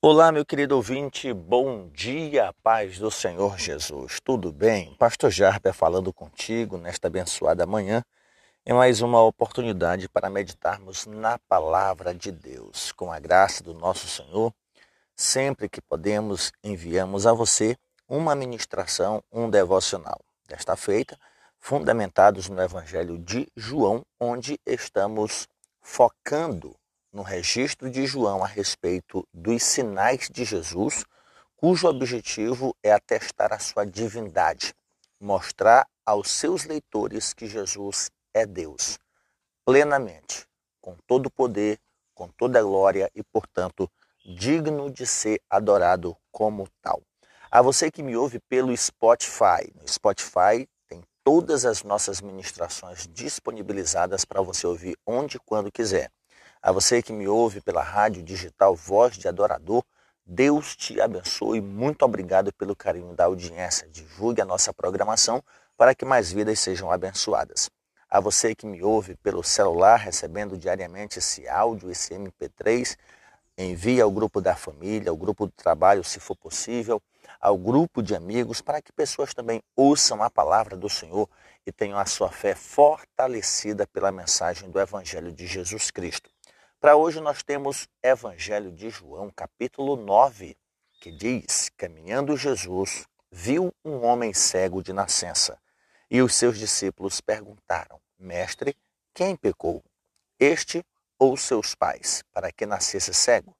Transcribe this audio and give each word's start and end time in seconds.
Olá, 0.00 0.30
meu 0.30 0.46
querido 0.46 0.76
ouvinte, 0.76 1.32
bom 1.32 1.88
dia, 1.88 2.54
paz 2.62 3.00
do 3.00 3.10
Senhor 3.10 3.58
Jesus. 3.58 4.20
Tudo 4.22 4.52
bem? 4.52 4.94
Pastor 4.94 5.28
Jarper 5.28 5.74
falando 5.74 6.12
contigo 6.12 6.78
nesta 6.78 7.08
abençoada 7.08 7.66
manhã. 7.66 8.04
É 8.64 8.72
mais 8.72 9.00
uma 9.02 9.20
oportunidade 9.20 10.08
para 10.08 10.30
meditarmos 10.30 11.04
na 11.04 11.36
palavra 11.48 12.14
de 12.14 12.30
Deus. 12.30 12.92
Com 12.92 13.10
a 13.10 13.18
graça 13.18 13.64
do 13.64 13.74
nosso 13.74 14.06
Senhor, 14.06 14.54
sempre 15.16 15.68
que 15.68 15.80
podemos, 15.80 16.52
enviamos 16.62 17.26
a 17.26 17.32
você 17.32 17.76
uma 18.08 18.36
ministração, 18.36 19.20
um 19.32 19.50
devocional. 19.50 20.20
Desta 20.46 20.76
feita, 20.76 21.18
fundamentados 21.58 22.48
no 22.48 22.62
Evangelho 22.62 23.18
de 23.18 23.48
João, 23.56 24.06
onde 24.20 24.60
estamos 24.64 25.48
focando 25.80 26.77
no 27.12 27.22
registro 27.22 27.90
de 27.90 28.06
João 28.06 28.44
a 28.44 28.46
respeito 28.46 29.26
dos 29.32 29.62
sinais 29.62 30.28
de 30.30 30.44
Jesus, 30.44 31.04
cujo 31.56 31.88
objetivo 31.88 32.76
é 32.82 32.92
atestar 32.92 33.52
a 33.52 33.58
sua 33.58 33.84
divindade, 33.84 34.74
mostrar 35.20 35.86
aos 36.04 36.30
seus 36.30 36.64
leitores 36.64 37.32
que 37.32 37.46
Jesus 37.46 38.10
é 38.32 38.46
Deus, 38.46 38.98
plenamente, 39.64 40.46
com 40.80 40.96
todo 41.06 41.26
o 41.26 41.30
poder, 41.30 41.78
com 42.14 42.28
toda 42.28 42.58
a 42.58 42.62
glória 42.62 43.10
e, 43.14 43.22
portanto, 43.22 43.90
digno 44.24 44.90
de 44.90 45.06
ser 45.06 45.40
adorado 45.48 46.16
como 46.30 46.68
tal. 46.82 47.02
A 47.50 47.62
você 47.62 47.90
que 47.90 48.02
me 48.02 48.16
ouve 48.16 48.38
pelo 48.40 48.76
Spotify, 48.76 49.72
no 49.74 49.88
Spotify 49.88 50.68
tem 50.86 51.02
todas 51.24 51.64
as 51.64 51.82
nossas 51.82 52.20
ministrações 52.20 53.08
disponibilizadas 53.08 54.24
para 54.24 54.42
você 54.42 54.66
ouvir 54.66 54.96
onde 55.06 55.38
e 55.38 55.40
quando 55.40 55.72
quiser. 55.72 56.10
A 56.60 56.72
você 56.72 57.00
que 57.00 57.12
me 57.12 57.28
ouve 57.28 57.60
pela 57.60 57.82
rádio 57.82 58.20
digital 58.20 58.74
Voz 58.74 59.16
de 59.16 59.28
Adorador, 59.28 59.84
Deus 60.26 60.74
te 60.74 61.00
abençoe. 61.00 61.60
Muito 61.60 62.02
obrigado 62.02 62.52
pelo 62.52 62.74
carinho 62.74 63.14
da 63.14 63.26
audiência. 63.26 63.88
Divulgue 63.88 64.42
a 64.42 64.44
nossa 64.44 64.74
programação 64.74 65.42
para 65.76 65.94
que 65.94 66.04
mais 66.04 66.32
vidas 66.32 66.58
sejam 66.58 66.90
abençoadas. 66.90 67.70
A 68.10 68.18
você 68.18 68.56
que 68.56 68.66
me 68.66 68.82
ouve 68.82 69.14
pelo 69.16 69.44
celular, 69.44 69.96
recebendo 69.96 70.58
diariamente 70.58 71.20
esse 71.20 71.48
áudio, 71.48 71.92
esse 71.92 72.12
MP3, 72.12 72.96
envie 73.56 74.00
ao 74.00 74.10
grupo 74.10 74.40
da 74.40 74.56
família, 74.56 75.10
ao 75.10 75.16
grupo 75.16 75.46
do 75.46 75.52
trabalho, 75.52 76.02
se 76.02 76.18
for 76.18 76.36
possível, 76.36 77.00
ao 77.40 77.56
grupo 77.56 78.02
de 78.02 78.16
amigos, 78.16 78.60
para 78.60 78.82
que 78.82 78.92
pessoas 78.92 79.32
também 79.32 79.62
ouçam 79.76 80.22
a 80.24 80.30
palavra 80.30 80.76
do 80.76 80.88
Senhor 80.88 81.28
e 81.64 81.70
tenham 81.70 81.98
a 81.98 82.04
sua 82.04 82.30
fé 82.30 82.54
fortalecida 82.54 83.86
pela 83.86 84.10
mensagem 84.10 84.68
do 84.68 84.80
Evangelho 84.80 85.30
de 85.32 85.46
Jesus 85.46 85.90
Cristo. 85.90 86.28
Para 86.80 86.94
hoje 86.94 87.18
nós 87.18 87.42
temos 87.42 87.88
Evangelho 88.00 88.70
de 88.70 88.88
João, 88.88 89.32
capítulo 89.34 89.96
9, 89.96 90.56
que 91.00 91.10
diz: 91.10 91.68
Caminhando 91.76 92.36
Jesus, 92.36 93.04
viu 93.32 93.74
um 93.84 94.04
homem 94.04 94.32
cego 94.32 94.80
de 94.80 94.92
nascença. 94.92 95.60
E 96.08 96.22
os 96.22 96.36
seus 96.36 96.56
discípulos 96.56 97.20
perguntaram: 97.20 98.00
Mestre, 98.16 98.76
quem 99.12 99.34
pecou? 99.34 99.82
Este 100.38 100.86
ou 101.18 101.36
seus 101.36 101.74
pais, 101.74 102.22
para 102.32 102.52
que 102.52 102.64
nascesse 102.64 103.12
cego? 103.12 103.56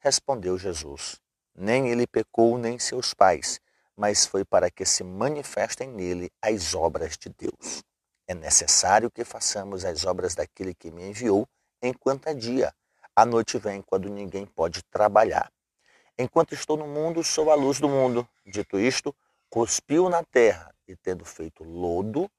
Respondeu 0.00 0.56
Jesus: 0.56 1.20
Nem 1.54 1.90
ele 1.90 2.06
pecou, 2.06 2.56
nem 2.56 2.78
seus 2.78 3.12
pais, 3.12 3.60
mas 3.94 4.24
foi 4.24 4.42
para 4.42 4.70
que 4.70 4.86
se 4.86 5.04
manifestem 5.04 5.90
nele 5.90 6.32
as 6.40 6.74
obras 6.74 7.18
de 7.18 7.28
Deus. 7.28 7.84
É 8.26 8.32
necessário 8.32 9.10
que 9.10 9.22
façamos 9.22 9.84
as 9.84 10.06
obras 10.06 10.34
daquele 10.34 10.72
que 10.72 10.90
me 10.90 11.06
enviou 11.10 11.46
enquanto 11.84 12.28
é 12.28 12.34
dia. 12.34 12.72
A 13.14 13.24
noite 13.24 13.58
vem 13.58 13.82
quando 13.82 14.08
ninguém 14.08 14.46
pode 14.46 14.82
trabalhar. 14.84 15.52
Enquanto 16.18 16.54
estou 16.54 16.76
no 16.76 16.86
mundo, 16.86 17.22
sou 17.22 17.50
a 17.50 17.54
luz 17.54 17.78
do 17.78 17.88
mundo. 17.88 18.26
Dito 18.44 18.78
isto, 18.78 19.14
cuspiu 19.48 20.08
na 20.08 20.24
terra 20.24 20.74
e, 20.88 20.96
tendo 20.96 21.24
feito 21.24 21.62
lodo, 21.62 22.30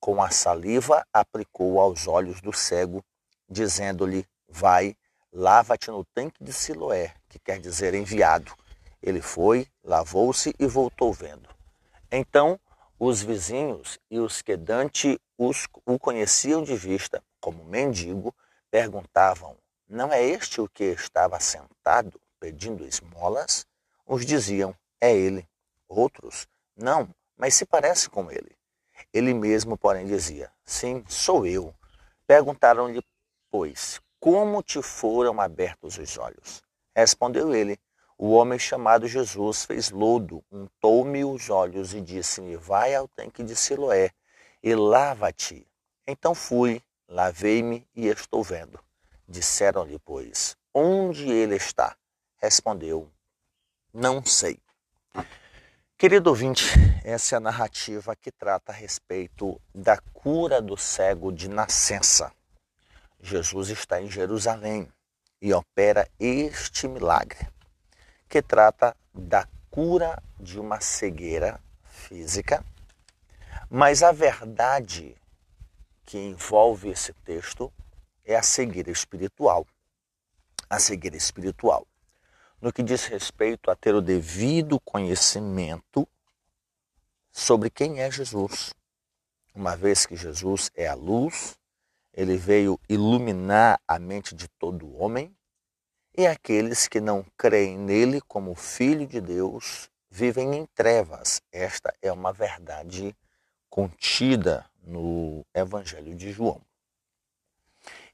com 0.00 0.22
a 0.22 0.30
saliva 0.30 1.06
aplicou 1.12 1.80
aos 1.80 2.06
olhos 2.06 2.40
do 2.40 2.52
cego, 2.52 3.04
dizendo-lhe: 3.48 4.26
Vai, 4.48 4.96
lava-te 5.32 5.90
no 5.90 6.04
tanque 6.04 6.42
de 6.42 6.52
Siloé, 6.52 7.14
que 7.28 7.38
quer 7.38 7.58
dizer 7.58 7.94
enviado. 7.94 8.52
Ele 9.02 9.20
foi, 9.20 9.66
lavou-se 9.82 10.54
e 10.58 10.66
voltou 10.66 11.12
vendo. 11.12 11.48
Então 12.10 12.58
os 12.98 13.20
vizinhos 13.20 13.98
e 14.10 14.20
os 14.20 14.42
que 14.42 14.56
Dante 14.56 15.20
os, 15.36 15.66
o 15.84 15.98
conheciam 15.98 16.62
de 16.62 16.76
vista 16.76 17.22
como 17.40 17.64
mendigo 17.64 18.32
perguntavam: 18.72 19.54
Não 19.86 20.10
é 20.10 20.24
este 20.24 20.58
o 20.58 20.68
que 20.68 20.84
estava 20.84 21.38
sentado 21.38 22.18
pedindo 22.40 22.86
esmolas? 22.86 23.66
Uns 24.08 24.24
diziam: 24.24 24.74
É 24.98 25.14
ele. 25.14 25.46
Outros: 25.86 26.48
Não, 26.74 27.14
mas 27.36 27.54
se 27.54 27.66
parece 27.66 28.08
com 28.08 28.30
ele. 28.30 28.56
Ele 29.12 29.34
mesmo, 29.34 29.76
porém, 29.76 30.06
dizia: 30.06 30.50
Sim, 30.64 31.04
sou 31.06 31.46
eu. 31.46 31.74
Perguntaram-lhe, 32.26 33.04
pois, 33.50 34.00
como 34.18 34.62
te 34.62 34.80
foram 34.80 35.38
abertos 35.38 35.98
os 35.98 36.16
olhos? 36.16 36.62
Respondeu 36.96 37.54
ele: 37.54 37.78
O 38.16 38.30
homem 38.30 38.58
chamado 38.58 39.06
Jesus 39.06 39.66
fez 39.66 39.90
lodo, 39.90 40.42
untou-me 40.50 41.22
os 41.26 41.50
olhos 41.50 41.92
e 41.92 42.00
disse-me: 42.00 42.56
Vai 42.56 42.94
ao 42.94 43.06
tanque 43.06 43.44
de 43.44 43.54
Siloé 43.54 44.12
e 44.62 44.74
lava-te. 44.74 45.66
Então 46.06 46.34
fui 46.34 46.82
Lavei-me 47.12 47.86
e 47.94 48.06
estou 48.06 48.42
vendo. 48.42 48.80
Disseram-lhe, 49.28 49.98
pois, 49.98 50.56
onde 50.72 51.30
ele 51.30 51.56
está? 51.56 51.94
Respondeu, 52.38 53.06
não 53.92 54.24
sei. 54.24 54.58
Querido 55.98 56.30
ouvinte, 56.30 56.64
essa 57.04 57.34
é 57.34 57.36
a 57.36 57.40
narrativa 57.40 58.16
que 58.16 58.32
trata 58.32 58.72
a 58.72 58.74
respeito 58.74 59.60
da 59.74 59.98
cura 59.98 60.62
do 60.62 60.74
cego 60.74 61.30
de 61.30 61.50
nascença. 61.50 62.32
Jesus 63.20 63.68
está 63.68 64.00
em 64.00 64.08
Jerusalém 64.08 64.90
e 65.38 65.52
opera 65.52 66.08
este 66.18 66.88
milagre, 66.88 67.46
que 68.26 68.40
trata 68.40 68.96
da 69.12 69.46
cura 69.70 70.18
de 70.40 70.58
uma 70.58 70.80
cegueira 70.80 71.60
física, 71.84 72.64
mas 73.68 74.02
a 74.02 74.12
verdade 74.12 75.14
que 76.04 76.18
envolve 76.18 76.90
esse 76.90 77.12
texto 77.24 77.72
é 78.24 78.36
a 78.36 78.42
cegueira 78.42 78.90
espiritual. 78.90 79.66
A 80.68 80.78
cegueira 80.78 81.16
espiritual. 81.16 81.86
No 82.60 82.72
que 82.72 82.82
diz 82.82 83.04
respeito 83.06 83.70
a 83.70 83.76
ter 83.76 83.94
o 83.94 84.00
devido 84.00 84.78
conhecimento 84.80 86.08
sobre 87.30 87.70
quem 87.70 88.00
é 88.00 88.10
Jesus. 88.10 88.74
Uma 89.54 89.76
vez 89.76 90.06
que 90.06 90.16
Jesus 90.16 90.70
é 90.74 90.86
a 90.86 90.94
luz, 90.94 91.58
ele 92.12 92.36
veio 92.36 92.78
iluminar 92.88 93.80
a 93.86 93.98
mente 93.98 94.34
de 94.34 94.48
todo 94.48 94.96
homem, 94.96 95.34
e 96.16 96.26
aqueles 96.26 96.86
que 96.86 97.00
não 97.00 97.24
creem 97.38 97.78
nele 97.78 98.20
como 98.20 98.54
filho 98.54 99.06
de 99.06 99.20
Deus 99.20 99.90
vivem 100.10 100.54
em 100.54 100.66
trevas. 100.74 101.40
Esta 101.50 101.94
é 102.02 102.12
uma 102.12 102.32
verdade 102.32 103.16
contida 103.70 104.70
no 104.82 105.44
Evangelho 105.54 106.14
de 106.14 106.32
João. 106.32 106.60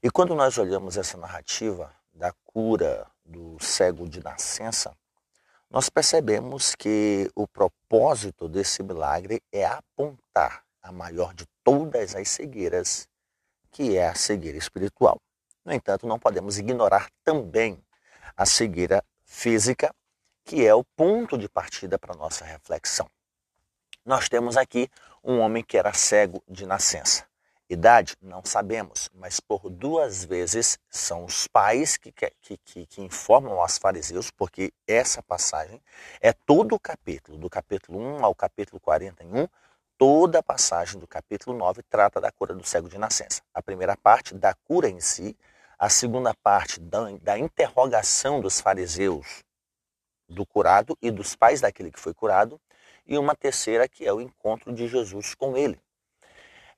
E 0.01 0.09
quando 0.09 0.33
nós 0.35 0.57
olhamos 0.57 0.97
essa 0.97 1.17
narrativa 1.17 1.93
da 2.13 2.33
cura 2.45 3.05
do 3.25 3.57
cego 3.59 4.07
de 4.07 4.23
nascença, 4.23 4.95
nós 5.69 5.89
percebemos 5.89 6.73
que 6.73 7.29
o 7.35 7.47
propósito 7.47 8.47
desse 8.47 8.81
milagre 8.81 9.41
é 9.51 9.65
apontar 9.65 10.63
a 10.81 10.91
maior 10.91 11.33
de 11.33 11.45
todas 11.63 12.15
as 12.15 12.29
cegueiras, 12.29 13.07
que 13.71 13.95
é 13.95 14.07
a 14.07 14.15
cegueira 14.15 14.57
espiritual. 14.57 15.21
No 15.63 15.71
entanto, 15.71 16.07
não 16.07 16.17
podemos 16.17 16.57
ignorar 16.57 17.09
também 17.23 17.83
a 18.35 18.45
cegueira 18.45 19.03
física, 19.23 19.93
que 20.43 20.65
é 20.65 20.73
o 20.73 20.83
ponto 20.83 21.37
de 21.37 21.47
partida 21.47 21.99
para 21.99 22.13
a 22.13 22.17
nossa 22.17 22.43
reflexão. 22.43 23.07
Nós 24.03 24.27
temos 24.27 24.57
aqui 24.57 24.89
um 25.23 25.39
homem 25.39 25.63
que 25.63 25.77
era 25.77 25.93
cego 25.93 26.43
de 26.47 26.65
nascença. 26.65 27.29
Idade? 27.69 28.15
Não 28.19 28.43
sabemos, 28.43 29.11
mas 29.13 29.39
por 29.39 29.69
duas 29.69 30.25
vezes 30.25 30.79
são 30.89 31.25
os 31.25 31.45
pais 31.45 31.97
que, 31.97 32.11
que, 32.11 32.57
que, 32.57 32.85
que, 32.87 33.01
informam 33.01 33.61
aos 33.61 33.77
fariseus, 33.77 34.31
porque 34.31 34.73
essa 34.87 35.21
passagem 35.21 35.79
é 36.19 36.33
todo 36.33 36.73
o 36.73 36.79
capítulo, 36.79 37.37
do 37.37 37.47
capítulo 37.47 37.99
1 37.99 38.25
ao 38.25 38.33
capítulo 38.33 38.79
41, 38.79 39.47
toda 39.99 40.39
a 40.39 40.43
passagem 40.43 40.99
do 40.99 41.05
capítulo 41.05 41.55
9 41.55 41.83
trata 41.83 42.19
da 42.19 42.31
cura 42.31 42.55
do 42.55 42.65
cego 42.65 42.89
de 42.89 42.97
nascença. 42.97 43.43
A 43.53 43.61
primeira 43.61 43.95
parte 43.95 44.33
da 44.33 44.55
cura 44.55 44.89
em 44.89 44.99
si, 44.99 45.37
a 45.77 45.89
segunda 45.89 46.33
parte 46.33 46.79
da, 46.79 47.11
da 47.21 47.37
interrogação 47.37 48.41
dos 48.41 48.59
fariseus 48.59 49.43
do 50.27 50.43
curado 50.43 50.97
e 51.01 51.11
dos 51.11 51.35
pais 51.35 51.61
daquele 51.61 51.91
que 51.91 51.99
foi 51.99 52.15
curado, 52.15 52.59
e 53.09 53.17
uma 53.17 53.35
terceira 53.35 53.89
que 53.89 54.05
é 54.05 54.13
o 54.13 54.21
encontro 54.21 54.71
de 54.71 54.87
Jesus 54.87 55.33
com 55.33 55.57
ele. 55.57 55.81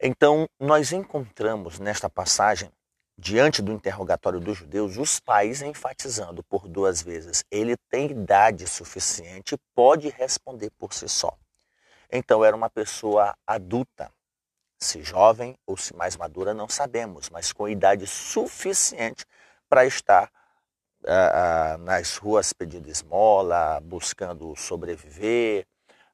Então, 0.01 0.49
nós 0.57 0.93
encontramos 0.93 1.77
nesta 1.77 2.09
passagem 2.09 2.71
diante 3.17 3.61
do 3.61 3.71
interrogatório 3.71 4.39
dos 4.39 4.57
judeus, 4.57 4.97
os 4.97 5.19
pais 5.19 5.61
enfatizando 5.61 6.41
por 6.43 6.67
duas 6.67 7.03
vezes: 7.03 7.43
ele 7.51 7.75
tem 7.89 8.09
idade 8.09 8.65
suficiente, 8.65 9.57
pode 9.75 10.09
responder 10.09 10.71
por 10.71 10.93
si 10.93 11.07
só. 11.07 11.37
Então 12.11 12.43
era 12.43 12.55
uma 12.55 12.69
pessoa 12.69 13.35
adulta, 13.45 14.11
se 14.79 15.03
jovem 15.03 15.55
ou 15.67 15.77
se 15.77 15.95
mais 15.95 16.17
madura, 16.17 16.53
não 16.53 16.67
sabemos, 16.67 17.29
mas 17.29 17.53
com 17.53 17.69
idade 17.69 18.07
suficiente 18.07 19.25
para 19.69 19.85
estar 19.85 20.31
uh, 21.03 21.75
uh, 21.75 21.77
nas 21.77 22.17
ruas 22.17 22.51
pedindo 22.51 22.89
esmola, 22.89 23.79
buscando 23.81 24.55
sobreviver, 24.55 25.65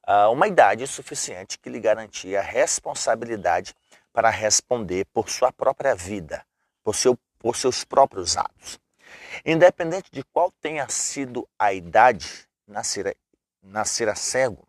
uh, 0.08 0.32
uma 0.32 0.48
idade 0.48 0.88
suficiente 0.88 1.60
que 1.60 1.70
lhe 1.70 1.80
garantia 1.80 2.42
responsabilidade 2.42 3.76
para 4.14 4.30
responder 4.30 5.06
por 5.14 5.30
sua 5.30 5.52
própria 5.52 5.94
vida, 5.94 6.46
por, 6.84 6.96
seu, 6.96 7.20
por 7.38 7.56
seus 7.56 7.84
próprios 7.84 8.38
atos. 8.38 8.80
Independente 9.46 10.10
de 10.12 10.24
qual 10.24 10.52
tenha 10.60 10.88
sido 10.90 11.48
a 11.60 11.74
idade, 11.74 12.48
nascera, 12.66 13.16
nascera 13.62 14.16
cego, 14.16 14.68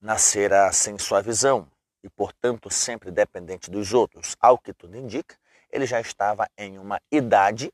nascera 0.00 0.72
sem 0.72 0.98
sua 0.98 1.22
visão 1.22 1.70
e, 2.02 2.08
portanto, 2.08 2.70
sempre 2.70 3.10
dependente 3.10 3.70
dos 3.70 3.92
outros. 3.92 4.36
Ao 4.40 4.58
que 4.58 4.72
tudo 4.72 4.96
indica, 4.96 5.36
ele 5.70 5.86
já 5.86 6.00
estava 6.00 6.48
em 6.56 6.78
uma 6.78 7.00
idade 7.10 7.72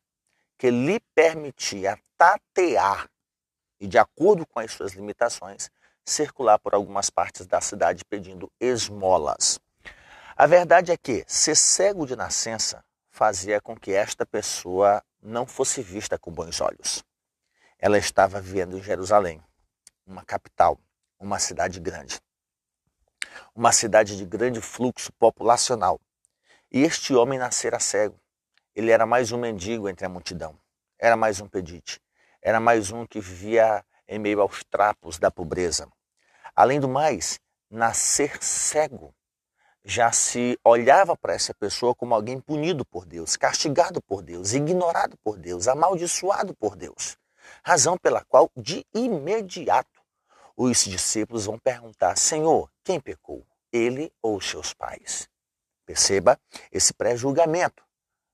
que 0.59 0.71
lhe 0.71 1.01
permitia 1.15 1.99
tatear 2.17 3.09
e, 3.81 3.87
de 3.87 3.99
acordo 3.99 4.47
com 4.47 4.61
as 4.61 4.73
suas 4.73 4.93
limitações, 4.93 5.71
circular 6.05 6.59
por 6.59 6.75
algumas 6.75 7.09
partes 7.11 7.47
da 7.47 7.61
cidade 7.61 8.05
pedindo 8.05 8.51
esmolas. 8.61 9.59
A 10.37 10.47
verdade 10.47 10.93
é 10.93 10.97
que 10.97 11.25
ser 11.27 11.57
cego 11.57 12.07
de 12.07 12.17
nascença 12.17 12.85
fazia 13.11 13.61
com 13.61 13.77
que 13.77 13.93
esta 13.93 14.27
pessoa 14.27 15.03
não 15.23 15.47
fosse 15.47 15.81
vista 15.81 16.19
com 16.19 16.33
bons 16.33 16.61
olhos. 16.61 17.05
Ela 17.79 17.99
estava 17.99 18.41
vivendo 18.41 18.77
em 18.77 18.83
Jerusalém, 18.83 19.43
uma 20.07 20.25
capital, 20.25 20.79
uma 21.19 21.39
cidade 21.39 21.81
grande. 21.81 22.21
Uma 23.55 23.73
cidade 23.73 24.17
de 24.17 24.25
grande 24.27 24.61
fluxo 24.61 25.13
populacional. 25.13 26.01
E 26.71 26.83
este 26.83 27.15
homem 27.15 27.39
nascera 27.39 27.79
cego. 27.79 28.21
Ele 28.75 28.91
era 28.91 29.07
mais 29.07 29.31
um 29.31 29.39
mendigo 29.39 29.89
entre 29.89 30.05
a 30.05 30.09
multidão. 30.09 30.59
Era 30.99 31.17
mais 31.17 31.41
um 31.41 31.49
pedite. 31.49 32.01
Era 32.43 32.59
mais 32.59 32.91
um 32.91 33.07
que 33.07 33.21
vivia 33.21 33.85
em 34.09 34.19
meio 34.19 34.41
aos 34.41 34.63
trapos 34.65 35.19
da 35.19 35.31
pobreza. 35.31 35.89
Além 36.55 36.79
do 36.79 36.89
mais, 36.89 37.39
nascer 37.71 38.43
cego 38.43 39.15
já 39.85 40.11
se 40.11 40.59
olhava 40.65 41.15
para 41.15 41.35
essa 41.35 41.53
pessoa 41.53 41.95
como 41.95 42.15
alguém 42.15 42.41
punido 42.41 42.85
por 42.87 43.05
Deus, 43.05 43.37
castigado 43.37 44.01
por 44.03 44.23
Deus, 44.23 44.55
ignorado 44.55 45.17
por 45.23 45.37
Deus, 45.37 45.69
amaldiçoado 45.69 46.55
por 46.55 46.75
Deus. 46.75 47.19
Razão 47.63 47.99
pela 47.99 48.25
qual, 48.25 48.51
de 48.57 48.87
imediato, 48.95 50.03
os 50.57 50.85
discípulos 50.85 51.45
vão 51.45 51.59
perguntar: 51.59 52.17
Senhor, 52.17 52.71
quem 52.83 52.99
pecou? 52.99 53.47
Ele 53.71 54.11
ou 54.23 54.41
seus 54.41 54.73
pais? 54.73 55.29
Perceba 55.85 56.41
esse 56.73 56.95
pré-julgamento. 56.95 57.85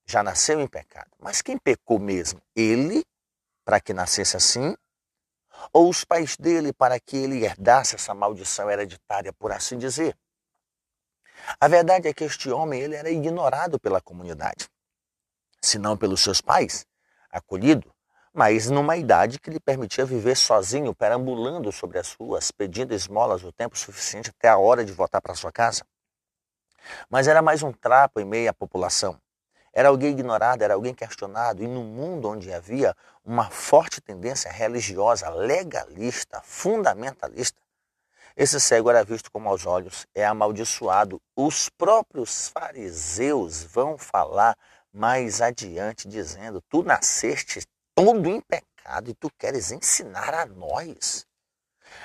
Já 0.05 0.23
nasceu 0.23 0.61
em 0.61 0.67
pecado. 0.67 1.11
Mas 1.19 1.41
quem 1.41 1.57
pecou 1.57 1.99
mesmo? 1.99 2.41
Ele, 2.55 3.03
para 3.65 3.79
que 3.79 3.93
nascesse 3.93 4.37
assim? 4.37 4.75
Ou 5.73 5.89
os 5.89 6.03
pais 6.03 6.37
dele, 6.37 6.73
para 6.73 6.99
que 6.99 7.17
ele 7.17 7.43
herdasse 7.43 7.95
essa 7.95 8.13
maldição 8.13 8.69
hereditária, 8.69 9.31
por 9.33 9.51
assim 9.51 9.77
dizer? 9.77 10.17
A 11.59 11.67
verdade 11.67 12.07
é 12.07 12.13
que 12.13 12.23
este 12.23 12.49
homem 12.49 12.81
ele 12.81 12.95
era 12.95 13.09
ignorado 13.09 13.79
pela 13.79 14.01
comunidade, 14.01 14.69
se 15.61 15.79
não 15.79 15.97
pelos 15.97 16.21
seus 16.21 16.41
pais, 16.41 16.85
acolhido, 17.31 17.93
mas 18.33 18.69
numa 18.69 18.95
idade 18.95 19.39
que 19.39 19.49
lhe 19.49 19.59
permitia 19.59 20.05
viver 20.05 20.37
sozinho, 20.37 20.95
perambulando 20.95 21.71
sobre 21.71 21.99
as 21.99 22.13
ruas, 22.13 22.51
pedindo 22.51 22.93
esmolas 22.93 23.43
o 23.43 23.51
tempo 23.51 23.77
suficiente 23.77 24.29
até 24.29 24.47
a 24.47 24.57
hora 24.57 24.85
de 24.85 24.91
voltar 24.91 25.21
para 25.21 25.35
sua 25.35 25.51
casa. 25.51 25.85
Mas 27.09 27.27
era 27.27 27.41
mais 27.41 27.61
um 27.61 27.71
trapo 27.71 28.19
em 28.19 28.25
meio 28.25 28.49
à 28.49 28.53
população. 28.53 29.19
Era 29.73 29.89
alguém 29.89 30.11
ignorado, 30.11 30.61
era 30.61 30.73
alguém 30.73 30.93
questionado, 30.93 31.63
e 31.63 31.67
no 31.67 31.83
mundo 31.83 32.29
onde 32.29 32.51
havia 32.53 32.95
uma 33.23 33.49
forte 33.49 34.01
tendência 34.01 34.51
religiosa, 34.51 35.29
legalista, 35.29 36.41
fundamentalista, 36.43 37.61
esse 38.35 38.59
cego 38.59 38.89
era 38.89 39.03
visto 39.03 39.29
como 39.31 39.49
aos 39.49 39.65
olhos, 39.65 40.07
é 40.15 40.25
amaldiçoado. 40.25 41.21
Os 41.35 41.67
próprios 41.69 42.47
fariseus 42.47 43.63
vão 43.63 43.97
falar 43.97 44.57
mais 44.93 45.41
adiante, 45.41 46.07
dizendo: 46.07 46.61
Tu 46.69 46.81
nasceste 46.81 47.61
todo 47.93 48.27
em 48.27 48.39
pecado 48.41 49.09
e 49.09 49.13
tu 49.13 49.29
queres 49.37 49.71
ensinar 49.71 50.33
a 50.33 50.45
nós. 50.45 51.25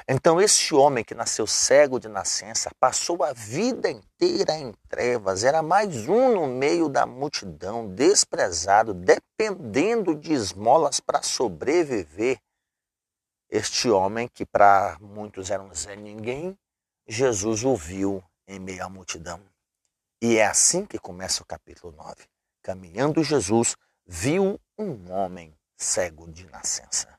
Então, 0.08 0.40
esse 0.40 0.74
homem 0.74 1.04
que 1.04 1.14
nasceu 1.14 1.46
cego 1.46 1.98
de 1.98 2.08
nascença 2.08 2.70
passou 2.78 3.22
a 3.24 3.32
vida 3.32 3.90
inteira 3.90 4.54
em 4.54 4.72
trevas, 4.88 5.44
era 5.44 5.62
mais 5.62 6.08
um 6.08 6.34
no 6.34 6.46
meio 6.46 6.88
da 6.88 7.06
multidão, 7.06 7.88
desprezado, 7.92 8.94
dependendo 8.94 10.14
de 10.14 10.32
esmolas 10.32 11.00
para 11.00 11.22
sobreviver. 11.22 12.38
Este 13.50 13.88
homem, 13.88 14.28
que 14.28 14.44
para 14.44 14.96
muitos 15.00 15.50
era 15.50 15.62
um 15.62 15.74
Zé 15.74 15.96
Ninguém, 15.96 16.58
Jesus 17.06 17.64
o 17.64 17.76
viu 17.76 18.22
em 18.46 18.58
meio 18.58 18.84
à 18.84 18.88
multidão. 18.88 19.40
E 20.20 20.38
é 20.38 20.46
assim 20.46 20.84
que 20.84 20.98
começa 20.98 21.42
o 21.42 21.46
capítulo 21.46 21.92
9. 21.92 22.24
Caminhando 22.62 23.22
Jesus, 23.22 23.76
viu 24.06 24.60
um 24.78 25.12
homem 25.12 25.56
cego 25.76 26.30
de 26.30 26.46
nascença. 26.46 27.15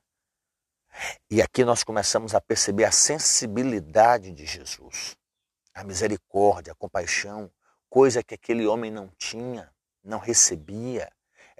E 1.30 1.40
aqui 1.40 1.64
nós 1.64 1.84
começamos 1.84 2.34
a 2.34 2.40
perceber 2.40 2.84
a 2.84 2.92
sensibilidade 2.92 4.32
de 4.32 4.44
Jesus, 4.46 5.16
a 5.74 5.84
misericórdia, 5.84 6.72
a 6.72 6.76
compaixão, 6.76 7.50
coisa 7.88 8.22
que 8.22 8.34
aquele 8.34 8.66
homem 8.66 8.90
não 8.90 9.08
tinha, 9.18 9.72
não 10.02 10.18
recebia 10.18 11.10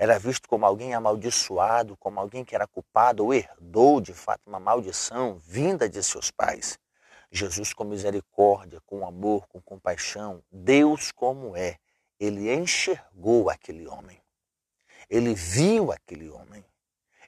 era 0.01 0.17
visto 0.17 0.49
como 0.49 0.65
alguém 0.65 0.95
amaldiçoado, 0.95 1.97
como 1.97 2.21
alguém 2.21 2.45
que 2.45 2.55
era 2.55 2.69
culpado 2.69 3.25
ou 3.25 3.35
herdou 3.35 4.01
de 4.01 4.15
fato 4.15 4.43
uma 4.47 4.61
maldição 4.61 5.39
vinda 5.41 5.89
de 5.89 6.01
seus 6.05 6.31
pais. 6.31 6.79
Jesus, 7.33 7.75
com 7.75 7.83
misericórdia, 7.83 8.81
com 8.87 9.05
amor, 9.05 9.49
com 9.49 9.61
compaixão, 9.61 10.41
Deus 10.53 11.11
como 11.11 11.57
é, 11.57 11.79
ele 12.19 12.55
enxergou 12.55 13.51
aquele 13.51 13.89
homem. 13.89 14.23
Ele 15.11 15.35
viu 15.35 15.91
aquele 15.91 16.29
homem. 16.31 16.65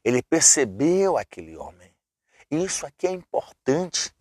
Ele 0.05 0.23
percebeu 0.23 1.19
aquele 1.19 1.57
homem. 1.57 1.90
Isso 2.51 2.85
aqui 2.85 3.07
é 3.07 3.13
importante. 3.13 4.13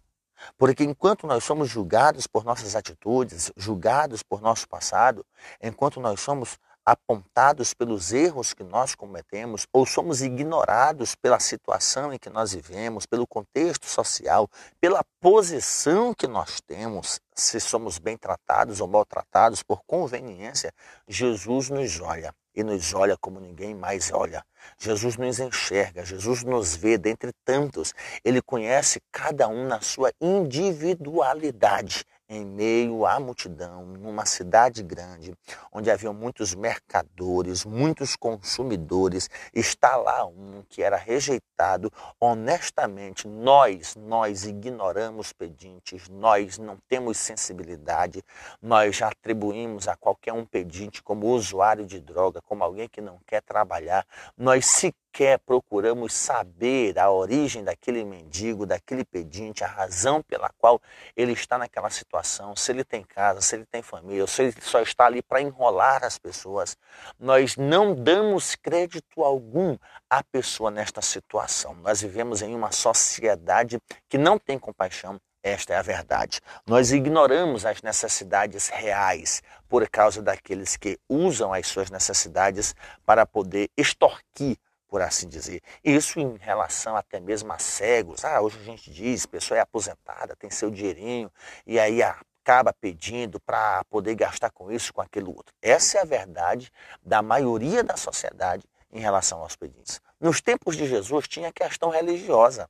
Porque 0.58 0.84
enquanto 0.84 1.28
nós 1.28 1.44
somos 1.44 1.70
julgados 1.70 2.26
por 2.26 2.46
nossas 2.46 2.76
atitudes, 2.76 3.52
julgados 3.58 4.24
por 4.24 4.42
nosso 4.42 4.68
passado, 4.70 5.26
enquanto 5.62 6.00
nós 6.00 6.22
somos 6.22 6.58
apontados 6.92 7.72
pelos 7.72 8.12
erros 8.12 8.52
que 8.52 8.64
nós 8.64 8.96
cometemos 8.96 9.68
ou 9.72 9.86
somos 9.86 10.24
ignorados 10.24 11.14
pela 11.14 11.40
situação 11.40 12.12
em 12.12 12.18
que 12.18 12.32
nós 12.32 12.54
vivemos, 12.54 13.06
pelo 13.06 13.28
contexto 13.28 13.86
social, 13.86 14.50
pela 14.82 15.04
posição 15.22 16.16
que 16.16 16.26
nós 16.26 16.60
temos, 16.62 17.20
se 17.36 17.60
somos 17.60 18.00
bem 18.00 18.18
tratados 18.18 18.82
ou 18.82 18.88
maltratados 18.88 19.62
por 19.62 19.84
conveniência, 19.86 20.74
Jesus 21.08 21.70
nos 21.70 22.00
olha 22.00 22.34
e 22.56 22.64
nos 22.64 22.92
olha 22.96 23.16
como 23.16 23.40
ninguém 23.40 23.76
mais 23.76 24.12
olha. 24.12 24.44
Jesus 24.80 25.16
nos 25.16 25.40
enxerga, 25.40 26.04
Jesus 26.04 26.44
nos 26.44 26.76
vê 26.76 26.98
dentre 26.98 27.32
tantos. 27.46 27.94
Ele 28.26 28.42
conhece 28.42 29.00
cada 29.12 29.48
um 29.48 29.68
na 29.68 29.80
sua 29.80 30.12
individualidade 30.20 32.04
em 32.30 32.46
meio 32.46 33.08
à 33.08 33.20
multidão, 33.20 33.86
numa 33.86 34.24
cidade 34.24 34.84
grande, 34.84 35.34
onde 35.74 35.90
havia 35.90 36.14
muitos 36.14 36.54
mercadores, 36.54 37.66
muitos 37.66 38.16
consumidores, 38.16 39.28
está 39.52 39.96
lá 39.96 40.26
um 40.28 40.64
que 40.70 40.84
era 40.84 40.96
rejeitado. 40.96 41.92
Honestamente, 42.20 43.28
nós, 43.28 43.96
nós 43.96 44.46
ignoramos 44.46 45.34
pedintes, 45.34 46.08
nós 46.08 46.60
não 46.60 46.78
temos 46.88 47.18
sensibilidade, 47.18 48.24
nós 48.62 48.96
já 48.96 49.08
atribuímos 49.08 49.88
a 49.88 49.96
qualquer 49.96 50.34
um 50.34 50.46
pedinte 50.46 51.02
como 51.02 51.28
usuário 51.28 51.86
de 51.86 52.00
droga, 52.00 52.42
como 52.44 52.64
alguém 52.64 52.88
que 52.88 53.02
não 53.02 53.20
quer 53.26 53.42
trabalhar. 53.42 54.06
Nós 54.38 54.68
sequer 54.68 55.09
procuramos 55.46 56.14
saber 56.14 56.98
a 56.98 57.12
origem 57.12 57.64
daquele 57.64 58.06
mendigo, 58.06 58.66
daquele 58.66 59.04
pedinte, 59.04 59.64
a 59.64 59.68
razão 59.68 60.22
pela 60.22 60.50
qual 60.58 60.82
ele 61.16 61.34
está 61.34 61.58
naquela 61.58 61.90
situação, 61.90 62.56
se 62.56 62.72
ele 62.72 62.84
tem 62.84 63.04
casa, 63.04 63.42
se 63.42 63.56
ele 63.56 63.66
tem 63.66 63.82
família, 63.82 64.26
se 64.28 64.44
ele 64.44 64.56
só 64.62 64.82
está 64.82 65.06
ali 65.06 65.22
para 65.22 65.42
enrolar 65.42 66.04
as 66.06 66.18
pessoas. 66.18 66.78
Nós 67.20 67.58
não 67.58 67.94
damos 67.94 68.56
crédito 68.56 69.24
algum 69.24 69.78
à 70.10 70.24
pessoa 70.24 70.72
nesta 70.72 71.02
situação. 71.02 71.76
Nós 71.76 72.02
vivemos 72.02 72.42
em 72.42 72.56
uma 72.56 72.72
sociedade 72.72 73.78
que 74.08 74.18
não 74.18 74.40
tem 74.40 74.58
compaixão, 74.58 75.20
Esta 75.42 75.74
é 75.74 75.78
a 75.78 75.82
verdade. 75.82 76.42
Nós 76.68 76.92
ignoramos 76.92 77.66
as 77.66 77.82
necessidades 77.82 78.68
reais 78.68 79.42
por 79.70 79.88
causa 79.90 80.22
daqueles 80.22 80.76
que 80.76 81.00
usam 81.08 81.54
as 81.54 81.66
suas 81.68 81.90
necessidades 81.90 82.76
para 83.06 83.26
poder 83.26 83.70
extorquir, 83.78 84.58
por 84.90 85.02
assim 85.02 85.30
dizer. 85.30 85.62
Isso 85.84 86.20
em 86.20 86.36
relação 86.38 86.96
até 86.96 87.20
mesmo 87.20 87.54
a 87.54 87.60
cegos. 87.60 88.26
Ah, 88.26 88.42
hoje 88.42 88.58
a 88.60 88.64
gente 88.64 88.92
diz, 88.92 89.24
a 89.24 89.28
pessoa 89.28 89.58
é 89.58 89.62
aposentada, 89.62 90.36
tem 90.36 90.50
seu 90.50 90.70
dinheirinho, 90.70 91.32
e 91.66 91.80
aí 91.80 92.02
acaba 92.02 92.74
pedindo 92.74 93.40
para 93.40 93.84
poder 93.86 94.16
gastar 94.16 94.50
com 94.50 94.72
isso, 94.72 94.92
com 94.92 95.02
aquilo 95.02 95.30
outro. 95.30 95.54
Essa 95.62 96.00
é 96.00 96.02
a 96.02 96.06
verdade 96.06 96.72
da 97.02 97.22
maioria 97.22 97.84
da 97.84 97.96
sociedade 97.96 98.68
em 98.92 99.00
relação 99.00 99.40
aos 99.42 99.56
pedintes. 99.56 100.02
Nos 100.20 100.42
tempos 100.42 100.76
de 100.76 100.88
Jesus 100.88 101.28
tinha 101.28 101.54
questão 101.54 101.90
religiosa 101.90 102.68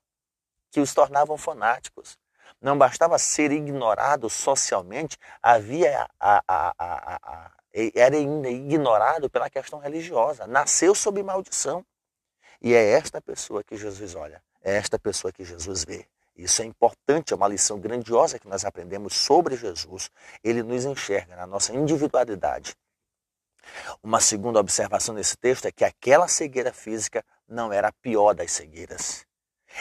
que 0.70 0.82
os 0.82 0.94
tornavam 0.94 1.38
fanáticos. 1.38 2.18
Não 2.62 2.78
bastava 2.78 3.18
ser 3.18 3.52
ignorado 3.52 4.30
socialmente, 4.30 5.18
havia 5.42 6.10
a, 6.20 6.44
a, 6.46 6.74
a, 6.78 7.52
era 7.96 8.18
ainda 8.18 8.50
ignorado 8.50 9.30
pela 9.30 9.50
questão 9.50 9.80
religiosa. 9.80 10.46
Nasceu 10.46 10.94
sob 10.94 11.22
maldição. 11.24 11.86
E 12.62 12.74
é 12.74 12.92
esta 12.92 13.22
pessoa 13.22 13.63
que 13.63 13.78
Jesus 13.78 14.16
olha, 14.16 14.42
é 14.62 14.75
esta 14.75 15.00
pessoa 15.00 15.32
que 15.32 15.44
Jesus 15.44 15.86
vê. 15.86 16.06
Isso 16.36 16.62
é 16.62 16.66
importante, 16.66 17.34
é 17.34 17.36
uma 17.36 17.48
lição 17.48 17.80
grandiosa 17.80 18.39
que 18.39 18.48
nós 18.48 18.63
aprendemos 18.63 19.13
sobre 19.13 19.58
Jesus. 19.58 20.10
Ele 20.44 20.63
nos 20.63 20.86
enxerga 20.86 21.36
na 21.36 21.46
nossa 21.46 21.74
individualidade. 21.74 22.75
Uma 24.01 24.20
segunda 24.20 24.60
observação 24.60 25.13
nesse 25.13 25.38
texto 25.38 25.66
é 25.66 25.72
que 25.72 25.84
aquela 25.84 26.28
cegueira 26.28 26.74
física 26.74 27.24
não 27.48 27.72
era 27.72 27.89
a 27.89 27.94
pior 27.94 28.34
das 28.34 28.51
cegueiras. 28.51 29.25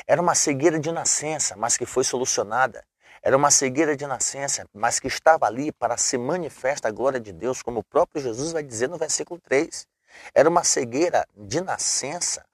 Era 0.07 0.21
uma 0.21 0.35
cegueira 0.35 0.79
de 0.79 0.93
nascença, 0.93 1.57
mas 1.57 1.77
que 1.77 1.87
foi 1.87 2.05
solucionada. 2.05 2.85
Era 3.23 3.37
uma 3.37 3.51
cegueira 3.51 3.97
de 3.97 4.07
nascença, 4.07 4.67
mas 4.73 5.01
que 5.01 5.09
estava 5.09 5.47
ali 5.47 5.73
para 5.73 5.97
se 5.97 6.17
manifesta 6.17 6.89
a 6.89 6.91
glória 6.91 7.19
de 7.19 7.33
Deus, 7.33 7.63
como 7.63 7.81
o 7.81 7.85
próprio 7.85 8.23
Jesus 8.23 8.53
vai 8.53 8.63
dizer 8.63 8.89
no 8.89 8.99
versículo 8.99 9.41
3. 9.41 9.87
Era 10.35 10.49
uma 10.49 10.65
cegueira 10.65 11.27
de 11.37 11.61
nascença, 11.61 12.45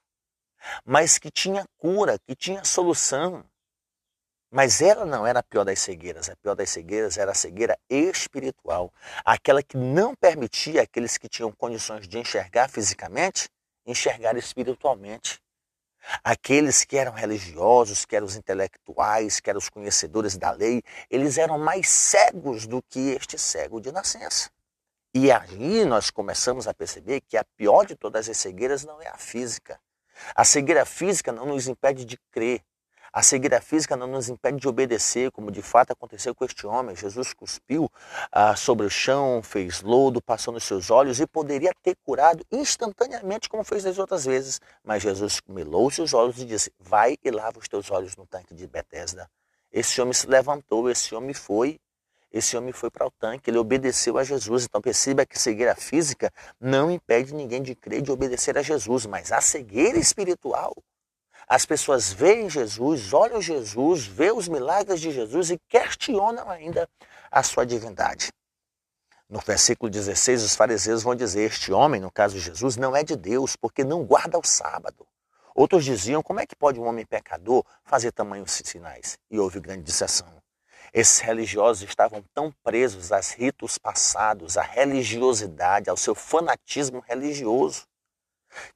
mas 0.83 1.17
que 1.17 1.31
tinha 1.31 1.65
cura, 1.77 2.19
que 2.19 2.35
tinha 2.35 2.63
solução. 2.63 3.43
Mas 4.51 4.81
ela 4.81 5.05
não 5.05 5.25
era 5.27 5.39
a 5.39 5.43
pior 5.43 5.65
das 5.65 5.79
cegueiras. 5.79 6.29
A 6.29 6.35
pior 6.35 6.55
das 6.55 6.69
cegueiras 6.69 7.17
era 7.17 7.31
a 7.31 7.35
cegueira 7.35 7.77
espiritual, 7.89 8.93
aquela 9.23 9.61
que 9.61 9.75
não 9.75 10.15
permitia 10.15 10.83
aqueles 10.83 11.17
que 11.17 11.27
tinham 11.27 11.51
condições 11.51 12.07
de 12.07 12.17
enxergar 12.17 12.69
fisicamente 12.69 13.49
enxergar 13.85 14.35
espiritualmente. 14.37 15.39
Aqueles 16.23 16.83
que 16.83 16.97
eram 16.97 17.13
religiosos, 17.13 18.05
que 18.05 18.15
eram 18.15 18.27
os 18.27 18.35
intelectuais, 18.35 19.39
que 19.39 19.49
eram 19.49 19.57
os 19.57 19.69
conhecedores 19.69 20.37
da 20.37 20.51
lei, 20.51 20.83
eles 21.09 21.37
eram 21.37 21.57
mais 21.57 21.89
cegos 21.89 22.67
do 22.67 22.81
que 22.83 23.11
este 23.11 23.39
cego 23.39 23.81
de 23.81 23.91
nascença. 23.91 24.51
E 25.15 25.31
aí 25.31 25.83
nós 25.85 26.11
começamos 26.11 26.67
a 26.67 26.73
perceber 26.73 27.21
que 27.21 27.37
a 27.37 27.43
pior 27.57 27.85
de 27.85 27.95
todas 27.95 28.29
as 28.29 28.37
cegueiras 28.37 28.83
não 28.83 29.01
é 29.01 29.07
a 29.07 29.17
física. 29.17 29.79
A 30.35 30.43
cegueira 30.43 30.85
física 30.85 31.31
não 31.31 31.45
nos 31.45 31.67
impede 31.67 32.05
de 32.05 32.17
crer, 32.31 32.61
a 33.15 33.23
cegueira 33.23 33.61
física 33.61 33.95
não 33.95 34.07
nos 34.07 34.27
impede 34.27 34.59
de 34.59 34.67
obedecer, 34.67 35.31
como 35.31 35.49
de 35.49 35.61
fato 35.61 35.93
aconteceu 35.93 36.35
com 36.35 36.43
este 36.43 36.67
homem. 36.67 36.93
Jesus 36.97 37.31
cuspiu 37.31 37.89
ah, 38.29 38.57
sobre 38.57 38.85
o 38.85 38.89
chão, 38.89 39.41
fez 39.41 39.81
lodo, 39.81 40.21
passou 40.21 40.53
nos 40.53 40.65
seus 40.65 40.91
olhos 40.91 41.21
e 41.21 41.25
poderia 41.25 41.71
ter 41.81 41.95
curado 42.03 42.45
instantaneamente, 42.51 43.47
como 43.47 43.63
fez 43.63 43.85
das 43.85 43.97
outras 43.97 44.25
vezes. 44.25 44.59
Mas 44.83 45.01
Jesus 45.01 45.39
melou 45.47 45.89
seus 45.89 46.13
olhos 46.13 46.39
e 46.39 46.45
disse: 46.45 46.73
Vai 46.77 47.15
e 47.23 47.31
lava 47.31 47.57
os 47.57 47.69
teus 47.69 47.89
olhos 47.89 48.17
no 48.17 48.27
tanque 48.27 48.53
de 48.53 48.67
Betesda. 48.67 49.31
Esse 49.71 50.01
homem 50.01 50.13
se 50.13 50.27
levantou, 50.27 50.89
esse 50.89 51.15
homem 51.15 51.33
foi. 51.33 51.79
Esse 52.35 52.57
homem 52.57 52.73
foi 52.73 52.91
para 52.91 53.07
o 53.07 53.11
tanque, 53.11 53.49
ele 53.49 53.57
obedeceu 53.57 54.17
a 54.17 54.23
Jesus. 54.23 54.65
Então 54.65 54.81
perceba 54.81 55.25
que 55.25 55.39
cegueira 55.39 55.73
física 55.73 56.31
não 56.59 56.91
impede 56.91 57.33
ninguém 57.33 57.63
de 57.63 57.73
crer, 57.73 58.01
de 58.01 58.11
obedecer 58.11 58.57
a 58.57 58.61
Jesus, 58.61 59.05
mas 59.05 59.31
a 59.31 59.39
cegueira 59.39 59.97
espiritual 59.97 60.75
as 61.47 61.65
pessoas 61.65 62.11
veem 62.11 62.49
Jesus, 62.49 63.13
olham 63.13 63.39
Jesus, 63.41 64.05
vê 64.05 64.31
os 64.31 64.47
milagres 64.47 64.99
de 64.99 65.11
Jesus 65.11 65.51
e 65.51 65.59
questionam 65.69 66.49
ainda 66.49 66.89
a 67.31 67.43
sua 67.43 67.65
divindade. 67.65 68.31
No 69.29 69.39
versículo 69.39 69.89
16, 69.89 70.43
os 70.43 70.55
fariseus 70.55 71.03
vão 71.03 71.15
dizer: 71.15 71.41
Este 71.41 71.71
homem, 71.71 72.01
no 72.01 72.11
caso 72.11 72.39
Jesus, 72.39 72.77
não 72.77 72.95
é 72.95 73.03
de 73.03 73.15
Deus, 73.15 73.55
porque 73.55 73.83
não 73.83 74.03
guarda 74.03 74.37
o 74.37 74.43
sábado. 74.43 75.05
Outros 75.53 75.85
diziam: 75.85 76.21
Como 76.21 76.39
é 76.39 76.45
que 76.45 76.55
pode 76.55 76.79
um 76.79 76.85
homem 76.85 77.05
pecador 77.05 77.63
fazer 77.83 78.11
tamanhos 78.11 78.51
sinais? 78.51 79.17
E 79.29 79.39
houve 79.39 79.59
grande 79.59 79.83
dissessão. 79.83 80.34
Esses 80.95 81.19
religiosos 81.19 81.83
estavam 81.83 82.23
tão 82.33 82.49
presos 82.63 83.11
aos 83.11 83.31
ritos 83.31 83.77
passados, 83.77 84.57
à 84.57 84.61
religiosidade, 84.61 85.89
ao 85.89 85.97
seu 85.97 86.15
fanatismo 86.15 87.01
religioso, 87.01 87.85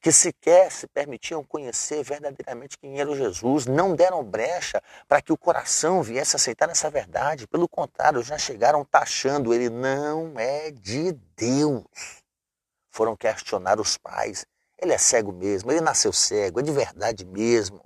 que 0.02 0.12
sequer 0.12 0.70
se 0.70 0.86
permitiam 0.86 1.46
conhecer 1.46 2.04
verdadeiramente 2.04 2.78
quem 2.78 3.00
era 3.00 3.10
o 3.10 3.16
Jesus, 3.16 3.66
não 3.66 3.96
deram 3.96 4.22
brecha 4.22 4.84
para 5.08 5.22
que 5.22 5.32
o 5.32 5.38
coração 5.38 6.04
viesse 6.04 6.36
aceitar 6.36 6.70
essa 6.70 6.90
verdade. 6.90 7.48
Pelo 7.48 7.70
contrário, 7.70 8.22
já 8.22 8.38
chegaram 8.38 8.84
taxando 8.84 9.54
ele 9.54 9.70
não 9.70 10.38
é 10.38 10.72
de 10.72 11.14
Deus. 11.38 11.86
Foram 12.92 13.16
questionar 13.16 13.80
os 13.80 13.98
pais. 13.98 14.46
Ele 14.78 14.92
é 14.92 14.98
cego 14.98 15.32
mesmo, 15.32 15.72
ele 15.72 15.80
nasceu 15.80 16.12
cego, 16.12 16.60
é 16.60 16.64
de 16.64 16.72
verdade 16.74 17.24
mesmo. 17.24 17.82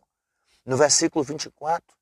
No 0.65 0.75
versículo 0.75 1.23
24, 1.23 1.95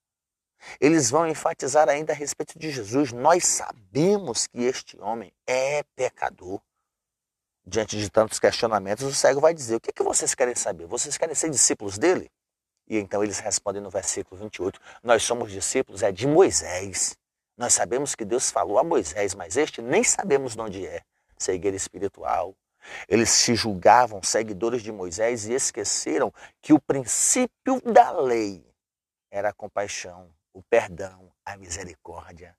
eles 0.79 1.09
vão 1.09 1.27
enfatizar 1.27 1.89
ainda 1.89 2.13
a 2.13 2.15
respeito 2.15 2.57
de 2.57 2.71
Jesus. 2.71 3.11
Nós 3.11 3.45
sabemos 3.45 4.47
que 4.47 4.63
este 4.63 4.99
homem 4.99 5.31
é 5.47 5.83
pecador 5.95 6.61
diante 7.65 7.97
de 7.97 8.09
tantos 8.09 8.39
questionamentos, 8.39 9.05
o 9.05 9.13
cego 9.13 9.39
vai 9.39 9.53
dizer: 9.53 9.75
O 9.75 9.79
que, 9.79 9.91
é 9.91 9.93
que 9.93 10.03
vocês 10.03 10.33
querem 10.35 10.55
saber? 10.55 10.85
Vocês 10.87 11.17
querem 11.17 11.35
ser 11.35 11.49
discípulos 11.49 11.97
dele? 11.97 12.29
E 12.87 12.97
então 12.97 13.23
eles 13.23 13.39
respondem 13.39 13.81
no 13.81 13.89
versículo 13.89 14.41
28, 14.41 14.79
Nós 15.03 15.23
somos 15.23 15.51
discípulos 15.51 16.03
é 16.03 16.11
de 16.11 16.27
Moisés. 16.27 17.17
Nós 17.57 17.73
sabemos 17.73 18.15
que 18.15 18.25
Deus 18.25 18.49
falou 18.49 18.79
a 18.79 18.83
Moisés, 18.83 19.35
mas 19.35 19.55
este 19.55 19.81
nem 19.81 20.03
sabemos 20.03 20.55
de 20.55 20.61
onde 20.61 20.85
é. 20.85 21.01
Cegueira 21.37 21.77
espiritual. 21.77 22.55
Eles 23.07 23.29
se 23.29 23.53
julgavam 23.53 24.23
seguidores 24.23 24.81
de 24.81 24.91
Moisés 24.91 25.47
e 25.47 25.53
esqueceram 25.53 26.33
que 26.61 26.73
o 26.73 26.81
princípio 26.81 27.79
da 27.85 28.11
lei 28.11 28.65
era 29.29 29.49
a 29.49 29.53
compaixão, 29.53 30.29
o 30.53 30.61
perdão, 30.63 31.31
a 31.45 31.55
misericórdia. 31.57 32.55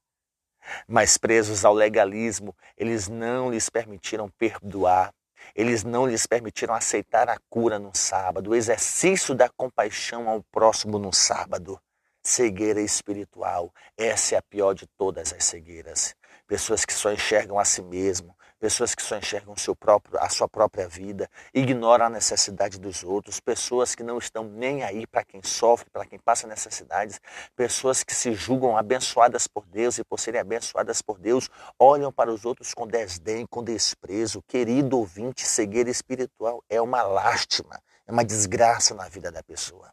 Mas 0.87 1.16
presos 1.18 1.64
ao 1.64 1.75
legalismo, 1.75 2.56
eles 2.76 3.08
não 3.08 3.50
lhes 3.50 3.68
permitiram 3.68 4.28
perdoar, 4.30 5.12
eles 5.54 5.82
não 5.82 6.06
lhes 6.06 6.26
permitiram 6.26 6.75
aceitar 6.75 7.28
a 7.28 7.38
cura 7.50 7.78
no 7.78 7.90
sábado, 7.94 8.50
o 8.50 8.54
exercício 8.54 9.34
da 9.34 9.49
compaixão 9.49 10.28
ao 10.28 10.42
próximo 10.44 10.99
no 10.99 11.12
sábado. 11.12 11.80
Cegueira 12.25 12.80
espiritual, 12.80 13.75
essa 13.96 14.37
é 14.37 14.38
a 14.38 14.42
pior 14.42 14.75
de 14.75 14.87
todas 14.96 15.32
as 15.32 15.44
cegueiras. 15.44 16.14
Pessoas 16.46 16.84
que 16.84 16.92
só 16.92 17.12
enxergam 17.12 17.58
a 17.58 17.64
si 17.64 17.82
mesmo, 17.82 18.37
pessoas 18.62 18.95
que 18.95 19.02
só 19.02 19.16
enxergam 19.16 19.57
seu 19.57 19.75
próprio, 19.75 20.16
a 20.21 20.28
sua 20.28 20.49
própria 20.49 20.87
vida, 20.87 21.28
ignoram 21.52 22.07
a 22.07 22.09
necessidade 22.09 22.78
dos 22.78 23.02
outros, 23.02 23.40
pessoas 23.40 23.92
que 23.92 24.04
não 24.04 24.19
estão 24.19 24.45
nem 24.45 24.85
aí 24.85 25.04
para 25.04 25.25
quem 25.25 25.42
sofre, 25.42 25.90
para 25.90 26.07
quem 26.07 26.16
passa 26.16 26.47
necessidades, 26.47 27.21
pessoas 27.57 28.04
que 28.04 28.14
se 28.14 28.33
julgam 28.35 28.76
abençoadas 28.76 29.49
por 29.49 29.66
Deus 29.66 29.99
e 29.99 30.04
por 30.04 30.21
serem 30.21 30.40
abençoadas 30.40 31.02
por 31.02 31.19
Deus, 31.19 31.50
olham 31.76 32.12
para 32.12 32.33
os 32.33 32.45
outros 32.45 32.73
com 32.73 32.87
desdém, 32.87 33.45
com 33.50 33.64
desprezo. 33.64 34.40
Querido 34.42 34.97
ouvinte, 34.97 35.45
cegueira 35.45 35.90
espiritual 35.90 36.62
é 36.69 36.81
uma 36.81 37.02
lástima, 37.02 37.83
é 38.07 38.12
uma 38.12 38.25
desgraça 38.25 38.95
na 38.95 39.09
vida 39.09 39.33
da 39.33 39.42
pessoa. 39.42 39.92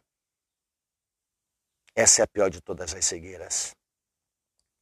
Essa 1.92 2.22
é 2.22 2.24
a 2.24 2.28
pior 2.28 2.48
de 2.48 2.60
todas 2.60 2.94
as 2.94 3.04
cegueiras. 3.04 3.74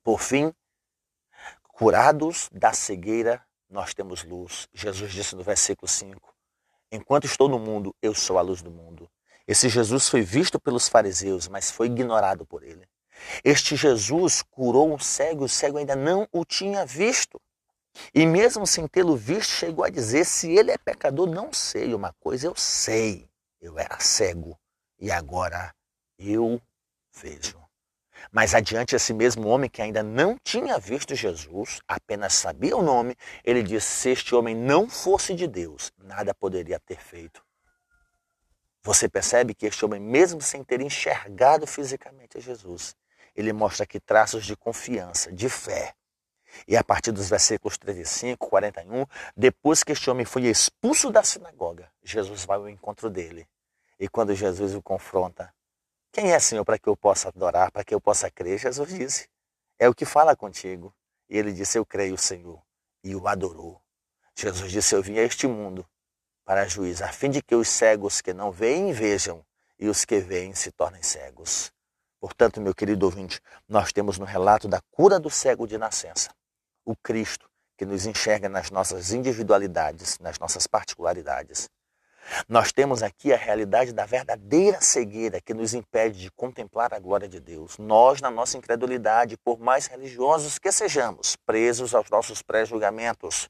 Por 0.05 0.21
fim, 0.21 0.53
curados 1.73 2.51
da 2.53 2.75
cegueira 2.75 3.48
nós 3.69 3.95
temos 3.95 4.25
luz. 4.25 4.69
Jesus 4.73 5.13
disse 5.13 5.37
no 5.37 5.43
versículo 5.43 5.89
5: 5.89 6.35
Enquanto 6.91 7.25
estou 7.25 7.49
no 7.49 7.59
mundo, 7.59 7.95
eu 8.01 8.15
sou 8.15 8.39
a 8.39 8.43
luz 8.43 8.63
do 8.63 8.71
mundo. 8.71 9.11
Esse 9.47 9.69
Jesus 9.69 10.09
foi 10.09 10.23
visto 10.23 10.61
pelos 10.61 10.89
fariseus, 10.89 11.49
mas 11.49 11.71
foi 11.71 11.87
ignorado 11.87 12.47
por 12.47 12.63
ele. 12.63 12.87
Este 13.45 13.77
Jesus 13.77 14.43
curou 14.43 14.93
um 14.93 14.99
cego, 14.99 15.45
o 15.45 15.49
cego 15.49 15.79
ainda 15.79 15.97
não 15.97 16.29
o 16.33 16.45
tinha 16.45 16.85
visto. 16.87 17.41
E 18.15 18.27
mesmo 18.27 18.67
sem 18.67 18.87
tê-lo 18.87 19.17
visto, 19.17 19.51
chegou 19.51 19.85
a 19.85 19.91
dizer: 19.91 20.25
se 20.25 20.51
ele 20.51 20.71
é 20.71 20.79
pecador, 20.79 21.27
não 21.27 21.53
sei. 21.53 21.95
Uma 21.95 22.13
coisa 22.21 22.47
eu 22.47 22.55
sei: 22.55 23.29
eu 23.61 23.79
era 23.79 23.99
cego 23.99 24.59
e 24.99 25.11
agora 25.11 25.75
eu 26.19 26.61
vejo. 27.13 27.68
Mas 28.31 28.55
adiante 28.55 28.95
esse 28.95 29.15
mesmo 29.15 29.49
homem 29.49 29.71
que 29.71 29.81
ainda 29.81 30.03
não 30.03 30.37
tinha 30.43 30.79
visto 30.79 31.15
Jesus, 31.15 31.81
apenas 31.89 32.35
sabia 32.35 32.77
o 32.77 32.83
nome, 32.83 33.17
ele 33.43 33.63
disse: 33.63 33.87
se 33.87 34.11
este 34.11 34.35
homem 34.35 34.55
não 34.55 34.89
fosse 34.89 35.35
de 35.35 35.47
Deus, 35.47 35.93
nada 35.99 36.35
poderia 36.35 36.79
ter 36.79 37.01
feito. 37.01 37.43
Você 38.83 39.09
percebe 39.09 39.55
que 39.55 39.67
este 39.67 39.85
homem, 39.85 40.01
mesmo 40.01 40.41
sem 40.41 40.63
ter 40.63 40.81
enxergado 40.81 41.67
fisicamente 41.67 42.41
Jesus, 42.41 42.95
ele 43.35 43.53
mostra 43.53 43.85
aqui 43.85 44.01
traços 44.01 44.45
de 44.45 44.57
confiança, 44.57 45.33
de 45.33 45.49
fé. 45.49 45.95
E 46.67 46.77
a 46.77 46.83
partir 46.83 47.13
dos 47.13 47.29
versículos 47.29 47.77
35, 47.79 48.49
41, 48.49 49.05
depois 49.37 49.85
que 49.85 49.93
este 49.93 50.09
homem 50.11 50.25
foi 50.25 50.47
expulso 50.47 51.11
da 51.11 51.23
sinagoga, 51.23 51.91
Jesus 52.03 52.45
vai 52.45 52.57
ao 52.57 52.69
encontro 52.69 53.11
dele. 53.11 53.47
E 53.99 54.09
quando 54.09 54.35
Jesus 54.35 54.75
o 54.75 54.83
confronta, 54.83 55.53
quem 56.13 56.33
é, 56.33 56.39
Senhor, 56.39 56.65
para 56.65 56.79
que 56.79 56.89
eu 56.89 56.97
possa 56.97 57.29
adorar, 57.29 57.71
para 57.71 57.85
que 57.85 57.95
eu 57.95 58.01
possa 58.01 58.31
crer? 58.31 58.59
Jesus 58.59 58.89
disse, 58.89 59.29
é 59.79 59.89
o 59.89 59.95
que 59.95 60.05
fala 60.05 60.35
contigo. 60.35 60.95
E 61.29 61.37
ele 61.37 61.53
disse, 61.53 61.79
eu 61.79 61.85
creio, 61.85 62.17
Senhor. 62.17 62.63
E 63.05 63.15
o 63.15 63.29
adorou. 63.29 63.81
Jesus 64.37 64.73
disse, 64.73 64.95
eu 64.95 65.03
vim 65.03 65.19
a 65.19 65.23
este 65.23 65.47
mundo 65.47 65.87
para 66.45 66.67
juiz, 66.67 67.03
a 67.03 67.13
fim 67.13 67.31
de 67.31 67.43
que 67.43 67.55
os 67.55 67.69
cegos 67.69 68.21
que 68.21 68.33
não 68.33 68.51
veem 68.51 68.93
vejam 68.93 69.45
e 69.79 69.89
os 69.89 70.05
que 70.05 70.19
veem 70.19 70.55
se 70.55 70.73
tornem 70.73 71.03
cegos. 71.03 71.71
Portanto, 72.19 72.61
meu 72.61 72.75
querido 72.75 73.05
ouvinte, 73.05 73.41
nós 73.69 73.93
temos 73.93 74.19
no 74.19 74.25
relato 74.25 74.67
da 74.67 74.81
cura 74.91 75.21
do 75.21 75.31
cego 75.31 75.67
de 75.67 75.77
nascença 75.77 76.31
o 76.85 76.97
Cristo 76.97 77.49
que 77.77 77.85
nos 77.85 78.07
enxerga 78.07 78.49
nas 78.49 78.71
nossas 78.71 79.13
individualidades, 79.13 80.19
nas 80.19 80.39
nossas 80.39 80.67
particularidades. 80.67 81.69
Nós 82.49 82.73
temos 82.73 83.03
aqui 83.03 83.33
a 83.33 83.37
realidade 83.37 83.93
da 83.93 84.05
verdadeira 84.05 84.81
cegueira 84.81 85.41
que 85.41 85.55
nos 85.55 85.75
impede 85.75 86.21
de 86.21 86.31
contemplar 86.31 86.93
a 86.93 86.99
glória 86.99 87.29
de 87.29 87.41
Deus. 87.41 87.79
Nós, 87.79 88.21
na 88.21 88.31
nossa 88.31 88.57
incredulidade, 88.57 89.37
por 89.37 89.59
mais 89.59 89.87
religiosos 89.87 90.59
que 90.59 90.71
sejamos, 90.73 91.37
presos 91.37 91.95
aos 91.95 92.11
nossos 92.11 92.43
pré-julgamentos, 92.43 93.49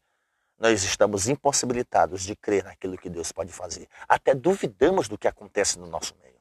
nós 0.58 0.82
estamos 0.82 1.28
impossibilitados 1.28 2.22
de 2.22 2.34
crer 2.34 2.64
naquilo 2.64 2.98
que 2.98 3.08
Deus 3.08 3.30
pode 3.30 3.52
fazer. 3.52 3.88
Até 4.08 4.34
duvidamos 4.34 5.08
do 5.08 5.16
que 5.16 5.28
acontece 5.28 5.78
no 5.78 5.86
nosso 5.86 6.16
meio. 6.20 6.34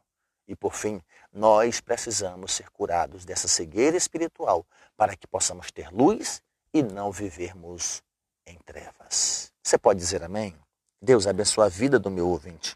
E 0.48 0.56
por 0.56 0.74
fim, 0.74 1.02
nós 1.32 1.82
precisamos 1.82 2.54
ser 2.54 2.70
curados 2.72 3.26
dessa 3.26 3.48
cegueira 3.48 3.98
espiritual 3.98 4.66
para 4.96 5.16
que 5.16 5.28
possamos 5.28 5.72
ter 5.72 5.92
luz 5.92 6.42
e 6.74 6.82
não 6.82 7.12
vivermos 7.12 8.02
em 8.46 8.58
trevas. 8.66 9.52
Você 9.62 9.78
pode 9.78 10.00
dizer 10.00 10.24
amém? 10.24 10.56
Deus 11.02 11.28
abençoe 11.28 11.66
a 11.66 11.70
vida 11.70 12.00
do 12.00 12.12
meu 12.12 12.28
ouvinte. 12.28 12.76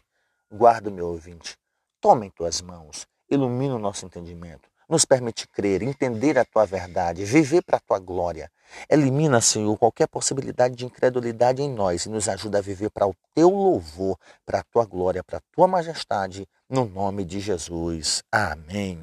Guarda 0.50 0.90
o 0.90 0.92
meu 0.92 1.08
ouvinte. 1.08 1.56
Toma 2.00 2.26
em 2.26 2.30
tuas 2.30 2.60
mãos. 2.60 3.06
Ilumina 3.30 3.74
o 3.74 3.78
nosso 3.78 4.04
entendimento 4.04 4.72
nos 4.92 5.06
permite 5.06 5.48
crer, 5.48 5.82
entender 5.82 6.38
a 6.38 6.44
tua 6.44 6.66
verdade, 6.66 7.24
viver 7.24 7.62
para 7.62 7.78
a 7.78 7.80
tua 7.80 7.98
glória. 7.98 8.50
Elimina, 8.90 9.40
Senhor, 9.40 9.76
qualquer 9.78 10.06
possibilidade 10.06 10.74
de 10.76 10.84
incredulidade 10.84 11.62
em 11.62 11.70
nós 11.70 12.04
e 12.04 12.10
nos 12.10 12.28
ajuda 12.28 12.58
a 12.58 12.62
viver 12.62 12.90
para 12.90 13.06
o 13.06 13.14
teu 13.34 13.48
louvor, 13.48 14.18
para 14.44 14.60
a 14.60 14.64
tua 14.64 14.84
glória, 14.84 15.24
para 15.24 15.38
a 15.38 15.42
tua 15.50 15.66
majestade, 15.66 16.46
no 16.68 16.84
nome 16.84 17.24
de 17.24 17.40
Jesus. 17.40 18.22
Amém. 18.30 18.98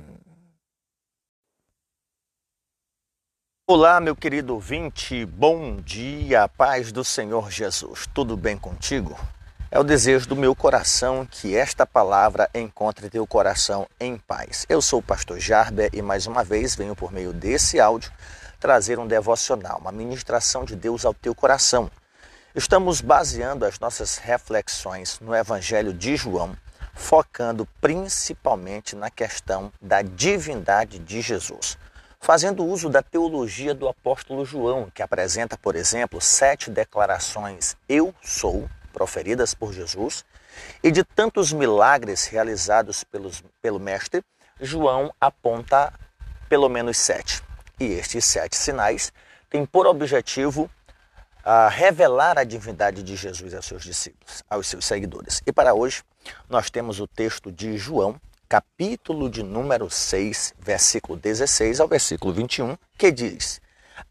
Olá, 3.72 4.00
meu 4.00 4.16
querido 4.16 4.56
ouvinte, 4.56 5.24
bom 5.28 5.76
dia, 5.76 6.48
paz 6.48 6.92
do 6.92 7.04
Senhor 7.04 7.52
Jesus. 7.52 8.08
Tudo 8.12 8.36
bem 8.36 8.58
contigo? 8.58 9.16
É 9.70 9.80
o 9.80 9.84
desejo 9.84 10.28
do 10.28 10.36
meu 10.36 10.56
coração 10.56 11.24
que 11.24 11.56
esta 11.56 11.86
palavra 11.86 12.50
encontre 12.56 13.12
teu 13.12 13.28
coração 13.28 13.86
em 14.00 14.18
paz. 14.18 14.66
Eu 14.68 14.82
sou 14.82 15.02
o 15.02 15.04
pastor 15.04 15.40
Jarber 15.40 15.92
e 15.94 16.02
mais 16.02 16.26
uma 16.26 16.44
vez 16.44 16.74
venho 16.74 16.96
por 16.96 17.12
meio 17.12 17.32
desse 17.32 17.80
áudio 17.80 18.12
trazer 18.60 18.98
um 18.98 19.06
devocional, 19.06 19.78
uma 19.78 19.92
ministração 19.92 20.66
de 20.66 20.76
Deus 20.76 21.06
ao 21.06 21.14
teu 21.14 21.36
coração. 21.36 21.92
Estamos 22.56 23.02
baseando 23.02 23.66
as 23.66 23.78
nossas 23.78 24.18
reflexões 24.18 25.20
no 25.22 25.36
Evangelho 25.36 25.94
de 25.94 26.16
João, 26.16 26.58
focando 26.96 27.68
principalmente 27.80 28.96
na 28.96 29.12
questão 29.12 29.72
da 29.80 30.02
divindade 30.02 30.98
de 30.98 31.22
Jesus 31.22 31.78
fazendo 32.20 32.66
uso 32.66 32.90
da 32.90 33.02
teologia 33.02 33.74
do 33.74 33.88
apóstolo 33.88 34.46
João, 34.46 34.92
que 34.94 35.02
apresenta, 35.02 35.58
por 35.58 35.76
exemplo, 35.76 36.20
sete 36.20 36.70
declarações 36.70 37.76
eu 37.88 38.14
sou, 38.22 38.70
proferidas 38.92 39.54
por 39.54 39.74
Jesus, 39.74 40.26
e 40.84 40.92
de 40.92 41.04
tantos 41.04 41.54
milagres 41.54 42.26
realizados 42.26 43.04
pelos, 43.04 43.44
pelo 43.62 43.80
Mestre, 43.80 44.24
João 44.60 45.14
aponta 45.20 45.94
pelo 46.50 46.68
menos 46.68 46.98
sete. 46.98 47.42
E 47.80 47.86
estes 47.86 48.26
sete 48.26 48.58
sinais 48.58 49.14
têm 49.50 49.66
por 49.66 49.88
objetivo 49.88 50.70
a 51.44 51.70
revelar 51.70 52.38
a 52.38 52.44
divindade 52.44 53.02
de 53.02 53.16
Jesus 53.16 53.54
aos 53.54 53.66
seus 53.66 53.84
discípulos, 53.84 54.44
aos 54.50 54.68
seus 54.68 54.86
seguidores. 54.86 55.42
E 55.46 55.54
para 55.54 55.74
hoje, 55.74 56.04
nós 56.50 56.70
temos 56.70 57.00
o 57.00 57.08
texto 57.08 57.52
de 57.52 57.78
João, 57.78 58.20
capítulo 58.50 59.30
de 59.30 59.44
número 59.44 59.92
6, 59.92 60.56
versículo 60.58 61.20
16 61.20 61.80
ao 61.80 61.88
versículo 61.88 62.34
21, 62.34 62.76
que 62.98 63.12
diz: 63.12 63.62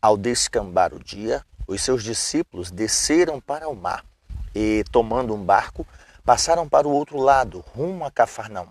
Ao 0.01 0.17
descambar 0.17 0.95
o 0.95 1.03
dia, 1.03 1.45
os 1.67 1.83
seus 1.83 2.05
discípulos 2.05 2.71
desceram 2.71 3.41
para 3.41 3.69
o 3.69 3.75
mar 3.75 4.05
e, 4.55 4.85
tomando 4.93 5.35
um 5.35 5.45
barco, 5.45 5.85
passaram 6.25 6.69
para 6.69 6.87
o 6.87 6.93
outro 6.93 7.19
lado, 7.19 7.65
rumo 7.75 8.05
a 8.05 8.13
Cafarnaum. 8.13 8.69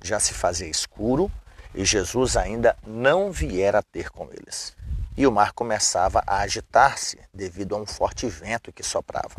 Já 0.00 0.20
se 0.20 0.32
fazia 0.34 0.68
escuro 0.68 1.28
e 1.74 1.84
Jesus 1.84 2.36
ainda 2.36 2.76
não 2.86 3.32
viera 3.32 3.82
ter 3.82 4.08
com 4.08 4.28
eles. 4.30 4.76
E 5.16 5.26
o 5.26 5.32
mar 5.32 5.52
começava 5.52 6.22
a 6.24 6.38
agitar-se 6.38 7.18
devido 7.34 7.74
a 7.74 7.78
um 7.78 7.86
forte 7.86 8.28
vento 8.28 8.72
que 8.72 8.84
soprava. 8.84 9.34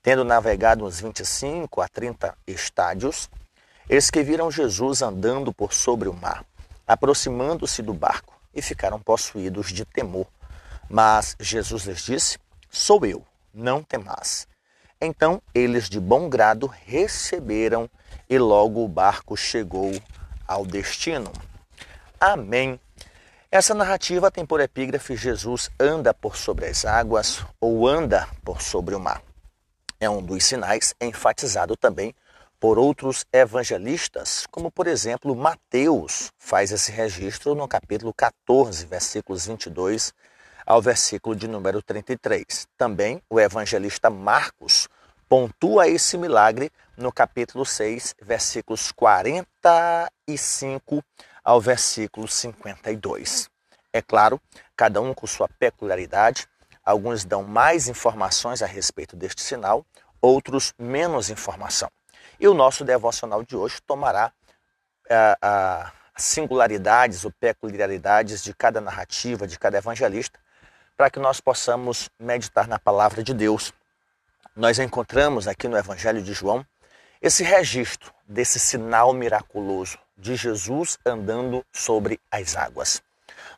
Tendo 0.00 0.24
navegado 0.24 0.86
uns 0.86 1.00
25 1.00 1.80
a 1.80 1.88
30 1.88 2.38
estádios, 2.46 3.28
eles 3.88 4.10
que 4.10 4.22
viram 4.22 4.50
Jesus 4.50 5.00
andando 5.00 5.52
por 5.52 5.72
sobre 5.72 6.08
o 6.08 6.12
mar, 6.12 6.44
aproximando-se 6.86 7.82
do 7.82 7.94
barco, 7.94 8.34
e 8.54 8.60
ficaram 8.60 8.98
possuídos 8.98 9.72
de 9.72 9.84
temor. 9.84 10.26
Mas 10.88 11.36
Jesus 11.38 11.84
lhes 11.84 12.02
disse: 12.02 12.38
Sou 12.70 13.04
eu, 13.04 13.24
não 13.52 13.82
temás. 13.82 14.48
Então 15.00 15.42
eles 15.54 15.88
de 15.88 16.00
bom 16.00 16.28
grado 16.28 16.66
receberam 16.66 17.88
e 18.28 18.38
logo 18.38 18.82
o 18.82 18.88
barco 18.88 19.36
chegou 19.36 19.92
ao 20.48 20.64
destino. 20.64 21.30
Amém. 22.18 22.80
Essa 23.50 23.74
narrativa 23.74 24.30
tem 24.30 24.44
por 24.44 24.60
epígrafe 24.60 25.16
Jesus 25.16 25.70
anda 25.78 26.12
por 26.12 26.36
sobre 26.36 26.66
as 26.66 26.84
águas 26.84 27.44
ou 27.60 27.86
anda 27.86 28.26
por 28.42 28.62
sobre 28.62 28.94
o 28.94 29.00
mar. 29.00 29.22
É 30.00 30.08
um 30.10 30.22
dos 30.22 30.44
sinais 30.44 30.94
enfatizado 31.00 31.76
também 31.76 32.14
por 32.66 32.80
outros 32.80 33.24
evangelistas, 33.32 34.44
como 34.50 34.72
por 34.72 34.88
exemplo 34.88 35.36
Mateus 35.36 36.32
faz 36.36 36.72
esse 36.72 36.90
registro 36.90 37.54
no 37.54 37.68
capítulo 37.68 38.12
14, 38.12 38.84
versículos 38.86 39.46
22 39.46 40.12
ao 40.66 40.82
versículo 40.82 41.36
de 41.36 41.46
número 41.46 41.80
33. 41.80 42.66
Também 42.76 43.22
o 43.30 43.38
evangelista 43.38 44.10
Marcos 44.10 44.88
pontua 45.28 45.86
esse 45.86 46.18
milagre 46.18 46.72
no 46.96 47.12
capítulo 47.12 47.64
6, 47.64 48.16
versículos 48.20 48.90
45 48.90 51.04
ao 51.44 51.60
versículo 51.60 52.26
52. 52.26 53.48
É 53.92 54.02
claro, 54.02 54.40
cada 54.76 55.00
um 55.00 55.14
com 55.14 55.28
sua 55.28 55.46
peculiaridade, 55.46 56.48
alguns 56.84 57.24
dão 57.24 57.44
mais 57.44 57.86
informações 57.86 58.60
a 58.60 58.66
respeito 58.66 59.14
deste 59.14 59.40
sinal, 59.40 59.86
outros 60.20 60.74
menos 60.76 61.30
informação. 61.30 61.88
E 62.38 62.46
o 62.46 62.54
nosso 62.54 62.84
devocional 62.84 63.42
de 63.42 63.56
hoje 63.56 63.80
tomará 63.86 64.32
a, 65.10 65.38
a 65.40 65.92
singularidades 66.16 67.24
ou 67.24 67.32
peculiaridades 67.32 68.42
de 68.42 68.54
cada 68.54 68.80
narrativa, 68.80 69.46
de 69.46 69.58
cada 69.58 69.78
evangelista, 69.78 70.38
para 70.96 71.10
que 71.10 71.18
nós 71.18 71.40
possamos 71.40 72.10
meditar 72.18 72.66
na 72.66 72.78
palavra 72.78 73.22
de 73.22 73.34
Deus. 73.34 73.72
Nós 74.54 74.78
encontramos 74.78 75.46
aqui 75.46 75.68
no 75.68 75.76
Evangelho 75.76 76.22
de 76.22 76.32
João 76.32 76.64
esse 77.20 77.42
registro 77.42 78.12
desse 78.26 78.58
sinal 78.58 79.12
miraculoso 79.12 79.98
de 80.16 80.36
Jesus 80.36 80.98
andando 81.04 81.64
sobre 81.72 82.20
as 82.30 82.56
águas. 82.56 83.02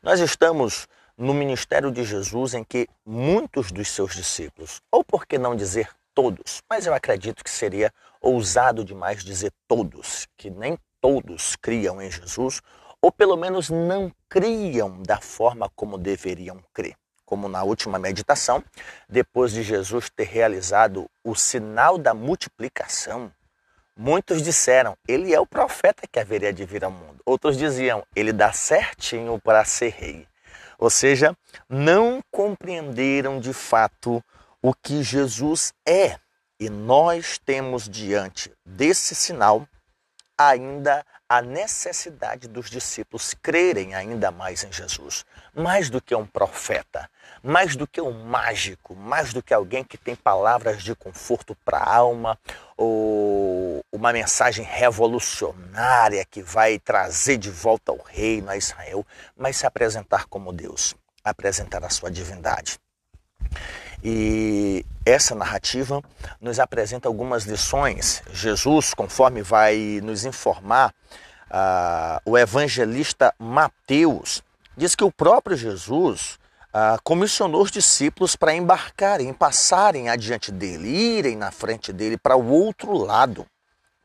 Nós 0.02 0.20
estamos 0.20 0.88
no 1.16 1.34
ministério 1.34 1.90
de 1.90 2.04
Jesus 2.04 2.54
em 2.54 2.64
que 2.64 2.88
muitos 3.04 3.72
dos 3.72 3.88
seus 3.88 4.14
discípulos, 4.14 4.80
ou 4.90 5.04
por 5.04 5.26
que 5.26 5.38
não 5.38 5.56
dizer 5.56 5.88
todos, 6.18 6.64
mas 6.68 6.84
eu 6.84 6.92
acredito 6.92 7.44
que 7.44 7.50
seria 7.50 7.92
ousado 8.20 8.84
demais 8.84 9.22
dizer 9.22 9.52
todos, 9.68 10.26
que 10.36 10.50
nem 10.50 10.76
todos 11.00 11.54
criam 11.54 12.02
em 12.02 12.10
Jesus, 12.10 12.60
ou 13.00 13.12
pelo 13.12 13.36
menos 13.36 13.70
não 13.70 14.10
criam 14.28 15.00
da 15.00 15.20
forma 15.20 15.70
como 15.76 15.96
deveriam 15.96 16.60
crer 16.74 16.96
como 17.24 17.46
na 17.46 17.62
última 17.62 18.00
meditação, 18.00 18.64
depois 19.08 19.52
de 19.52 19.62
Jesus 19.62 20.10
ter 20.10 20.24
realizado 20.24 21.08
o 21.22 21.36
sinal 21.36 21.98
da 21.98 22.14
multiplicação, 22.14 23.30
muitos 23.94 24.42
disseram, 24.42 24.96
ele 25.06 25.32
é 25.32 25.38
o 25.38 25.46
profeta 25.46 26.08
que 26.10 26.18
haveria 26.18 26.52
de 26.52 26.64
vir 26.64 26.82
ao 26.82 26.90
mundo. 26.90 27.20
Outros 27.26 27.58
diziam, 27.58 28.02
ele 28.16 28.32
dá 28.32 28.50
certinho 28.50 29.38
para 29.38 29.62
ser 29.64 29.90
rei. 29.90 30.26
Ou 30.78 30.88
seja, 30.88 31.36
não 31.68 32.20
compreenderam 32.32 33.38
de 33.38 33.52
fato 33.52 34.24
o 34.68 34.74
que 34.74 35.02
Jesus 35.02 35.72
é. 35.86 36.18
E 36.60 36.68
nós 36.68 37.38
temos 37.38 37.88
diante 37.88 38.52
desse 38.66 39.14
sinal 39.14 39.66
ainda 40.36 41.04
a 41.26 41.40
necessidade 41.40 42.46
dos 42.48 42.68
discípulos 42.68 43.34
crerem 43.34 43.94
ainda 43.94 44.30
mais 44.30 44.64
em 44.64 44.70
Jesus. 44.70 45.24
Mais 45.54 45.88
do 45.88 46.02
que 46.02 46.14
um 46.14 46.26
profeta, 46.26 47.08
mais 47.42 47.76
do 47.76 47.86
que 47.86 48.00
um 48.00 48.24
mágico, 48.24 48.94
mais 48.94 49.32
do 49.32 49.42
que 49.42 49.54
alguém 49.54 49.82
que 49.82 49.96
tem 49.96 50.14
palavras 50.14 50.82
de 50.82 50.94
conforto 50.94 51.56
para 51.64 51.78
a 51.78 51.96
alma, 51.96 52.38
ou 52.76 53.82
uma 53.90 54.12
mensagem 54.12 54.64
revolucionária 54.64 56.26
que 56.26 56.42
vai 56.42 56.78
trazer 56.78 57.38
de 57.38 57.50
volta 57.50 57.90
o 57.90 58.02
reino 58.02 58.50
a 58.50 58.56
Israel, 58.56 59.06
mas 59.34 59.56
se 59.56 59.66
apresentar 59.66 60.26
como 60.26 60.52
Deus, 60.52 60.94
apresentar 61.24 61.82
a 61.84 61.90
sua 61.90 62.10
divindade. 62.10 62.78
E 64.02 64.84
essa 65.04 65.34
narrativa 65.34 66.02
nos 66.40 66.60
apresenta 66.60 67.08
algumas 67.08 67.44
lições. 67.44 68.22
Jesus, 68.32 68.94
conforme 68.94 69.42
vai 69.42 70.00
nos 70.02 70.24
informar 70.24 70.94
uh, 71.50 72.20
o 72.24 72.38
evangelista 72.38 73.34
Mateus, 73.38 74.42
diz 74.76 74.94
que 74.94 75.04
o 75.04 75.10
próprio 75.10 75.56
Jesus 75.56 76.38
uh, 76.68 77.00
comissionou 77.02 77.62
os 77.62 77.70
discípulos 77.70 78.36
para 78.36 78.54
embarcarem, 78.54 79.32
passarem 79.32 80.08
adiante 80.08 80.52
dele, 80.52 80.88
irem 80.88 81.36
na 81.36 81.50
frente 81.50 81.92
dele 81.92 82.16
para 82.16 82.36
o 82.36 82.48
outro 82.48 82.92
lado. 82.92 83.46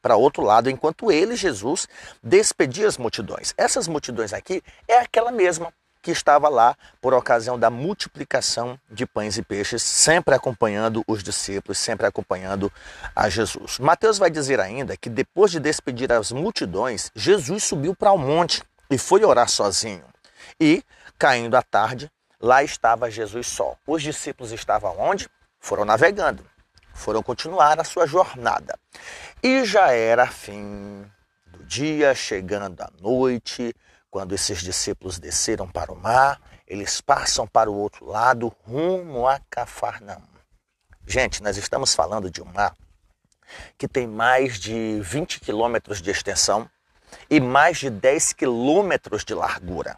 Para 0.02 0.18
outro 0.18 0.44
lado, 0.44 0.70
enquanto 0.70 1.10
ele, 1.10 1.36
Jesus, 1.36 1.88
despedia 2.22 2.88
as 2.88 2.98
multidões. 2.98 3.54
Essas 3.58 3.88
multidões 3.88 4.34
aqui 4.34 4.62
é 4.86 4.98
aquela 5.00 5.32
mesma 5.32 5.74
que 6.04 6.12
estava 6.12 6.50
lá 6.50 6.76
por 7.02 7.14
ocasião 7.14 7.58
da 7.58 7.70
multiplicação 7.70 8.78
de 8.92 9.06
pães 9.06 9.38
e 9.38 9.42
peixes, 9.42 9.82
sempre 9.82 10.36
acompanhando 10.36 11.02
os 11.08 11.24
discípulos, 11.24 11.78
sempre 11.78 12.06
acompanhando 12.06 12.72
a 13.16 13.30
Jesus. 13.30 13.80
Mateus 13.80 14.18
vai 14.18 14.30
dizer 14.30 14.60
ainda 14.60 14.98
que 14.98 15.10
depois 15.10 15.50
de 15.50 15.62
despedir 15.62 16.12
as 16.12 16.34
multidões, 16.34 17.10
Jesus 17.16 17.64
subiu 17.64 17.96
para 17.96 18.12
o 18.12 18.18
monte 18.18 18.62
e 18.90 18.98
foi 18.98 19.24
orar 19.24 19.48
sozinho. 19.48 20.04
E, 20.60 20.84
caindo 21.18 21.56
a 21.56 21.62
tarde, 21.62 22.12
lá 22.40 22.62
estava 22.62 23.10
Jesus 23.10 23.48
só. 23.48 23.78
Os 23.88 24.04
discípulos 24.04 24.52
estavam 24.52 25.00
onde? 25.00 25.30
Foram 25.58 25.86
navegando, 25.86 26.46
foram 26.94 27.24
continuar 27.24 27.80
a 27.80 27.86
sua 27.86 28.06
jornada. 28.06 28.78
E 29.42 29.64
já 29.64 29.94
era 29.94 30.28
fim 30.28 31.10
do 31.48 31.64
dia, 31.64 32.14
chegando 32.14 32.82
a 32.82 32.90
noite, 33.00 33.74
quando 34.14 34.36
esses 34.36 34.62
discípulos 34.62 35.18
desceram 35.18 35.68
para 35.68 35.92
o 35.92 35.96
mar, 35.96 36.40
eles 36.68 37.02
passam 37.02 37.48
para 37.48 37.72
o 37.72 37.74
outro 37.74 38.06
lado, 38.06 38.56
rumo 38.64 39.28
a 39.28 39.40
Cafarnaum. 39.50 40.22
Gente, 41.08 41.42
nós 41.42 41.58
estamos 41.58 41.96
falando 41.96 42.30
de 42.30 42.40
um 42.40 42.46
mar 42.46 42.76
que 43.76 43.88
tem 43.88 44.06
mais 44.06 44.60
de 44.60 45.00
20 45.02 45.40
quilômetros 45.40 46.00
de 46.00 46.12
extensão 46.12 46.70
e 47.28 47.40
mais 47.40 47.80
de 47.80 47.90
10 47.90 48.34
quilômetros 48.34 49.26
de 49.26 49.34
largura. 49.34 49.98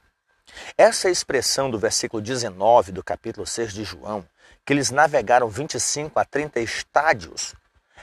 Essa 0.77 1.09
expressão 1.09 1.69
do 1.69 1.77
versículo 1.77 2.21
19 2.21 2.93
do 2.93 3.03
capítulo 3.03 3.45
6 3.45 3.73
de 3.73 3.83
João, 3.83 4.25
que 4.65 4.71
eles 4.71 4.91
navegaram 4.91 5.49
25 5.49 6.17
a 6.17 6.23
30 6.23 6.61
estádios, 6.61 7.53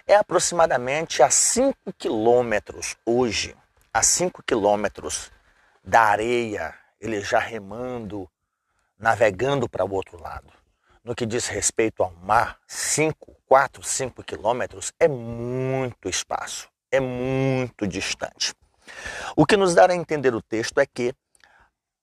é 0.07 0.15
aproximadamente 0.15 1.23
a 1.23 1.31
5 1.31 1.75
quilômetros 1.97 2.99
hoje, 3.07 3.57
a 3.95 4.03
5 4.03 4.43
quilômetros 4.43 5.32
da 5.85 6.03
areia, 6.03 6.75
ele 7.01 7.21
já 7.21 7.39
remando, 7.39 8.29
navegando 8.99 9.69
para 9.69 9.85
o 9.85 9.93
outro 9.93 10.21
lado. 10.21 10.53
No 11.03 11.15
que 11.15 11.27
diz 11.27 11.49
respeito 11.49 12.03
ao 12.03 12.13
mar, 12.13 12.59
5, 12.67 13.37
4, 13.47 13.83
5 13.83 14.23
quilômetros 14.23 14.93
é 15.01 15.09
muito 15.09 16.09
espaço, 16.09 16.69
é 16.91 17.01
muito 17.01 17.87
distante. 17.87 18.55
O 19.37 19.45
que 19.45 19.57
nos 19.57 19.75
dá 19.75 19.91
a 19.91 19.95
entender 19.95 20.35
o 20.35 20.43
texto 20.43 20.79
é 20.79 20.87
que 20.87 21.13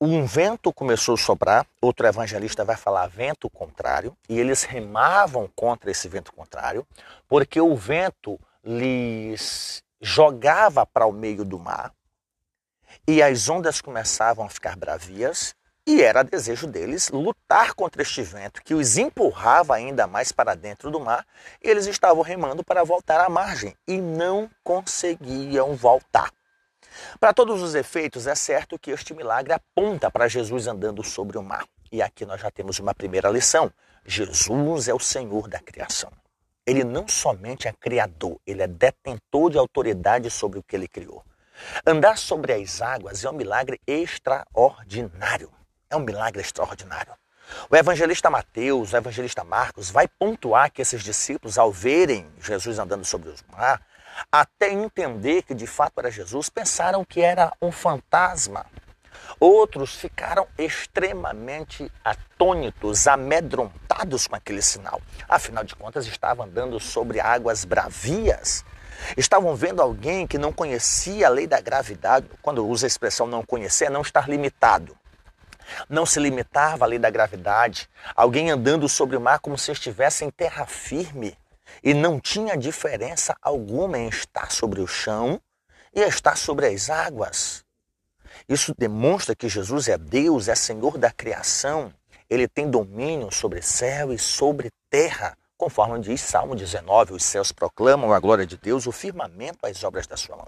um 0.02 0.26
vento 0.26 0.72
começou 0.74 1.16
a 1.16 1.18
soprar, 1.18 1.68
outro 1.82 2.08
evangelista 2.08 2.64
vai 2.64 2.78
falar 2.78 3.08
vento 3.08 3.50
contrário, 3.50 4.16
e 4.30 4.40
eles 4.40 4.64
remavam 4.64 5.50
contra 5.56 5.92
esse 5.92 6.08
vento 6.08 6.32
contrário, 6.34 6.88
porque 7.28 7.60
o 7.60 7.76
vento 7.76 8.40
lhes 8.64 9.84
jogava 10.02 10.86
para 10.86 11.06
o 11.06 11.12
meio 11.12 11.44
do 11.44 11.60
mar, 11.60 11.94
e 13.08 13.22
as 13.22 13.50
ondas 13.50 13.82
começavam 13.82 14.46
a 14.46 14.50
ficar 14.50 14.76
bravias, 14.76 15.56
e 15.86 16.04
era 16.04 16.24
desejo 16.24 16.68
deles 16.68 17.10
lutar 17.10 17.74
contra 17.74 18.04
este 18.04 18.22
vento 18.22 18.62
que 18.64 18.76
os 18.76 18.98
empurrava 18.98 19.76
ainda 19.76 20.06
mais 20.06 20.32
para 20.32 20.54
dentro 20.54 20.92
do 20.92 21.00
mar, 21.00 21.26
eles 21.60 21.88
estavam 21.88 22.22
remando 22.22 22.64
para 22.64 22.84
voltar 22.84 23.20
à 23.20 23.28
margem 23.28 23.76
e 23.88 24.00
não 24.00 24.50
conseguiam 24.64 25.76
voltar. 25.76 26.32
Para 27.20 27.34
todos 27.34 27.62
os 27.64 27.76
efeitos, 27.76 28.28
é 28.28 28.36
certo 28.36 28.78
que 28.78 28.92
este 28.92 29.14
milagre 29.14 29.54
aponta 29.54 30.12
para 30.12 30.28
Jesus 30.28 30.68
andando 30.68 31.04
sobre 31.04 31.38
o 31.38 31.44
mar. 31.44 31.66
E 31.92 32.02
aqui 32.02 32.26
nós 32.26 32.40
já 32.40 32.52
temos 32.52 32.78
uma 32.80 32.94
primeira 32.94 33.30
lição: 33.30 33.72
Jesus 34.06 34.88
é 34.88 34.94
o 34.94 35.00
Senhor 35.00 35.48
da 35.48 35.60
criação. 35.60 36.12
Ele 36.66 36.84
não 36.84 37.08
somente 37.08 37.68
é 37.68 37.74
criador, 37.74 38.40
ele 38.46 38.62
é 38.62 38.68
detentor 38.68 39.50
de 39.50 39.58
autoridade 39.58 40.30
sobre 40.30 40.60
o 40.60 40.64
que 40.64 40.76
ele 40.76 40.88
criou. 40.88 41.24
Andar 41.86 42.18
sobre 42.18 42.54
as 42.54 42.82
águas 42.82 43.24
é 43.24 43.30
um 43.30 43.34
milagre 43.34 43.80
extraordinário. 43.86 45.52
É 45.90 45.96
um 45.96 46.02
milagre 46.02 46.42
extraordinário. 46.42 47.14
O 47.70 47.76
evangelista 47.76 48.30
Mateus, 48.30 48.94
o 48.94 48.98
evangelista 48.98 49.44
Marcos, 49.44 49.90
vai 49.90 50.08
pontuar 50.08 50.72
que 50.72 50.82
esses 50.82 51.04
discípulos, 51.04 51.58
ao 51.58 51.72
verem 51.72 52.30
Jesus 52.42 52.78
andando 52.78 53.06
sobre 53.06 53.30
o 53.30 53.36
mar, 53.52 53.82
até 54.32 54.72
entender 54.72 55.44
que 55.44 55.54
de 55.54 55.66
fato 55.66 56.00
era 56.00 56.12
Jesus, 56.12 56.50
pensaram 56.50 57.04
que 57.04 57.22
era 57.22 57.52
um 57.62 57.72
fantasma. 57.72 58.66
Outros 59.40 59.96
ficaram 59.96 60.48
extremamente 60.58 61.92
atônitos, 62.04 63.08
amedrontados 63.08 64.28
com 64.28 64.36
aquele 64.36 64.62
sinal. 64.62 65.02
Afinal 65.28 65.64
de 65.64 65.76
contas, 65.76 66.06
estavam 66.08 66.46
andando 66.46 66.80
sobre 66.80 67.20
águas 67.20 67.66
bravias. 67.66 68.64
Estavam 69.18 69.56
vendo 69.56 69.82
alguém 69.82 70.28
que 70.28 70.38
não 70.38 70.52
conhecia 70.52 71.28
a 71.28 71.30
lei 71.30 71.48
da 71.48 71.60
gravidade. 71.60 72.28
Quando 72.42 72.66
usa 72.66 72.86
a 72.86 72.88
expressão 72.88 73.28
não 73.28 73.44
conhecer, 73.44 73.86
é 73.86 73.90
não 73.90 74.02
estar 74.02 74.30
limitado. 74.30 74.98
Não 75.88 76.06
se 76.06 76.20
limitava 76.20 76.86
à 76.86 76.88
lei 76.88 77.00
da 77.00 77.10
gravidade. 77.10 77.90
Alguém 78.16 78.52
andando 78.52 78.88
sobre 78.90 79.16
o 79.16 79.22
mar 79.22 79.40
como 79.40 79.58
se 79.58 79.72
estivesse 79.72 80.26
em 80.26 80.30
terra 80.30 80.66
firme. 80.66 81.38
E 81.84 81.94
não 81.94 82.20
tinha 82.20 82.58
diferença 82.58 83.36
alguma 83.42 83.98
em 83.98 84.08
estar 84.08 84.52
sobre 84.52 84.82
o 84.82 84.88
chão 84.88 85.40
e 85.94 86.02
estar 86.02 86.36
sobre 86.36 86.68
as 86.68 86.90
águas. 86.90 87.64
Isso 88.48 88.74
demonstra 88.78 89.36
que 89.36 89.48
Jesus 89.48 89.88
é 89.88 89.98
Deus, 89.98 90.48
é 90.48 90.56
Senhor 90.56 90.98
da 90.98 91.12
criação. 91.12 91.94
Ele 92.30 92.48
tem 92.48 92.70
domínio 92.70 93.32
sobre 93.32 93.62
céu 93.62 94.14
e 94.14 94.20
sobre 94.20 94.72
terra. 94.90 95.38
Conforme 95.60 96.00
diz 96.00 96.22
Salmo 96.22 96.56
19, 96.56 97.12
os 97.12 97.22
céus 97.22 97.52
proclamam 97.52 98.14
a 98.14 98.20
glória 98.22 98.46
de 98.46 98.56
Deus, 98.56 98.88
o 98.88 98.94
firmamento 98.94 99.68
as 99.68 99.84
obras 99.84 100.08
da 100.08 100.16
sua 100.16 100.38
mão. 100.38 100.48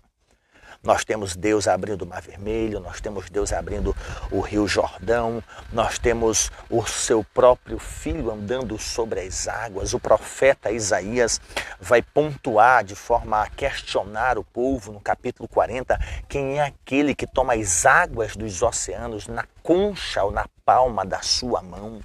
Nós 0.82 1.04
temos 1.04 1.36
Deus 1.36 1.68
abrindo 1.68 2.04
o 2.04 2.08
Mar 2.08 2.22
Vermelho, 2.22 2.80
nós 2.80 3.02
temos 3.02 3.30
Deus 3.30 3.52
abrindo 3.52 3.94
o 4.32 4.40
Rio 4.40 4.66
Jordão, 4.70 5.44
nós 5.70 6.00
temos 6.00 6.50
o 6.70 6.86
seu 6.86 7.26
próprio 7.26 7.78
filho 7.78 8.32
andando 8.32 8.80
sobre 8.80 9.20
as 9.20 9.50
águas. 9.50 9.94
O 9.94 10.00
profeta 10.00 10.72
Isaías 10.72 11.42
vai 11.78 12.02
pontuar 12.02 12.86
de 12.86 12.96
forma 12.96 13.42
a 13.42 13.50
questionar 13.50 14.38
o 14.38 14.46
povo 14.46 14.94
no 14.94 15.02
capítulo 15.02 15.46
40 15.50 16.00
quem 16.30 16.58
é 16.58 16.64
aquele 16.64 17.14
que 17.14 17.28
toma 17.28 17.56
as 17.56 17.86
águas 17.86 18.38
dos 18.38 18.62
oceanos 18.62 19.28
na 19.28 19.44
concha 19.62 20.24
ou 20.24 20.32
na 20.32 20.46
palma 20.64 21.06
da 21.06 21.22
sua 21.22 21.62
mão. 21.62 22.02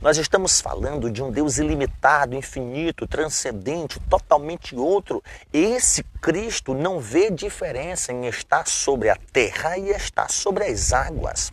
Nós 0.00 0.16
estamos 0.16 0.60
falando 0.60 1.10
de 1.10 1.22
um 1.22 1.30
Deus 1.30 1.58
ilimitado, 1.58 2.34
infinito, 2.34 3.06
transcendente, 3.06 4.00
totalmente 4.08 4.76
outro. 4.76 5.22
Esse 5.52 6.02
Cristo 6.20 6.74
não 6.74 7.00
vê 7.00 7.30
diferença 7.30 8.12
em 8.12 8.26
estar 8.26 8.66
sobre 8.66 9.08
a 9.08 9.16
terra 9.32 9.76
e 9.78 9.90
estar 9.90 10.30
sobre 10.30 10.64
as 10.64 10.92
águas. 10.92 11.52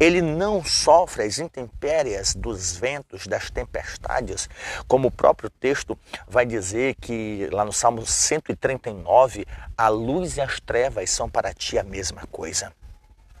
Ele 0.00 0.22
não 0.22 0.64
sofre 0.64 1.24
as 1.24 1.38
intempéries 1.38 2.34
dos 2.34 2.76
ventos, 2.76 3.26
das 3.26 3.50
tempestades, 3.50 4.48
como 4.88 5.08
o 5.08 5.10
próprio 5.10 5.50
texto 5.50 5.98
vai 6.26 6.46
dizer 6.46 6.96
que 7.00 7.48
lá 7.52 7.64
no 7.64 7.72
Salmo 7.72 8.04
139, 8.04 9.46
a 9.76 9.88
luz 9.88 10.36
e 10.36 10.40
as 10.40 10.58
trevas 10.58 11.10
são 11.10 11.28
para 11.28 11.52
ti 11.52 11.78
a 11.78 11.84
mesma 11.84 12.22
coisa. 12.30 12.72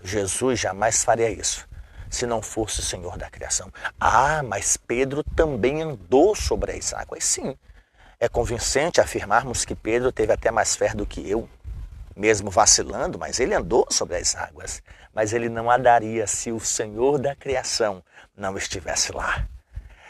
Jesus 0.02 0.60
jamais 0.60 1.02
faria 1.02 1.30
isso 1.30 1.66
se 2.14 2.26
não 2.26 2.40
fosse 2.40 2.80
o 2.80 2.82
Senhor 2.82 3.18
da 3.18 3.28
criação. 3.28 3.70
Ah, 4.00 4.42
mas 4.42 4.76
Pedro 4.76 5.22
também 5.36 5.82
andou 5.82 6.34
sobre 6.34 6.72
as 6.72 6.94
águas. 6.94 7.24
Sim, 7.24 7.56
é 8.18 8.28
convincente 8.28 9.00
afirmarmos 9.00 9.64
que 9.64 9.74
Pedro 9.74 10.12
teve 10.12 10.32
até 10.32 10.50
mais 10.50 10.76
fé 10.76 10.94
do 10.94 11.04
que 11.04 11.28
eu, 11.28 11.48
mesmo 12.16 12.50
vacilando, 12.50 13.18
mas 13.18 13.40
ele 13.40 13.54
andou 13.54 13.86
sobre 13.90 14.16
as 14.16 14.34
águas. 14.34 14.82
Mas 15.12 15.32
ele 15.32 15.48
não 15.48 15.70
andaria 15.70 16.26
se 16.26 16.50
o 16.50 16.60
Senhor 16.60 17.18
da 17.18 17.34
criação 17.34 18.02
não 18.36 18.56
estivesse 18.56 19.12
lá. 19.12 19.46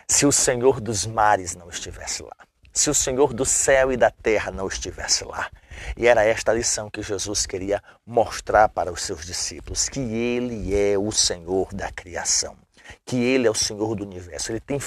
Se 0.06 0.26
o 0.26 0.32
Senhor 0.32 0.80
dos 0.80 1.06
mares 1.06 1.56
não 1.56 1.68
estivesse 1.68 2.22
lá. 2.22 2.36
Se 2.72 2.90
o 2.90 2.94
Senhor 2.94 3.32
do 3.32 3.44
céu 3.44 3.90
e 3.90 3.96
da 3.96 4.10
terra 4.10 4.50
não 4.50 4.68
estivesse 4.68 5.24
lá. 5.24 5.50
E 5.96 6.06
era 6.06 6.24
esta 6.24 6.52
lição 6.52 6.90
que 6.90 7.02
Jesus 7.02 7.46
queria 7.46 7.82
mostrar 8.06 8.68
para 8.68 8.92
os 8.92 9.02
seus 9.02 9.24
discípulos: 9.24 9.88
que 9.88 10.00
Ele 10.00 10.74
é 10.74 10.98
o 10.98 11.10
Senhor 11.12 11.72
da 11.72 11.90
criação, 11.90 12.56
que 13.04 13.16
Ele 13.16 13.46
é 13.46 13.50
o 13.50 13.54
Senhor 13.54 13.94
do 13.94 14.04
universo. 14.04 14.52
Ele 14.52 14.60
tem, 14.60 14.78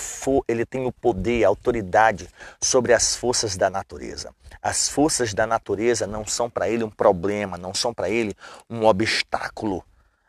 ele 0.48 0.66
tem 0.66 0.86
o 0.86 0.92
poder, 0.92 1.44
a 1.44 1.48
autoridade 1.48 2.28
sobre 2.62 2.94
as 2.94 3.16
forças 3.16 3.56
da 3.56 3.70
natureza. 3.70 4.34
As 4.62 4.90
forças 4.90 5.34
da 5.34 5.46
natureza 5.46 6.08
não 6.08 6.26
são 6.26 6.50
para 6.50 6.70
Ele 6.70 6.84
um 6.84 6.90
problema, 6.90 7.58
não 7.58 7.74
são 7.74 7.94
para 7.94 8.10
Ele 8.10 8.36
um 8.70 8.86
obstáculo. 8.86 9.84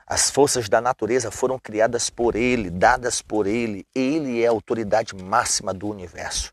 As 0.06 0.30
forças 0.30 0.68
da 0.68 0.80
natureza 0.80 1.30
foram 1.30 1.58
criadas 1.58 2.08
por 2.08 2.34
Ele, 2.34 2.70
dadas 2.70 3.20
por 3.20 3.46
Ele. 3.46 3.86
Ele 3.94 4.42
é 4.42 4.46
a 4.46 4.50
autoridade 4.50 5.14
máxima 5.14 5.74
do 5.74 5.88
universo 5.88 6.52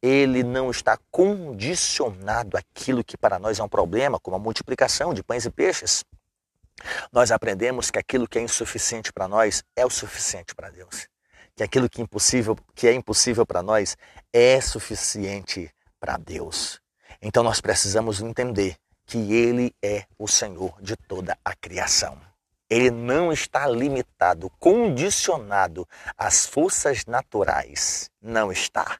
ele 0.00 0.42
não 0.42 0.70
está 0.70 0.98
condicionado 1.10 2.56
àquilo 2.56 3.04
que 3.04 3.16
para 3.16 3.38
nós 3.38 3.58
é 3.58 3.62
um 3.62 3.68
problema, 3.68 4.20
como 4.20 4.36
a 4.36 4.40
multiplicação 4.40 5.12
de 5.12 5.22
pães 5.22 5.44
e 5.44 5.50
peixes. 5.50 6.04
Nós 7.12 7.30
aprendemos 7.30 7.90
que 7.90 7.98
aquilo 7.98 8.28
que 8.28 8.38
é 8.38 8.42
insuficiente 8.42 9.12
para 9.12 9.26
nós 9.26 9.64
é 9.74 9.84
o 9.84 9.90
suficiente 9.90 10.54
para 10.54 10.70
Deus. 10.70 11.08
Que 11.54 11.62
aquilo 11.62 11.88
que, 11.88 12.00
é 12.00 12.04
impossível, 12.04 12.56
que 12.74 12.86
é 12.86 12.92
impossível 12.92 13.46
para 13.46 13.62
nós 13.62 13.96
é 14.32 14.60
suficiente 14.60 15.70
para 15.98 16.18
Deus. 16.18 16.80
Então 17.20 17.42
nós 17.42 17.60
precisamos 17.60 18.20
entender 18.20 18.76
que 19.06 19.32
Ele 19.32 19.74
é 19.82 20.04
o 20.18 20.28
Senhor 20.28 20.74
de 20.82 20.96
toda 20.96 21.38
a 21.44 21.54
criação. 21.54 22.20
Ele 22.68 22.90
não 22.90 23.32
está 23.32 23.66
limitado, 23.68 24.50
condicionado 24.58 25.88
às 26.18 26.44
forças 26.44 27.06
naturais. 27.06 28.10
Não 28.20 28.50
está. 28.50 28.98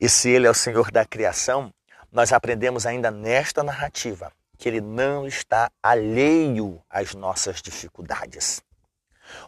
E 0.00 0.08
se 0.08 0.30
ele 0.30 0.46
é 0.46 0.50
o 0.50 0.54
Senhor 0.54 0.90
da 0.90 1.04
criação, 1.04 1.72
nós 2.10 2.32
aprendemos 2.32 2.86
ainda 2.86 3.10
nesta 3.10 3.62
narrativa 3.62 4.32
que 4.58 4.68
ele 4.68 4.80
não 4.80 5.26
está 5.26 5.70
alheio 5.82 6.82
às 6.88 7.14
nossas 7.14 7.60
dificuldades. 7.60 8.62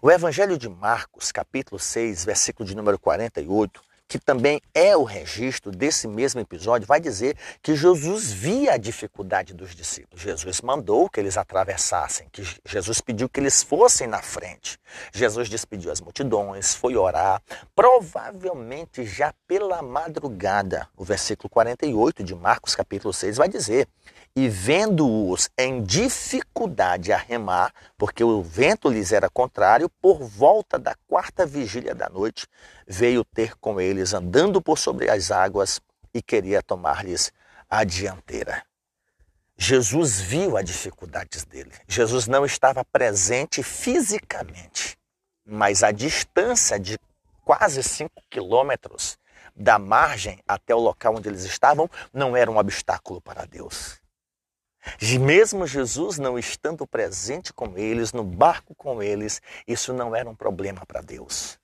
O 0.03 0.11
Evangelho 0.11 0.59
de 0.59 0.69
Marcos, 0.69 1.33
capítulo 1.33 1.79
6, 1.79 2.25
versículo 2.25 2.69
de 2.69 2.75
número 2.75 2.99
48, 2.99 3.81
que 4.09 4.19
também 4.19 4.61
é 4.75 4.97
o 4.97 5.05
registro 5.05 5.71
desse 5.71 6.09
mesmo 6.09 6.41
episódio, 6.41 6.87
vai 6.87 6.99
dizer 6.99 7.37
que 7.63 7.77
Jesus 7.77 8.33
via 8.33 8.73
a 8.73 8.77
dificuldade 8.79 9.53
dos 9.53 9.75
discípulos. 9.75 10.23
Jesus 10.23 10.63
mandou 10.63 11.11
que 11.11 11.21
eles 11.21 11.37
atravessassem, 11.37 12.27
que 12.33 12.43
Jesus 12.65 13.03
pediu 13.03 13.29
que 13.29 13.39
eles 13.39 13.63
fossem 13.63 14.07
na 14.07 14.23
frente. 14.23 14.79
Jesus 15.13 15.49
despediu 15.49 15.93
as 15.93 16.01
multidões, 16.01 16.75
foi 16.75 16.97
orar, 16.97 17.43
provavelmente 17.77 19.05
já 19.05 19.35
pela 19.47 19.83
madrugada. 19.83 20.89
O 20.97 21.05
versículo 21.05 21.51
48 21.51 22.25
de 22.25 22.35
Marcos, 22.35 22.75
capítulo 22.75 23.13
6, 23.13 23.37
vai 23.37 23.49
dizer 23.49 23.87
e 24.39 24.49
vendo-os 24.49 25.51
em 25.59 25.83
dificuldade 25.83 27.13
a 27.13 27.17
remar, 27.17 27.75
porque 27.97 28.23
o 28.23 28.41
vento 28.41 28.89
lhes 28.89 29.11
era 29.11 29.29
contrário, 29.29 29.91
por 30.01 30.23
volta 30.23 30.79
da 30.79 30.95
quarta 31.09 31.45
vigília 31.45 31.93
da 31.93 32.09
noite, 32.09 32.47
veio 32.87 33.25
ter 33.25 33.57
com 33.57 33.81
eles 33.81 34.15
andando 34.15 34.63
por 34.63 34.79
sobre 34.79 35.11
as 35.11 35.33
águas 35.33 35.81
e 36.15 36.23
queria 36.23 36.63
tomar-lhes 36.63 37.33
a 37.69 37.83
dianteira. 37.83 38.63
Jesus 39.57 40.21
viu 40.21 40.57
as 40.57 40.65
dificuldades 40.65 41.45
dele. 41.45 41.73
Jesus 41.89 42.29
não 42.29 42.47
estava 42.47 42.85
presente 42.85 43.61
fisicamente, 43.65 44.97
mas 45.45 45.83
a 45.83 45.91
distância 45.91 46.79
de 46.79 46.97
quase 47.45 47.83
cinco 47.83 48.23
quilômetros 48.31 49.19
da 49.57 49.81
margem 49.81 50.39
até 50.47 50.73
o 50.77 50.79
local 50.79 51.17
onde 51.17 51.29
eles 51.29 51.43
estavam 51.43 51.91
não 52.13 52.37
era 52.37 52.49
um 52.49 52.57
obstáculo 52.57 53.21
para 53.21 53.45
Deus. 53.45 54.01
Mesmo 55.21 55.67
Jesus 55.67 56.19
não 56.19 56.39
estando 56.39 56.87
presente 56.87 57.53
com 57.53 57.77
eles, 57.77 58.13
no 58.13 58.25
barco 58.25 58.75
com 58.75 59.03
eles, 59.03 59.41
isso 59.67 59.93
não 59.93 60.15
era 60.15 60.29
um 60.29 60.35
problema 60.35 60.85
para 60.87 61.01
Deus. 61.01 61.59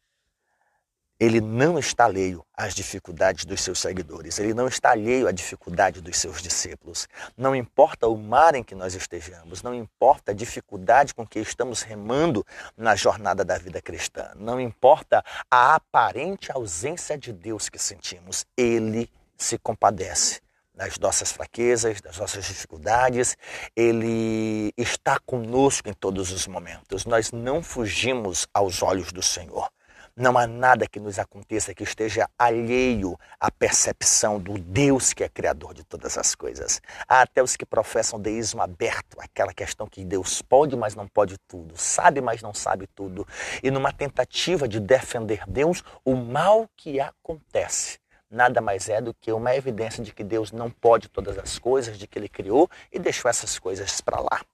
Ele 1.19 1.41
não 1.41 1.79
está 1.79 2.07
alheio 2.07 2.45
às 2.57 2.75
dificuldades 2.75 3.45
dos 3.45 3.63
seus 3.63 3.79
seguidores, 3.79 4.39
ele 4.39 4.53
não 4.53 4.67
está 4.67 4.91
alheio 4.91 5.29
à 5.29 5.33
dificuldade 5.33 6.01
dos 6.01 6.19
seus 6.19 6.43
discípulos. 6.43 7.09
Não 7.37 7.55
importa 7.55 8.09
o 8.09 8.17
mar 8.17 8.57
em 8.57 8.65
que 8.65 8.75
nós 8.75 8.95
estejamos, 8.95 9.63
não 9.63 9.73
importa 9.73 10.33
a 10.33 10.35
dificuldade 10.35 11.15
com 11.15 11.25
que 11.25 11.39
estamos 11.39 11.83
remando 11.83 12.45
na 12.77 12.97
jornada 12.97 13.45
da 13.45 13.57
vida 13.57 13.81
cristã, 13.81 14.33
não 14.35 14.61
importa 14.61 15.25
a 15.49 15.77
aparente 15.77 16.51
ausência 16.51 17.17
de 17.17 17.33
Deus 17.33 17.69
que 17.69 17.79
sentimos, 17.79 18.45
ele 18.57 19.09
se 19.37 19.57
compadece 19.57 20.44
das 20.75 20.99
nossas 20.99 21.31
fraquezas, 21.31 22.01
das 22.01 22.19
nossas 22.19 22.45
dificuldades. 22.45 23.37
Ele 23.77 24.73
está 24.77 25.19
conosco 25.25 25.89
em 25.89 25.93
todos 25.93 26.33
os 26.33 26.47
momentos. 26.47 27.05
Nós 27.05 27.31
não 27.33 27.63
fugimos 27.63 28.47
aos 28.53 28.83
olhos 28.83 29.13
do 29.13 29.23
Senhor. 29.23 29.69
Não 30.17 30.39
há 30.39 30.47
nada 30.47 30.87
que 30.87 31.01
nos 31.01 31.19
aconteça 31.19 31.75
que 31.75 31.83
esteja 31.83 32.29
alheio 32.39 33.19
à 33.41 33.51
percepção 33.51 34.39
do 34.39 34.57
Deus 34.57 35.13
que 35.13 35.25
é 35.25 35.29
criador 35.29 35.75
de 35.75 35.83
todas 35.83 36.17
as 36.17 36.37
coisas. 36.37 36.81
Há 37.09 37.23
até 37.23 37.43
os 37.43 37.57
que 37.57 37.67
professam 37.67 38.21
deísmo 38.21 38.63
aberto, 38.63 39.17
aquela 39.19 39.53
questão 39.53 39.89
que 39.89 40.05
Deus 40.05 40.41
pode, 40.41 40.77
mas 40.77 40.95
não 40.95 41.09
pode 41.09 41.37
tudo, 41.49 41.77
sabe, 41.77 42.21
mas 42.21 42.41
não 42.43 42.55
sabe 42.55 42.87
tudo. 42.95 43.27
E 43.61 43.73
numa 43.73 43.93
tentativa 43.93 44.69
de 44.69 44.79
defender 44.79 45.43
Deus, 45.49 45.83
o 46.05 46.15
mal 46.15 46.69
que 46.77 47.01
acontece 47.01 47.99
nada 48.35 48.61
mais 48.61 48.89
é 48.89 49.01
do 49.01 49.15
que 49.15 49.33
uma 49.33 49.55
evidência 49.55 50.03
de 50.03 50.13
que 50.13 50.25
Deus 50.25 50.53
não 50.53 50.71
pode 50.71 51.09
todas 51.09 51.39
as 51.39 51.59
coisas, 51.59 51.97
de 51.97 52.07
que 52.07 52.19
ele 52.19 52.29
criou 52.29 52.69
e 52.93 52.99
deixou 52.99 53.31
essas 53.31 53.59
coisas 53.59 54.01
para 54.01 54.21
lá. 54.21 54.45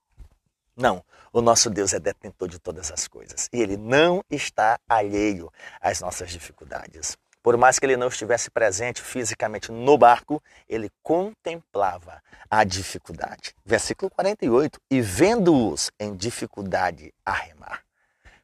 Não, 0.77 1.03
o 1.33 1.41
nosso 1.41 1.69
Deus 1.69 1.93
é 1.93 1.99
detentor 1.99 2.47
de 2.47 2.59
todas 2.59 2.91
as 2.91 3.07
coisas 3.07 3.49
e 3.51 3.61
ele 3.61 3.75
não 3.75 4.23
está 4.29 4.79
alheio 4.87 5.51
às 5.81 5.99
nossas 5.99 6.31
dificuldades. 6.31 7.17
Por 7.43 7.57
mais 7.57 7.79
que 7.79 7.85
ele 7.85 7.97
não 7.97 8.07
estivesse 8.07 8.51
presente 8.51 9.01
fisicamente 9.01 9.71
no 9.71 9.97
barco, 9.97 10.41
ele 10.69 10.91
contemplava 11.01 12.21
a 12.49 12.63
dificuldade. 12.63 13.55
Versículo 13.65 14.11
48: 14.11 14.79
E 14.91 15.01
vendo-os 15.01 15.89
em 15.99 16.15
dificuldade 16.15 17.11
a 17.25 17.33
remar. 17.33 17.81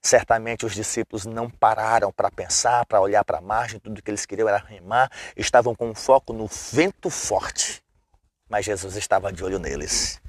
Certamente 0.07 0.65
os 0.65 0.73
discípulos 0.73 1.25
não 1.25 1.49
pararam 1.49 2.13
para 2.13 2.31
pensar, 2.31 2.85
para 2.85 3.01
olhar 3.01 3.25
para 3.25 3.39
a 3.39 3.41
margem, 3.41 3.77
tudo 3.77 4.01
que 4.01 4.09
eles 4.09 4.25
queriam 4.25 4.47
era 4.47 4.57
remar, 4.57 5.11
estavam 5.35 5.75
com 5.75 5.93
foco 5.93 6.31
no 6.31 6.47
vento 6.47 7.09
forte. 7.09 7.83
Mas 8.47 8.63
Jesus 8.63 8.95
estava 8.95 9.33
de 9.33 9.43
olho 9.43 9.59
neles. 9.59 10.21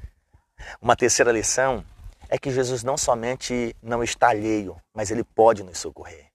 Uma 0.83 0.97
terceira 0.97 1.31
lição 1.31 1.85
é 2.29 2.37
que 2.37 2.51
Jesus 2.51 2.83
não 2.83 2.99
somente 2.99 3.73
não 3.81 4.03
está 4.03 4.31
alheio, 4.31 4.77
mas 4.93 5.13
ele 5.13 5.23
pode 5.23 5.63
nos 5.63 5.79
socorrer. 5.79 6.27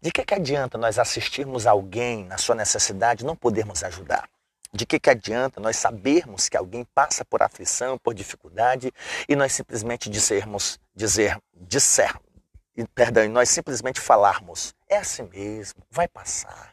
De 0.00 0.10
que, 0.10 0.24
que 0.24 0.34
adianta 0.34 0.78
nós 0.78 0.98
assistirmos 0.98 1.66
alguém 1.66 2.24
na 2.24 2.38
sua 2.38 2.54
necessidade 2.54 3.22
e 3.22 3.26
não 3.26 3.36
podermos 3.36 3.84
ajudar? 3.84 4.30
De 4.72 4.86
que, 4.86 4.98
que 4.98 5.10
adianta 5.10 5.60
nós 5.60 5.76
sabermos 5.76 6.48
que 6.48 6.56
alguém 6.56 6.86
passa 6.94 7.22
por 7.22 7.42
aflição, 7.42 7.98
por 7.98 8.14
dificuldade 8.14 8.90
e 9.28 9.36
nós 9.36 9.52
simplesmente 9.52 10.08
dissermos, 10.08 10.80
dizer, 10.96 11.38
disser, 11.54 12.18
perdão, 12.86 13.24
e 13.24 13.28
nós 13.28 13.48
simplesmente 13.48 14.00
falarmos, 14.00 14.74
é 14.88 14.98
assim 14.98 15.24
mesmo, 15.24 15.82
vai 15.90 16.06
passar. 16.06 16.72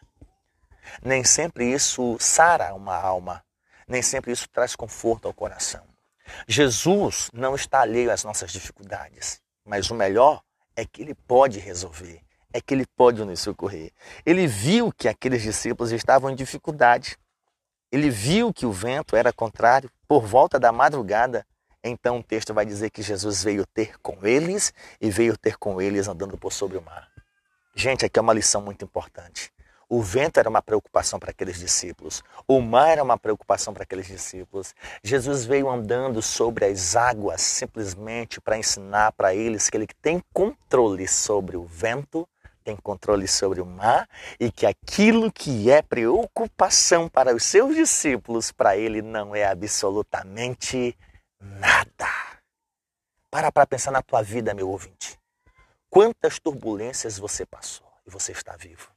Nem 1.03 1.23
sempre 1.23 1.71
isso 1.71 2.17
sara 2.19 2.73
uma 2.73 2.95
alma, 2.95 3.43
nem 3.87 4.01
sempre 4.01 4.31
isso 4.31 4.47
traz 4.49 4.75
conforto 4.75 5.27
ao 5.27 5.33
coração. 5.33 5.83
Jesus 6.47 7.29
não 7.33 7.55
está 7.55 7.81
alheio 7.81 8.11
às 8.11 8.23
nossas 8.23 8.51
dificuldades, 8.51 9.41
mas 9.63 9.89
o 9.89 9.95
melhor 9.95 10.41
é 10.75 10.85
que 10.85 11.01
ele 11.01 11.15
pode 11.15 11.59
resolver, 11.59 12.21
é 12.53 12.61
que 12.61 12.73
ele 12.73 12.85
pode 12.95 13.23
nos 13.23 13.39
socorrer. 13.39 13.91
Ele 14.25 14.47
viu 14.47 14.91
que 14.91 15.07
aqueles 15.07 15.41
discípulos 15.41 15.91
estavam 15.91 16.29
em 16.29 16.35
dificuldade. 16.35 17.17
Ele 17.91 18.09
viu 18.09 18.53
que 18.53 18.65
o 18.65 18.71
vento 18.71 19.15
era 19.15 19.31
contrário 19.31 19.89
por 20.07 20.25
volta 20.25 20.59
da 20.59 20.71
madrugada 20.71 21.45
então 21.87 22.17
o 22.17 22.23
texto 22.23 22.53
vai 22.53 22.65
dizer 22.65 22.89
que 22.89 23.01
Jesus 23.01 23.43
veio 23.43 23.65
ter 23.65 23.99
com 23.99 24.17
eles 24.23 24.73
e 24.99 25.11
veio 25.11 25.37
ter 25.37 25.57
com 25.57 25.79
eles 25.79 26.07
andando 26.07 26.37
por 26.37 26.51
sobre 26.51 26.77
o 26.77 26.81
mar. 26.81 27.07
Gente, 27.75 28.05
aqui 28.05 28.17
é 28.17 28.21
uma 28.21 28.33
lição 28.33 28.61
muito 28.61 28.83
importante. 28.83 29.53
O 29.87 30.01
vento 30.01 30.39
era 30.39 30.49
uma 30.49 30.63
preocupação 30.63 31.19
para 31.19 31.29
aqueles 31.29 31.59
discípulos. 31.59 32.23
O 32.47 32.59
mar 32.59 32.89
era 32.89 33.03
uma 33.03 33.19
preocupação 33.19 33.71
para 33.71 33.83
aqueles 33.83 34.07
discípulos. 34.07 34.73
Jesus 35.03 35.45
veio 35.45 35.69
andando 35.69 36.23
sobre 36.23 36.65
as 36.65 36.95
águas 36.95 37.41
simplesmente 37.41 38.41
para 38.41 38.57
ensinar 38.57 39.11
para 39.11 39.35
eles 39.35 39.69
que 39.69 39.77
ele 39.77 39.87
tem 40.01 40.23
controle 40.33 41.07
sobre 41.07 41.55
o 41.55 41.65
vento, 41.65 42.27
tem 42.63 42.75
controle 42.75 43.27
sobre 43.27 43.61
o 43.61 43.65
mar 43.65 44.09
e 44.39 44.51
que 44.51 44.65
aquilo 44.65 45.31
que 45.31 45.69
é 45.69 45.83
preocupação 45.83 47.07
para 47.07 47.35
os 47.35 47.43
seus 47.43 47.75
discípulos, 47.75 48.51
para 48.51 48.75
ele 48.75 49.03
não 49.03 49.35
é 49.35 49.45
absolutamente 49.45 50.97
nada. 51.39 52.07
Para 53.29 53.51
para 53.51 53.67
pensar 53.67 53.91
na 53.91 54.01
tua 54.01 54.21
vida, 54.21 54.53
meu 54.53 54.69
ouvinte. 54.69 55.19
Quantas 55.89 56.39
turbulências 56.39 57.17
você 57.17 57.45
passou 57.45 57.87
e 58.05 58.09
você 58.09 58.31
está 58.31 58.55
vivo? 58.55 58.91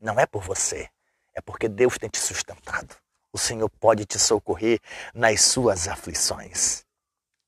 Não 0.00 0.18
é 0.18 0.26
por 0.26 0.42
você, 0.42 0.88
é 1.34 1.40
porque 1.40 1.68
Deus 1.68 1.98
tem 1.98 2.08
te 2.08 2.18
sustentado. 2.18 2.96
O 3.32 3.38
Senhor 3.38 3.68
pode 3.68 4.04
te 4.04 4.18
socorrer 4.18 4.80
nas 5.14 5.42
suas 5.42 5.86
aflições. 5.86 6.84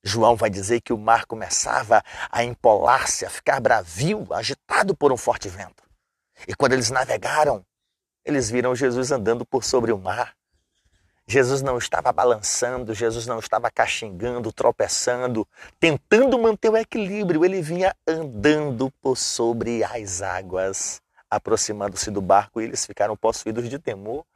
João 0.04 0.36
vai 0.36 0.50
dizer 0.50 0.80
que 0.80 0.92
o 0.92 0.98
mar 0.98 1.26
começava 1.26 2.02
a 2.30 2.42
empolar-se, 2.42 3.24
a 3.24 3.30
ficar 3.30 3.60
bravio, 3.60 4.26
agitado 4.32 4.96
por 4.96 5.12
um 5.12 5.16
forte 5.16 5.48
vento. 5.48 5.82
E 6.46 6.54
quando 6.54 6.72
eles 6.72 6.90
navegaram, 6.90 7.64
eles 8.24 8.50
viram 8.50 8.74
Jesus 8.74 9.12
andando 9.12 9.46
por 9.46 9.64
sobre 9.64 9.92
o 9.92 9.98
mar. 9.98 10.36
Jesus 11.32 11.62
não 11.62 11.78
estava 11.78 12.12
balançando, 12.12 12.92
Jesus 12.92 13.26
não 13.26 13.38
estava 13.38 13.70
caxingando, 13.70 14.52
tropeçando, 14.52 15.48
tentando 15.80 16.38
manter 16.38 16.68
o 16.68 16.76
equilíbrio, 16.76 17.42
ele 17.42 17.62
vinha 17.62 17.96
andando 18.06 18.90
por 19.00 19.16
sobre 19.16 19.82
as 19.82 20.20
águas, 20.20 21.00
aproximando-se 21.30 22.10
do 22.10 22.20
barco 22.20 22.60
e 22.60 22.64
eles 22.64 22.84
ficaram 22.84 23.16
possuídos 23.16 23.70
de 23.70 23.78
temor. 23.78 24.26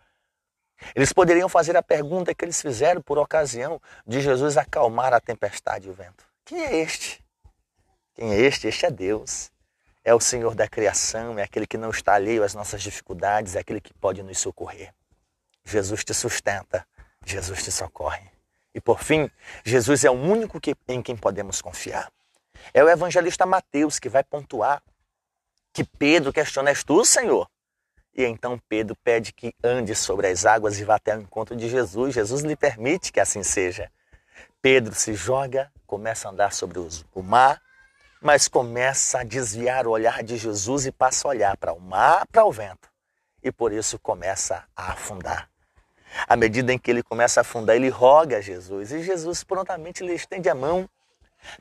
Eles 0.95 1.13
poderiam 1.13 1.51
fazer 1.51 1.77
a 1.77 1.83
pergunta 1.83 2.35
que 2.35 2.43
eles 2.43 2.63
fizeram 2.63 3.03
por 3.03 3.19
ocasião 3.19 3.79
de 4.07 4.23
Jesus 4.23 4.57
acalmar 4.57 5.13
a 5.13 5.21
tempestade 5.21 5.89
e 5.89 5.91
o 5.91 5.95
vento: 5.95 6.25
Quem 6.47 6.65
é 6.65 6.77
este? 6.79 7.23
Quem 8.15 8.33
é 8.33 8.41
este? 8.41 8.69
Este 8.69 8.87
é 8.87 8.91
Deus. 8.91 9.51
É 10.03 10.15
o 10.15 10.21
Senhor 10.21 10.55
da 10.55 10.67
criação, 10.67 11.39
é 11.39 11.43
aquele 11.43 11.67
que 11.67 11.77
não 11.77 11.91
está 11.91 12.15
alheio 12.15 12.43
às 12.43 12.55
nossas 12.55 12.81
dificuldades, 12.81 13.55
é 13.55 13.59
aquele 13.59 13.83
que 13.83 13.93
pode 13.93 14.23
nos 14.23 14.39
socorrer. 14.39 14.95
Jesus 15.67 16.05
te 16.05 16.15
sustenta, 16.15 16.87
Jesus 17.25 17.63
te 17.63 17.73
socorre. 17.73 18.31
E 18.75 18.81
por 18.81 19.03
fim, 19.03 19.31
Jesus 19.65 20.05
é 20.05 20.11
o 20.11 20.15
único 20.15 20.61
que, 20.61 20.77
em 20.87 21.03
quem 21.03 21.17
podemos 21.17 21.61
confiar. 21.61 22.13
É 22.73 22.85
o 22.85 22.89
evangelista 22.89 23.45
Mateus 23.45 23.99
que 23.99 24.09
vai 24.09 24.23
pontuar 24.23 24.83
que 25.73 25.85
Pedro 25.85 26.33
questiona: 26.33 26.71
És 26.71 26.83
tu, 26.83 27.05
Senhor? 27.05 27.49
E 28.15 28.25
então 28.25 28.59
Pedro 28.69 28.97
pede 29.05 29.33
que 29.33 29.55
ande 29.63 29.95
sobre 29.95 30.29
as 30.29 30.47
águas 30.47 30.79
e 30.79 30.85
vá 30.85 30.95
até 30.95 31.15
o 31.15 31.21
encontro 31.21 31.55
de 31.55 31.69
Jesus. 31.69 32.15
Jesus 32.15 32.43
lhe 32.43 32.57
permite 32.57 33.13
que 33.13 33.21
assim 33.21 33.43
seja. 33.43 33.91
Pedro 34.63 34.95
se 34.95 35.15
joga, 35.15 35.71
começa 35.87 36.27
a 36.27 36.31
andar 36.31 36.53
sobre 36.53 36.79
o 36.79 37.23
mar, 37.23 37.61
mas 38.23 38.49
começa 38.49 39.21
a 39.21 39.25
desviar 39.25 39.87
o 39.87 39.91
olhar 39.91 40.23
de 40.23 40.39
Jesus 40.39 40.87
e 40.87 40.93
passa 40.93 41.29
a 41.29 41.31
olhar 41.31 41.57
para 41.59 41.75
o 41.75 41.81
mar, 41.81 42.27
para 42.29 42.45
o 42.45 42.51
vento. 42.51 42.89
E 43.43 43.53
por 43.53 43.71
isso 43.73 43.99
começa 43.99 44.65
a 44.75 44.93
afundar. 44.93 45.51
À 46.27 46.37
medida 46.37 46.73
em 46.73 46.79
que 46.79 46.91
ele 46.91 47.03
começa 47.03 47.41
a 47.41 47.43
afundar, 47.43 47.77
ele 47.77 47.89
roga 47.89 48.39
a 48.39 48.41
Jesus 48.41 48.93
e 48.93 49.03
Jesus 49.03 49.43
prontamente 49.43 50.05
lhe 50.05 50.15
estende 50.15 50.49
a 50.49 50.55
mão. 50.55 50.89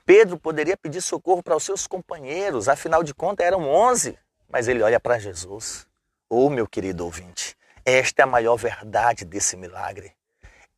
Pedro 0.05 0.37
poderia 0.39 0.77
pedir 0.77 1.01
socorro 1.01 1.43
para 1.43 1.55
os 1.55 1.63
seus 1.63 1.87
companheiros, 1.87 2.69
afinal 2.69 3.03
de 3.03 3.13
contas 3.13 3.45
eram 3.45 3.67
onze, 3.67 4.17
mas 4.49 4.67
ele 4.67 4.81
olha 4.81 4.99
para 4.99 5.19
Jesus. 5.19 5.87
Oh, 6.29 6.49
meu 6.49 6.67
querido 6.67 7.05
ouvinte, 7.05 7.55
esta 7.83 8.21
é 8.21 8.23
a 8.23 8.27
maior 8.27 8.55
verdade 8.55 9.25
desse 9.25 9.55
milagre. 9.55 10.13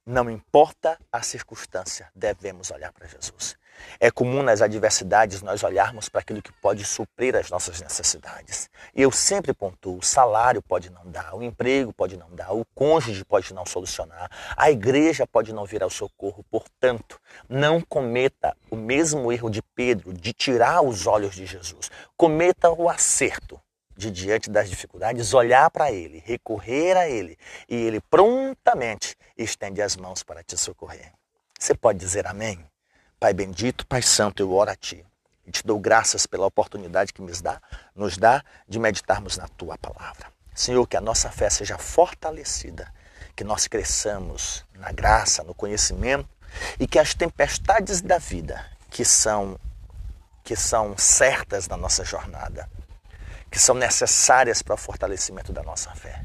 Não 0.05 0.29
importa 0.29 0.99
a 1.11 1.21
circunstância, 1.21 2.09
devemos 2.15 2.71
olhar 2.71 2.91
para 2.91 3.07
Jesus. 3.07 3.57
É 3.99 4.11
comum 4.11 4.43
nas 4.43 4.61
adversidades 4.61 5.41
nós 5.41 5.63
olharmos 5.63 6.09
para 6.09 6.21
aquilo 6.21 6.41
que 6.41 6.51
pode 6.53 6.83
suprir 6.83 7.35
as 7.35 7.49
nossas 7.49 7.81
necessidades. 7.81 8.69
E 8.95 9.01
eu 9.01 9.11
sempre 9.11 9.53
pontuo: 9.53 9.97
o 9.97 10.03
salário 10.03 10.61
pode 10.61 10.89
não 10.89 11.09
dar, 11.09 11.35
o 11.35 11.43
emprego 11.43 11.93
pode 11.93 12.17
não 12.17 12.29
dar, 12.35 12.53
o 12.53 12.65
cônjuge 12.75 13.23
pode 13.23 13.53
não 13.53 13.65
solucionar, 13.65 14.29
a 14.55 14.71
igreja 14.71 15.25
pode 15.25 15.53
não 15.53 15.65
vir 15.65 15.83
ao 15.83 15.89
socorro. 15.89 16.45
Portanto, 16.49 17.19
não 17.49 17.81
cometa 17.81 18.55
o 18.69 18.75
mesmo 18.75 19.31
erro 19.31 19.49
de 19.49 19.61
Pedro 19.61 20.13
de 20.13 20.33
tirar 20.33 20.81
os 20.81 21.07
olhos 21.07 21.35
de 21.35 21.45
Jesus. 21.45 21.89
Cometa 22.15 22.71
o 22.71 22.89
acerto 22.89 23.59
de 23.97 24.11
diante 24.11 24.49
das 24.49 24.69
dificuldades, 24.69 25.33
olhar 25.33 25.69
para 25.71 25.91
Ele, 25.91 26.21
recorrer 26.23 26.95
a 26.95 27.09
Ele, 27.09 27.37
e 27.67 27.75
Ele 27.75 27.99
prontamente 27.99 29.17
estende 29.35 29.81
as 29.81 29.95
mãos 29.95 30.23
para 30.23 30.43
te 30.43 30.55
socorrer. 30.55 31.11
Você 31.59 31.73
pode 31.73 31.97
dizer 31.97 32.27
amém? 32.27 32.63
Pai 33.19 33.33
bendito, 33.33 33.87
Pai 33.87 34.03
santo, 34.03 34.43
eu 34.43 34.53
oro 34.53 34.69
a 34.69 34.75
Ti. 34.75 35.03
E 35.43 35.51
te 35.51 35.65
dou 35.65 35.79
graças 35.79 36.27
pela 36.27 36.45
oportunidade 36.45 37.11
que 37.11 37.21
nos 37.21 37.41
dá, 37.41 37.59
nos 37.95 38.15
dá 38.15 38.43
de 38.67 38.77
meditarmos 38.77 39.37
na 39.37 39.47
Tua 39.47 39.75
palavra. 39.75 40.27
Senhor, 40.53 40.85
que 40.85 40.95
a 40.95 41.01
nossa 41.01 41.31
fé 41.31 41.49
seja 41.49 41.79
fortalecida, 41.79 42.93
que 43.35 43.43
nós 43.43 43.67
cresçamos 43.67 44.63
na 44.75 44.91
graça, 44.91 45.43
no 45.43 45.55
conhecimento 45.55 46.29
e 46.79 46.87
que 46.87 46.99
as 46.99 47.15
tempestades 47.15 48.01
da 48.01 48.19
vida 48.19 48.63
que 48.89 49.03
são 49.03 49.59
que 50.43 50.55
são 50.55 50.97
certas 50.97 51.67
na 51.67 51.75
nossa 51.75 52.05
jornada, 52.05 52.69
que 53.51 53.59
são 53.59 53.75
necessárias 53.75 54.61
para 54.61 54.75
o 54.75 54.77
fortalecimento 54.77 55.51
da 55.51 55.61
nossa 55.61 55.93
fé. 55.93 56.23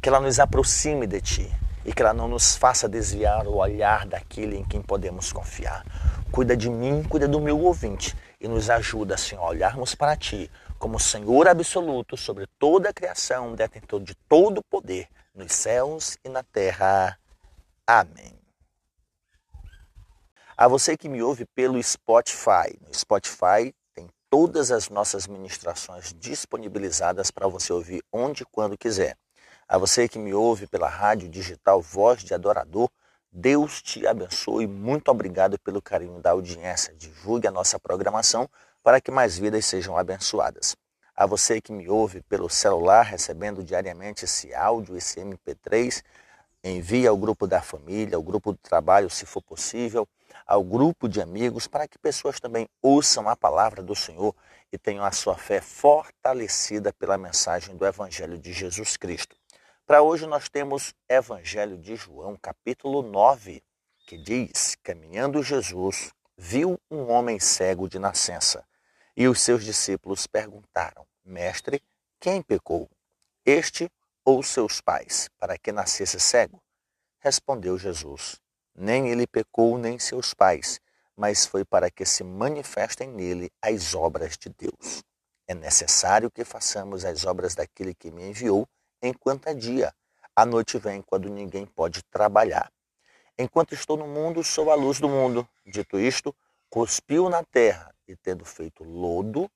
Que 0.00 0.08
ela 0.08 0.20
nos 0.20 0.38
aproxime 0.38 1.06
de 1.06 1.20
Ti 1.20 1.61
e 1.84 1.92
que 1.92 2.02
ela 2.02 2.12
não 2.12 2.28
nos 2.28 2.56
faça 2.56 2.88
desviar 2.88 3.46
o 3.46 3.56
olhar 3.56 4.06
daquele 4.06 4.56
em 4.56 4.64
quem 4.64 4.80
podemos 4.80 5.32
confiar. 5.32 5.84
Cuida 6.30 6.56
de 6.56 6.70
mim, 6.70 7.02
cuida 7.02 7.28
do 7.28 7.40
meu 7.40 7.58
ouvinte 7.60 8.16
e 8.40 8.48
nos 8.48 8.70
ajuda, 8.70 9.16
Senhor, 9.16 9.42
a 9.42 9.48
olharmos 9.48 9.94
para 9.94 10.16
Ti 10.16 10.50
como 10.78 10.98
Senhor 10.98 11.46
absoluto 11.46 12.16
sobre 12.16 12.46
toda 12.58 12.88
a 12.88 12.92
criação, 12.92 13.54
detentor 13.54 14.00
de 14.00 14.14
todo 14.28 14.58
o 14.58 14.64
poder 14.64 15.08
nos 15.34 15.52
céus 15.52 16.16
e 16.24 16.28
na 16.28 16.42
terra. 16.42 17.18
Amém. 17.86 18.38
A 20.56 20.68
você 20.68 20.96
que 20.96 21.08
me 21.08 21.22
ouve 21.22 21.44
pelo 21.54 21.82
Spotify, 21.82 22.78
no 22.86 22.94
Spotify 22.94 23.74
todas 24.32 24.70
as 24.70 24.88
nossas 24.88 25.26
ministrações 25.26 26.14
disponibilizadas 26.18 27.30
para 27.30 27.46
você 27.46 27.70
ouvir 27.70 28.02
onde 28.10 28.44
e 28.44 28.46
quando 28.46 28.78
quiser. 28.78 29.14
A 29.72 29.78
você 29.78 30.06
que 30.06 30.18
me 30.18 30.34
ouve 30.34 30.66
pela 30.66 30.86
rádio 30.86 31.30
digital 31.30 31.80
Voz 31.80 32.22
de 32.22 32.34
Adorador, 32.34 32.90
Deus 33.32 33.80
te 33.80 34.06
abençoe. 34.06 34.66
Muito 34.66 35.08
obrigado 35.10 35.58
pelo 35.58 35.80
carinho 35.80 36.20
da 36.20 36.32
audiência. 36.32 36.92
Divulgue 36.94 37.48
a 37.48 37.50
nossa 37.50 37.78
programação 37.80 38.46
para 38.82 39.00
que 39.00 39.10
mais 39.10 39.38
vidas 39.38 39.64
sejam 39.64 39.96
abençoadas. 39.96 40.76
A 41.16 41.24
você 41.24 41.58
que 41.58 41.72
me 41.72 41.88
ouve 41.88 42.20
pelo 42.24 42.50
celular, 42.50 43.00
recebendo 43.00 43.64
diariamente 43.64 44.26
esse 44.26 44.54
áudio, 44.54 44.94
esse 44.94 45.18
MP3, 45.20 46.02
envie 46.62 47.06
ao 47.06 47.16
grupo 47.16 47.46
da 47.46 47.62
família, 47.62 48.16
ao 48.16 48.22
grupo 48.22 48.52
do 48.52 48.58
trabalho, 48.58 49.08
se 49.08 49.24
for 49.24 49.40
possível 49.40 50.06
ao 50.46 50.62
grupo 50.62 51.08
de 51.08 51.22
amigos, 51.22 51.66
para 51.66 51.88
que 51.88 51.98
pessoas 51.98 52.38
também 52.38 52.68
ouçam 52.82 53.26
a 53.26 53.34
palavra 53.34 53.82
do 53.82 53.96
Senhor 53.96 54.34
e 54.70 54.76
tenham 54.76 55.02
a 55.02 55.12
sua 55.12 55.38
fé 55.38 55.62
fortalecida 55.62 56.92
pela 56.92 57.16
mensagem 57.16 57.74
do 57.74 57.86
Evangelho 57.86 58.36
de 58.36 58.52
Jesus 58.52 58.98
Cristo. 58.98 59.34
Para 59.92 60.00
hoje 60.00 60.26
nós 60.26 60.48
temos 60.48 60.94
Evangelho 61.06 61.76
de 61.76 61.96
João, 61.96 62.34
capítulo 62.40 63.02
9, 63.02 63.62
que 64.06 64.16
diz: 64.16 64.74
Caminhando 64.82 65.42
Jesus, 65.42 66.14
viu 66.34 66.80
um 66.90 67.10
homem 67.10 67.38
cego 67.38 67.86
de 67.86 67.98
nascença. 67.98 68.66
E 69.14 69.28
os 69.28 69.42
seus 69.42 69.62
discípulos 69.62 70.26
perguntaram: 70.26 71.06
Mestre, 71.22 71.82
quem 72.18 72.40
pecou? 72.40 72.88
Este 73.44 73.92
ou 74.24 74.42
seus 74.42 74.80
pais, 74.80 75.28
para 75.38 75.58
que 75.58 75.70
nascesse 75.70 76.18
cego? 76.18 76.62
Respondeu 77.18 77.76
Jesus: 77.76 78.40
nem 78.74 79.10
ele 79.10 79.26
pecou, 79.26 79.76
nem 79.76 79.98
seus 79.98 80.32
pais, 80.32 80.80
mas 81.14 81.44
foi 81.44 81.66
para 81.66 81.90
que 81.90 82.06
se 82.06 82.24
manifestem 82.24 83.10
nele 83.10 83.52
as 83.60 83.94
obras 83.94 84.38
de 84.38 84.48
Deus. 84.48 85.04
É 85.46 85.54
necessário 85.54 86.30
que 86.30 86.46
façamos 86.46 87.04
as 87.04 87.26
obras 87.26 87.54
daquele 87.54 87.92
que 87.92 88.10
me 88.10 88.26
enviou 88.26 88.66
enquanto 89.02 89.48
é 89.48 89.54
dia. 89.54 89.92
A 90.34 90.46
noite 90.46 90.78
vem 90.78 91.02
quando 91.02 91.28
ninguém 91.28 91.66
pode 91.66 92.02
trabalhar. 92.04 92.72
Enquanto 93.38 93.74
estou 93.74 93.96
no 93.96 94.06
mundo, 94.06 94.42
sou 94.44 94.70
a 94.70 94.74
luz 94.74 95.00
do 95.00 95.08
mundo. 95.08 95.46
Dito 95.66 95.98
isto, 95.98 96.34
cuspiu 96.70 97.28
na 97.28 97.42
terra 97.42 97.92
e, 98.06 98.16
tendo 98.16 98.44
feito 98.44 98.84
lodo, 98.84 99.50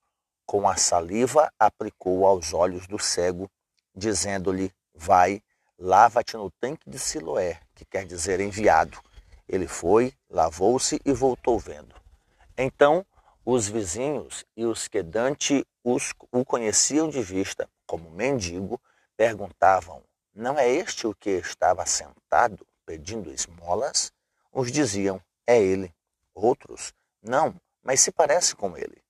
com 0.45 0.69
a 0.69 0.77
saliva 0.77 1.51
aplicou 1.59 2.27
aos 2.27 2.53
olhos 2.53 2.87
do 2.87 2.99
cego, 2.99 3.51
dizendo-lhe: 3.95 4.73
Vai, 4.95 5.43
lava-te 5.79 6.37
no 6.37 6.51
tanque 6.51 6.89
de 6.89 6.99
Siloé, 6.99 7.61
que 7.75 7.85
quer 7.85 8.05
dizer 8.05 8.41
enviado. 8.41 9.01
Ele 9.49 9.69
foi, 9.69 10.13
lavou-se 10.29 11.01
e 11.05 11.13
voltou 11.13 11.59
vendo. 11.59 11.95
Então 12.57 13.05
os 13.45 13.69
vizinhos 13.69 14.45
e 14.57 14.65
os 14.65 14.89
que 14.89 15.03
Dante 15.03 15.65
os, 15.85 16.13
o 16.33 16.45
conheciam 16.45 17.09
de 17.09 17.23
vista 17.23 17.69
como 17.87 18.11
mendigo 18.11 18.81
perguntavam: 19.17 20.03
Não 20.35 20.59
é 20.59 20.69
este 20.69 21.07
o 21.07 21.15
que 21.15 21.31
estava 21.31 21.87
sentado 21.87 22.67
pedindo 22.85 23.33
esmolas? 23.33 24.13
Uns 24.53 24.71
diziam: 24.71 25.21
É 25.47 25.61
ele. 25.61 25.95
Outros: 26.35 26.93
Não, 27.23 27.55
mas 27.83 28.01
se 28.01 28.13
parece 28.13 28.55
com 28.55 28.77
ele. 28.77 29.03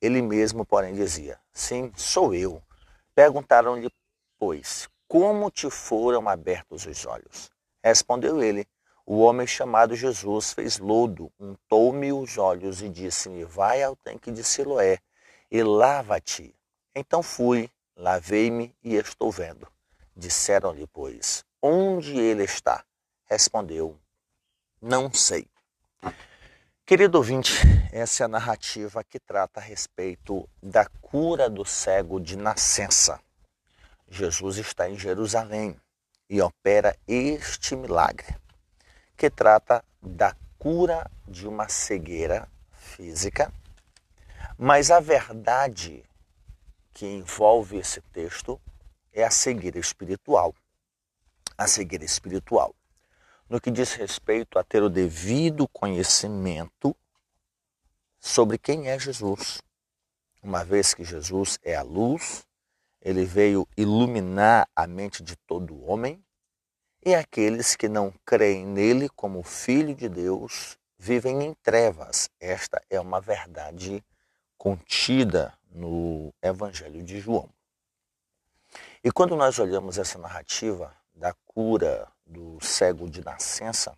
Ele 0.00 0.22
mesmo, 0.22 0.64
porém, 0.64 0.94
dizia: 0.94 1.40
Sim, 1.52 1.92
sou 1.96 2.34
eu. 2.34 2.62
Perguntaram-lhe, 3.14 3.90
pois, 4.38 4.88
como 5.08 5.50
te 5.50 5.68
foram 5.70 6.28
abertos 6.28 6.86
os 6.86 7.06
olhos? 7.06 7.50
Respondeu 7.82 8.42
ele: 8.42 8.66
o 9.10 9.20
homem 9.20 9.46
chamado 9.46 9.96
Jesus 9.96 10.52
fez 10.52 10.78
lodo, 10.78 11.32
untou-me 11.40 12.12
os 12.12 12.36
olhos 12.36 12.82
e 12.82 12.90
disse-me: 12.90 13.42
Vai 13.42 13.82
ao 13.82 13.96
tanque 13.96 14.30
de 14.30 14.44
Siloé 14.44 14.98
e 15.50 15.62
lava-te. 15.62 16.54
Então 16.94 17.22
fui, 17.22 17.70
lavei-me 17.98 18.74
e 18.82 18.94
estou 18.94 19.30
vendo. 19.32 19.66
Disseram-lhe, 20.16 20.86
pois, 20.86 21.44
onde 21.60 22.16
ele 22.16 22.44
está? 22.44 22.84
respondeu: 23.26 23.98
Não 24.80 25.12
sei. 25.12 25.46
Querido 26.86 27.18
ouvinte, 27.18 27.52
essa 27.92 28.22
é 28.22 28.24
a 28.24 28.28
narrativa 28.28 29.04
que 29.04 29.20
trata 29.20 29.60
a 29.60 29.62
respeito 29.62 30.48
da 30.62 30.86
cura 31.02 31.50
do 31.50 31.64
cego 31.64 32.18
de 32.18 32.36
nascença. 32.36 33.20
Jesus 34.08 34.56
está 34.56 34.88
em 34.88 34.96
Jerusalém 34.96 35.76
e 36.30 36.40
opera 36.40 36.96
este 37.06 37.76
milagre, 37.76 38.34
que 39.16 39.28
trata 39.28 39.84
da 40.00 40.34
cura 40.58 41.10
de 41.26 41.46
uma 41.46 41.68
cegueira 41.68 42.48
física, 42.72 43.52
mas 44.56 44.90
a 44.90 44.98
verdade 44.98 46.07
que 46.98 47.06
envolve 47.06 47.76
esse 47.76 48.00
texto 48.12 48.60
é 49.12 49.22
a 49.22 49.30
cegueira 49.30 49.78
espiritual. 49.78 50.52
A 51.56 51.68
cegueira 51.68 52.04
espiritual 52.04 52.74
no 53.48 53.60
que 53.60 53.70
diz 53.70 53.92
respeito 53.92 54.58
a 54.58 54.64
ter 54.64 54.82
o 54.82 54.90
devido 54.90 55.68
conhecimento 55.68 56.96
sobre 58.18 58.58
quem 58.58 58.88
é 58.88 58.98
Jesus. 58.98 59.62
Uma 60.42 60.64
vez 60.64 60.92
que 60.92 61.04
Jesus 61.04 61.56
é 61.62 61.76
a 61.76 61.82
luz, 61.82 62.44
ele 63.00 63.24
veio 63.24 63.66
iluminar 63.76 64.68
a 64.74 64.84
mente 64.84 65.22
de 65.22 65.36
todo 65.36 65.84
homem, 65.88 66.20
e 67.06 67.14
aqueles 67.14 67.76
que 67.76 67.88
não 67.88 68.12
creem 68.26 68.66
nele 68.66 69.08
como 69.10 69.44
filho 69.44 69.94
de 69.94 70.08
Deus 70.08 70.76
vivem 70.98 71.44
em 71.44 71.54
trevas. 71.62 72.28
Esta 72.40 72.82
é 72.90 72.98
uma 72.98 73.20
verdade 73.20 74.04
contida 74.58 75.56
no 75.70 76.32
Evangelho 76.42 77.02
de 77.02 77.20
João. 77.20 77.48
E 79.02 79.10
quando 79.10 79.36
nós 79.36 79.58
olhamos 79.58 79.98
essa 79.98 80.18
narrativa 80.18 80.94
da 81.14 81.34
cura 81.46 82.08
do 82.26 82.58
cego 82.60 83.08
de 83.08 83.24
nascença, 83.24 83.96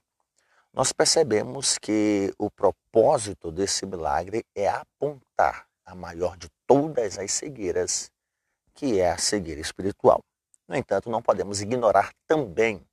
nós 0.73 0.93
percebemos 0.93 1.79
que 1.79 2.33
o 2.39 2.51
propósito 2.51 3.51
desse 3.51 3.85
milagre 3.85 4.45
é 4.55 4.69
apontar 4.69 5.67
a 5.85 5.95
maior 5.95 6.37
de 6.37 6.49
todas 6.67 7.19
as 7.19 7.33
cegueiras, 7.33 8.11
que 8.75 9.01
é 9.01 9.11
a 9.11 9.19
cegueira 9.19 9.61
espiritual. 9.61 10.23
No 10.69 10.77
entanto, 10.77 11.11
não 11.11 11.21
podemos 11.21 11.61
ignorar 11.61 12.13
também 12.27 12.87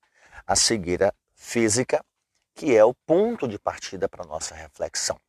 a 0.46 0.56
cegueira 0.56 1.14
física, 1.36 2.04
que 2.56 2.76
é 2.76 2.84
o 2.84 2.96
ponto 3.06 3.48
de 3.48 3.60
partida 3.60 4.10
para 4.10 4.24
a 4.24 4.28
nossa 4.28 4.56
reflexão. 4.56 5.20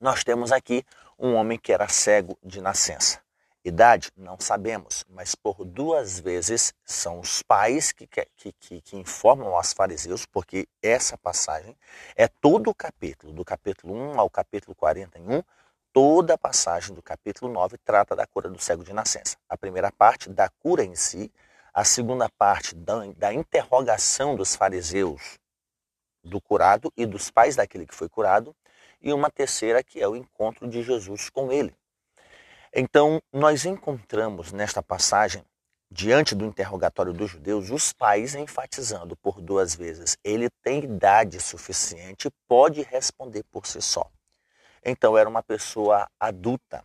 Nós 0.00 0.24
temos 0.24 0.50
aqui 0.50 0.84
um 1.22 1.36
homem 1.36 1.56
que 1.56 1.72
era 1.72 1.86
cego 1.86 2.36
de 2.42 2.60
nascença. 2.60 3.20
Idade? 3.64 4.10
Não 4.16 4.40
sabemos, 4.40 5.04
mas 5.08 5.36
por 5.36 5.64
duas 5.64 6.18
vezes 6.18 6.74
são 6.84 7.20
os 7.20 7.44
pais 7.44 7.92
que, 7.92 8.08
que, 8.08 8.26
que, 8.58 8.80
que, 8.80 8.96
informam 8.96 9.54
aos 9.54 9.72
fariseus, 9.72 10.26
porque 10.26 10.66
essa 10.82 11.16
passagem 11.16 11.78
é 12.16 12.26
todo 12.26 12.70
o 12.70 12.74
capítulo, 12.74 13.32
do 13.32 13.44
capítulo 13.44 13.94
1 13.94 14.18
ao 14.18 14.28
capítulo 14.28 14.74
41, 14.74 15.44
toda 15.92 16.34
a 16.34 16.38
passagem 16.38 16.92
do 16.92 17.00
capítulo 17.00 17.52
9 17.52 17.78
trata 17.84 18.16
da 18.16 18.26
cura 18.26 18.50
do 18.50 18.60
cego 18.60 18.82
de 18.82 18.92
nascença. 18.92 19.36
A 19.48 19.56
primeira 19.56 19.92
parte 19.92 20.28
da 20.28 20.48
cura 20.48 20.82
em 20.82 20.96
si, 20.96 21.32
a 21.72 21.84
segunda 21.84 22.28
parte 22.28 22.74
da, 22.74 23.06
da 23.16 23.32
interrogação 23.32 24.34
dos 24.34 24.56
fariseus 24.56 25.38
do 26.24 26.40
curado 26.40 26.92
e 26.96 27.06
dos 27.06 27.30
pais 27.30 27.54
daquele 27.54 27.86
que 27.86 27.94
foi 27.94 28.08
curado, 28.08 28.56
e 29.02 29.12
uma 29.12 29.30
terceira 29.30 29.82
que 29.82 30.00
é 30.00 30.08
o 30.08 30.16
encontro 30.16 30.68
de 30.68 30.82
Jesus 30.82 31.28
com 31.28 31.50
ele. 31.50 31.74
Então, 32.74 33.20
nós 33.30 33.66
encontramos 33.66 34.52
nesta 34.52 34.82
passagem, 34.82 35.44
diante 35.90 36.34
do 36.34 36.46
interrogatório 36.46 37.12
dos 37.12 37.30
judeus, 37.30 37.68
os 37.70 37.92
pais 37.92 38.34
enfatizando 38.34 39.14
por 39.16 39.42
duas 39.42 39.74
vezes: 39.74 40.16
ele 40.24 40.48
tem 40.62 40.84
idade 40.84 41.38
suficiente, 41.40 42.30
pode 42.48 42.80
responder 42.82 43.44
por 43.50 43.66
si 43.66 43.82
só. 43.82 44.10
Então, 44.82 45.18
era 45.18 45.28
uma 45.28 45.42
pessoa 45.42 46.08
adulta. 46.18 46.84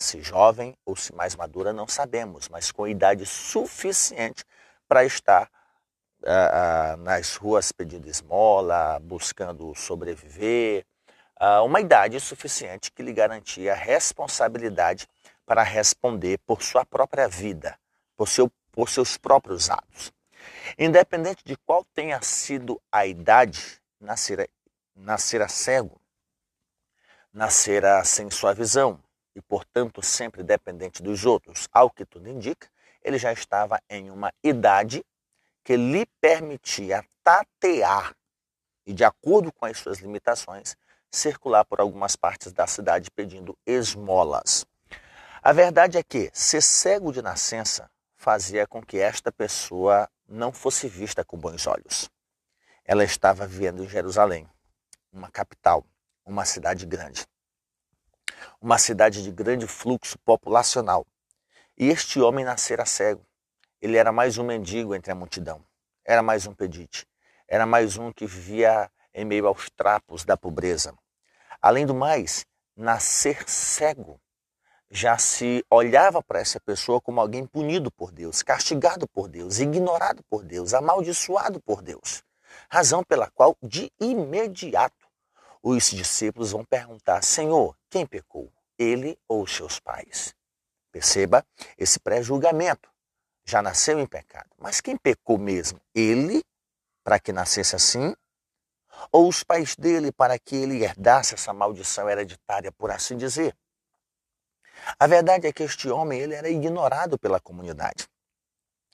Se 0.00 0.22
jovem 0.22 0.76
ou 0.86 0.94
se 0.94 1.12
mais 1.12 1.34
madura, 1.34 1.72
não 1.72 1.88
sabemos, 1.88 2.48
mas 2.48 2.70
com 2.70 2.86
idade 2.86 3.26
suficiente 3.26 4.44
para 4.86 5.04
estar 5.04 5.50
uh, 6.22 6.94
uh, 6.94 6.96
nas 6.98 7.34
ruas 7.34 7.72
pedindo 7.72 8.08
esmola, 8.08 9.00
buscando 9.00 9.74
sobreviver, 9.74 10.86
uh, 11.40 11.64
uma 11.64 11.80
idade 11.80 12.18
suficiente 12.20 12.90
que 12.92 13.02
lhe 13.02 13.12
garantia 13.12 13.74
responsabilidade 13.74 15.08
para 15.46 15.62
responder 15.62 16.38
por 16.46 16.62
sua 16.62 16.84
própria 16.84 17.28
vida, 17.28 17.78
por, 18.16 18.28
seu, 18.28 18.50
por 18.70 18.88
seus 18.88 19.16
próprios 19.16 19.70
atos. 19.70 20.12
Independente 20.78 21.42
de 21.44 21.56
qual 21.56 21.84
tenha 21.94 22.20
sido 22.22 22.80
a 22.92 23.06
idade, 23.06 23.80
nascera, 24.00 24.48
nascera 24.94 25.48
cego, 25.48 26.00
nascera 27.32 28.04
sem 28.04 28.30
sua 28.30 28.52
visão 28.52 29.02
e, 29.34 29.40
portanto, 29.40 30.02
sempre 30.02 30.42
dependente 30.42 31.02
dos 31.02 31.24
outros. 31.24 31.68
Ao 31.72 31.90
que 31.90 32.04
tudo 32.04 32.28
indica, 32.28 32.68
ele 33.02 33.18
já 33.18 33.32
estava 33.32 33.80
em 33.88 34.10
uma 34.10 34.32
idade 34.42 35.04
que 35.64 35.76
lhe 35.76 36.06
permitia 36.20 37.04
tatear 37.22 38.14
e, 38.88 38.94
de 38.94 39.04
acordo 39.04 39.52
com 39.52 39.66
as 39.66 39.76
suas 39.76 39.98
limitações, 39.98 40.74
circular 41.12 41.62
por 41.62 41.78
algumas 41.78 42.16
partes 42.16 42.54
da 42.54 42.66
cidade 42.66 43.10
pedindo 43.10 43.54
esmolas. 43.66 44.64
A 45.42 45.52
verdade 45.52 45.98
é 45.98 46.02
que 46.02 46.30
ser 46.32 46.62
cego 46.62 47.12
de 47.12 47.20
nascença 47.20 47.90
fazia 48.16 48.66
com 48.66 48.82
que 48.82 48.98
esta 48.98 49.30
pessoa 49.30 50.08
não 50.26 50.52
fosse 50.52 50.88
vista 50.88 51.22
com 51.22 51.36
bons 51.36 51.66
olhos. 51.66 52.08
Ela 52.82 53.04
estava 53.04 53.46
vivendo 53.46 53.84
em 53.84 53.88
Jerusalém, 53.88 54.48
uma 55.12 55.30
capital, 55.30 55.84
uma 56.24 56.46
cidade 56.46 56.86
grande. 56.86 57.26
Uma 58.58 58.78
cidade 58.78 59.22
de 59.22 59.30
grande 59.30 59.66
fluxo 59.66 60.18
populacional. 60.20 61.06
E 61.76 61.88
este 61.88 62.20
homem 62.20 62.42
nascera 62.42 62.86
cego. 62.86 63.24
Ele 63.82 63.98
era 63.98 64.10
mais 64.10 64.38
um 64.38 64.44
mendigo 64.44 64.94
entre 64.94 65.12
a 65.12 65.14
multidão. 65.14 65.62
Era 66.06 66.22
mais 66.22 66.46
um 66.46 66.54
pedite. 66.54 67.06
Era 67.48 67.66
mais 67.66 67.96
um 67.96 68.12
que 68.12 68.26
vivia 68.26 68.90
em 69.14 69.24
meio 69.24 69.46
aos 69.46 69.70
trapos 69.70 70.24
da 70.24 70.36
pobreza. 70.36 70.94
Além 71.60 71.86
do 71.86 71.94
mais, 71.94 72.44
nascer 72.76 73.48
cego 73.48 74.20
já 74.90 75.18
se 75.18 75.64
olhava 75.70 76.22
para 76.22 76.40
essa 76.40 76.58
pessoa 76.60 77.00
como 77.00 77.20
alguém 77.20 77.46
punido 77.46 77.90
por 77.90 78.10
Deus, 78.10 78.42
castigado 78.42 79.06
por 79.08 79.28
Deus, 79.28 79.58
ignorado 79.58 80.22
por 80.30 80.44
Deus, 80.44 80.72
amaldiçoado 80.74 81.60
por 81.60 81.82
Deus. 81.82 82.22
Razão 82.70 83.04
pela 83.04 83.30
qual, 83.30 83.56
de 83.62 83.92
imediato, 84.00 85.06
os 85.62 85.90
discípulos 85.90 86.52
vão 86.52 86.64
perguntar: 86.64 87.22
Senhor, 87.22 87.76
quem 87.90 88.06
pecou? 88.06 88.50
Ele 88.78 89.18
ou 89.28 89.46
seus 89.46 89.78
pais? 89.78 90.34
Perceba 90.90 91.44
esse 91.76 91.98
pré-julgamento. 92.00 92.88
Já 93.44 93.60
nasceu 93.60 93.98
em 93.98 94.06
pecado. 94.06 94.50
Mas 94.58 94.80
quem 94.80 94.96
pecou 94.96 95.38
mesmo? 95.38 95.80
Ele, 95.94 96.42
para 97.08 97.18
que 97.18 97.32
nascesse 97.32 97.74
assim, 97.74 98.14
ou 99.10 99.30
os 99.30 99.42
pais 99.42 99.74
dele 99.74 100.12
para 100.12 100.38
que 100.38 100.54
ele 100.54 100.84
herdasse 100.84 101.32
essa 101.32 101.54
maldição 101.54 102.06
hereditária, 102.06 102.70
por 102.70 102.90
assim 102.90 103.16
dizer. 103.16 103.56
A 105.00 105.06
verdade 105.06 105.46
é 105.46 105.52
que 105.52 105.62
este 105.62 105.88
homem 105.88 106.20
ele 106.20 106.34
era 106.34 106.50
ignorado 106.50 107.18
pela 107.18 107.40
comunidade, 107.40 108.06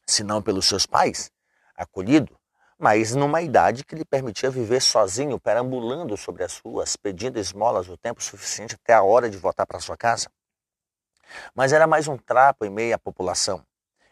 se 0.07 0.23
não 0.23 0.41
pelos 0.41 0.69
seus 0.69 0.87
pais, 0.87 1.29
acolhido, 1.75 2.39
mas 2.79 3.17
numa 3.17 3.43
idade 3.43 3.85
que 3.85 3.97
lhe 3.97 4.05
permitia 4.05 4.49
viver 4.49 4.81
sozinho, 4.81 5.41
perambulando 5.41 6.17
sobre 6.17 6.45
as 6.45 6.57
ruas, 6.59 6.95
pedindo 6.95 7.37
esmolas 7.37 7.89
o 7.89 7.97
tempo 7.97 8.23
suficiente 8.23 8.77
até 8.77 8.95
a 8.95 9.03
hora 9.03 9.29
de 9.29 9.39
voltar 9.39 9.67
para 9.67 9.81
sua 9.81 9.97
casa. 9.97 10.31
Mas 11.53 11.73
era 11.73 11.85
mais 11.85 12.07
um 12.07 12.17
trapo 12.17 12.65
em 12.65 12.71
meio 12.71 12.95
à 12.95 12.99
população. 12.99 13.67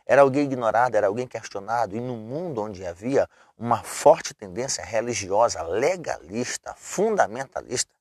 Era 0.07 0.23
alguém 0.23 0.45
ignorado, 0.45 0.95
era 0.95 1.07
alguém 1.07 1.27
questionado, 1.27 1.97
e 1.97 2.01
no 2.01 2.17
mundo 2.17 2.63
onde 2.63 2.87
havia 2.87 3.29
uma 3.57 3.83
forte 3.83 4.35
tendência 4.35 4.85
religiosa, 4.85 5.63
legalista, 5.63 6.75
fundamentalista, 6.77 7.93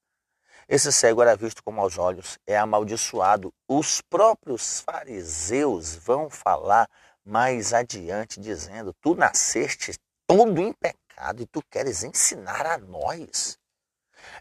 esse 0.72 0.90
cego 0.90 1.22
era 1.22 1.36
visto 1.36 1.62
como 1.62 1.82
aos 1.82 1.98
olhos, 1.98 2.40
é 2.48 2.58
amaldiçoado. 2.58 3.54
Os 3.68 4.00
próprios 4.00 4.80
fariseus 4.80 5.96
vão 5.96 6.30
falar 6.30 6.90
mais 7.26 7.74
adiante, 7.74 8.40
dizendo: 8.40 8.94
Tu 9.02 9.14
nasceste 9.14 10.00
todo 10.26 10.62
em 10.62 10.72
pecado 10.72 11.42
e 11.42 11.46
tu 11.46 11.62
queres 11.70 12.06
ensinar 12.06 12.66
a 12.66 12.78
nós. 12.78 13.60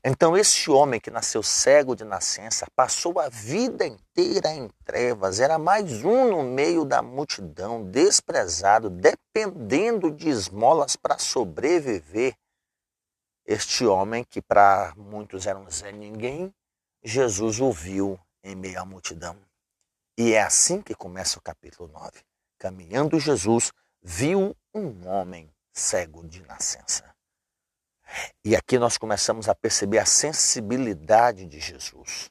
Então, 0.05 0.37
esse 0.37 0.71
homem 0.71 1.01
que 1.01 1.11
nasceu 1.11 1.43
cego 1.43 1.95
de 1.95 2.05
nascença 2.05 2.67
passou 2.75 3.19
a 3.19 3.29
vida 3.29 3.87
inteira 3.87 4.51
em 4.51 4.69
trevas, 4.85 5.41
era 5.41 5.59
mais 5.59 6.05
um 6.05 6.31
no 6.31 6.43
meio 6.43 6.85
da 6.85 7.03
multidão, 7.03 7.85
desprezado, 7.85 8.89
dependendo 8.89 10.11
de 10.11 10.29
esmolas 10.29 10.97
para 10.97 11.19
sobreviver. 11.19 12.35
Este 13.45 13.85
homem, 13.85 14.25
que 14.25 14.41
para 14.41 14.95
muitos 14.97 15.47
era 15.47 15.59
um 15.59 15.69
Zé 15.71 15.93
Ninguém, 15.93 16.55
Jesus 17.03 17.61
o 17.61 17.73
viu 17.73 18.19
em 18.43 18.55
meio 18.55 18.81
à 18.81 18.85
multidão. 18.85 19.37
E 20.17 20.33
é 20.35 20.43
assim 20.43 20.83
que 20.83 20.95
começa 20.95 21.39
o 21.39 21.43
capítulo 21.43 21.89
9. 21.89 22.21
Caminhando 22.59 23.19
Jesus, 23.19 23.73
viu 24.03 24.55
um 24.75 25.09
homem 25.09 25.51
cego 25.73 26.27
de 26.27 26.43
nascença. 26.43 27.15
E 28.45 28.57
aqui 28.57 28.79
nós 28.79 28.99
começamos 28.99 29.49
a 29.49 29.55
perceber 29.55 29.99
a 29.99 30.05
sensibilidade 30.05 31.47
de 31.47 31.61
Jesus, 31.61 32.31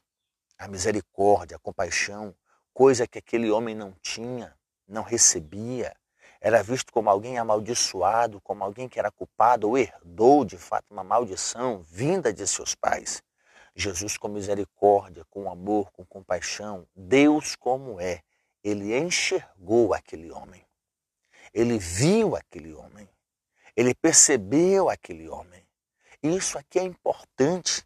a 0.58 0.68
misericórdia, 0.68 1.56
a 1.56 1.60
compaixão, 1.60 2.34
coisa 2.72 3.06
que 3.06 3.18
aquele 3.18 3.50
homem 3.50 3.74
não 3.74 3.92
tinha, 4.02 4.54
não 4.86 5.02
recebia. 5.02 5.94
Era 6.40 6.62
visto 6.62 6.92
como 6.92 7.10
alguém 7.10 7.38
amaldiçoado, 7.38 8.40
como 8.40 8.64
alguém 8.64 8.88
que 8.88 8.98
era 8.98 9.10
culpado 9.10 9.68
ou 9.68 9.78
herdou 9.78 10.44
de 10.44 10.56
fato 10.56 10.86
uma 10.90 11.04
maldição 11.04 11.82
vinda 11.82 12.32
de 12.32 12.46
seus 12.46 12.74
pais. 12.74 13.22
Jesus, 13.74 14.16
com 14.16 14.28
misericórdia, 14.28 15.24
com 15.30 15.50
amor, 15.50 15.90
com 15.92 16.04
compaixão, 16.04 16.86
Deus 16.94 17.54
como 17.54 18.00
é, 18.00 18.22
ele 18.62 18.96
enxergou 18.96 19.94
aquele 19.94 20.30
homem. 20.30 20.64
Ele 21.52 21.78
viu 21.78 22.36
aquele 22.36 22.72
homem. 22.74 23.08
Ele 23.76 23.94
percebeu 23.94 24.88
aquele 24.88 25.28
homem. 25.28 25.64
Isso 26.22 26.58
aqui 26.58 26.78
é 26.78 26.82
importante, 26.82 27.82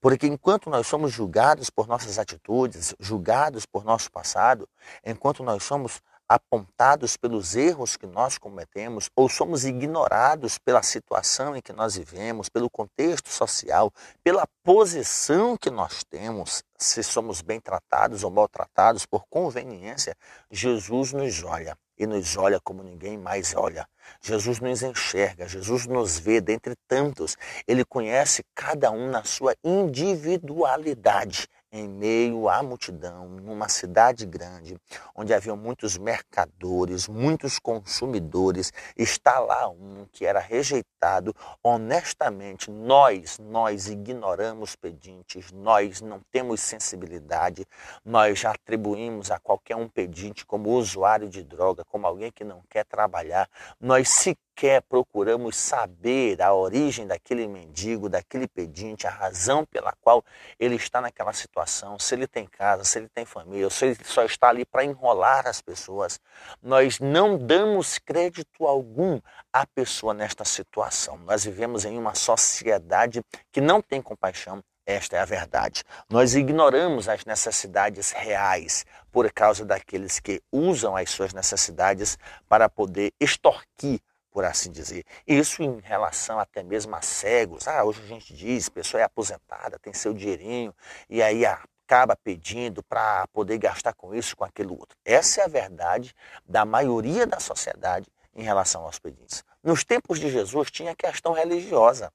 porque 0.00 0.26
enquanto 0.26 0.68
nós 0.68 0.88
somos 0.88 1.12
julgados 1.12 1.70
por 1.70 1.86
nossas 1.86 2.18
atitudes, 2.18 2.94
julgados 2.98 3.64
por 3.64 3.84
nosso 3.84 4.10
passado, 4.10 4.68
enquanto 5.04 5.44
nós 5.44 5.62
somos 5.62 6.02
apontados 6.28 7.16
pelos 7.16 7.54
erros 7.54 7.96
que 7.96 8.06
nós 8.06 8.38
cometemos 8.38 9.08
ou 9.16 9.28
somos 9.28 9.64
ignorados 9.64 10.58
pela 10.58 10.82
situação 10.82 11.56
em 11.56 11.60
que 11.60 11.72
nós 11.72 11.96
vivemos, 11.96 12.48
pelo 12.48 12.68
contexto 12.68 13.28
social, 13.28 13.92
pela 14.22 14.48
posição 14.64 15.56
que 15.56 15.70
nós 15.70 16.02
temos, 16.02 16.64
se 16.76 17.04
somos 17.04 17.40
bem 17.40 17.60
tratados 17.60 18.24
ou 18.24 18.30
maltratados 18.30 19.06
por 19.06 19.24
conveniência, 19.28 20.16
Jesus 20.50 21.12
nos 21.12 21.42
olha 21.44 21.76
e 22.00 22.06
nos 22.06 22.34
olha 22.38 22.58
como 22.58 22.82
ninguém 22.82 23.18
mais 23.18 23.54
olha. 23.54 23.86
Jesus 24.22 24.58
nos 24.58 24.82
enxerga, 24.82 25.46
Jesus 25.46 25.86
nos 25.86 26.18
vê 26.18 26.40
dentre 26.40 26.74
tantos. 26.88 27.36
Ele 27.68 27.84
conhece 27.84 28.42
cada 28.54 28.90
um 28.90 29.10
na 29.10 29.22
sua 29.22 29.54
individualidade 29.62 31.46
em 31.72 31.88
meio 31.88 32.48
à 32.48 32.62
multidão, 32.62 33.28
numa 33.28 33.68
cidade 33.68 34.26
grande, 34.26 34.76
onde 35.14 35.32
havia 35.32 35.54
muitos 35.54 35.96
mercadores, 35.96 37.06
muitos 37.06 37.58
consumidores, 37.58 38.72
está 38.96 39.38
lá 39.38 39.68
um 39.68 40.06
que 40.10 40.26
era 40.26 40.40
rejeitado. 40.40 41.34
Honestamente, 41.62 42.70
nós, 42.70 43.38
nós 43.38 43.86
ignoramos 43.88 44.74
pedintes, 44.74 45.52
nós 45.52 46.00
não 46.00 46.20
temos 46.30 46.60
sensibilidade, 46.60 47.66
nós 48.04 48.40
já 48.40 48.50
atribuímos 48.50 49.30
a 49.30 49.38
qualquer 49.38 49.76
um 49.76 49.88
pedinte 49.88 50.44
como 50.44 50.70
usuário 50.70 51.28
de 51.28 51.44
droga, 51.44 51.84
como 51.84 52.06
alguém 52.06 52.32
que 52.32 52.44
não 52.44 52.62
quer 52.68 52.84
trabalhar. 52.84 53.48
Nós 53.80 54.08
sequer 54.08 54.49
sequer 54.60 54.82
procuramos 54.82 55.56
saber 55.56 56.42
a 56.42 56.52
origem 56.52 57.06
daquele 57.06 57.48
mendigo, 57.48 58.10
daquele 58.10 58.46
pedinte, 58.46 59.06
a 59.06 59.10
razão 59.10 59.64
pela 59.64 59.94
qual 60.02 60.22
ele 60.58 60.74
está 60.74 61.00
naquela 61.00 61.32
situação, 61.32 61.98
se 61.98 62.14
ele 62.14 62.26
tem 62.26 62.46
casa, 62.46 62.84
se 62.84 62.98
ele 62.98 63.08
tem 63.08 63.24
família, 63.24 63.70
se 63.70 63.86
ele 63.86 63.98
só 64.04 64.22
está 64.22 64.50
ali 64.50 64.66
para 64.66 64.84
enrolar 64.84 65.46
as 65.46 65.62
pessoas. 65.62 66.20
Nós 66.62 67.00
não 67.00 67.38
damos 67.38 67.96
crédito 67.96 68.66
algum 68.66 69.18
à 69.50 69.66
pessoa 69.66 70.12
nesta 70.12 70.44
situação. 70.44 71.16
Nós 71.24 71.42
vivemos 71.42 71.86
em 71.86 71.96
uma 71.96 72.14
sociedade 72.14 73.22
que 73.50 73.62
não 73.62 73.80
tem 73.80 74.02
compaixão, 74.02 74.62
esta 74.84 75.16
é 75.16 75.20
a 75.20 75.24
verdade. 75.24 75.84
Nós 76.10 76.34
ignoramos 76.34 77.08
as 77.08 77.24
necessidades 77.24 78.10
reais 78.10 78.84
por 79.10 79.32
causa 79.32 79.64
daqueles 79.64 80.20
que 80.20 80.42
usam 80.52 80.94
as 80.96 81.08
suas 81.08 81.32
necessidades 81.32 82.18
para 82.46 82.68
poder 82.68 83.12
extorquir 83.18 84.00
por 84.30 84.44
assim 84.44 84.70
dizer. 84.70 85.04
Isso 85.26 85.62
em 85.62 85.80
relação 85.80 86.38
até 86.38 86.62
mesmo 86.62 86.94
a 86.94 87.02
cegos. 87.02 87.66
Ah, 87.66 87.84
hoje 87.84 88.00
a 88.02 88.06
gente 88.06 88.34
diz, 88.34 88.68
a 88.68 88.70
pessoa 88.70 89.00
é 89.00 89.04
aposentada, 89.04 89.78
tem 89.78 89.92
seu 89.92 90.14
dinheirinho, 90.14 90.74
e 91.08 91.22
aí 91.22 91.44
acaba 91.44 92.16
pedindo 92.16 92.82
para 92.82 93.26
poder 93.28 93.58
gastar 93.58 93.92
com 93.94 94.14
isso, 94.14 94.36
com 94.36 94.44
aquilo 94.44 94.78
outro. 94.78 94.96
Essa 95.04 95.42
é 95.42 95.44
a 95.44 95.48
verdade 95.48 96.14
da 96.46 96.64
maioria 96.64 97.26
da 97.26 97.40
sociedade 97.40 98.08
em 98.34 98.42
relação 98.42 98.84
aos 98.84 98.98
pedintes. 98.98 99.44
Nos 99.62 99.84
tempos 99.84 100.18
de 100.18 100.30
Jesus 100.30 100.70
tinha 100.70 100.94
questão 100.94 101.32
religiosa, 101.32 102.12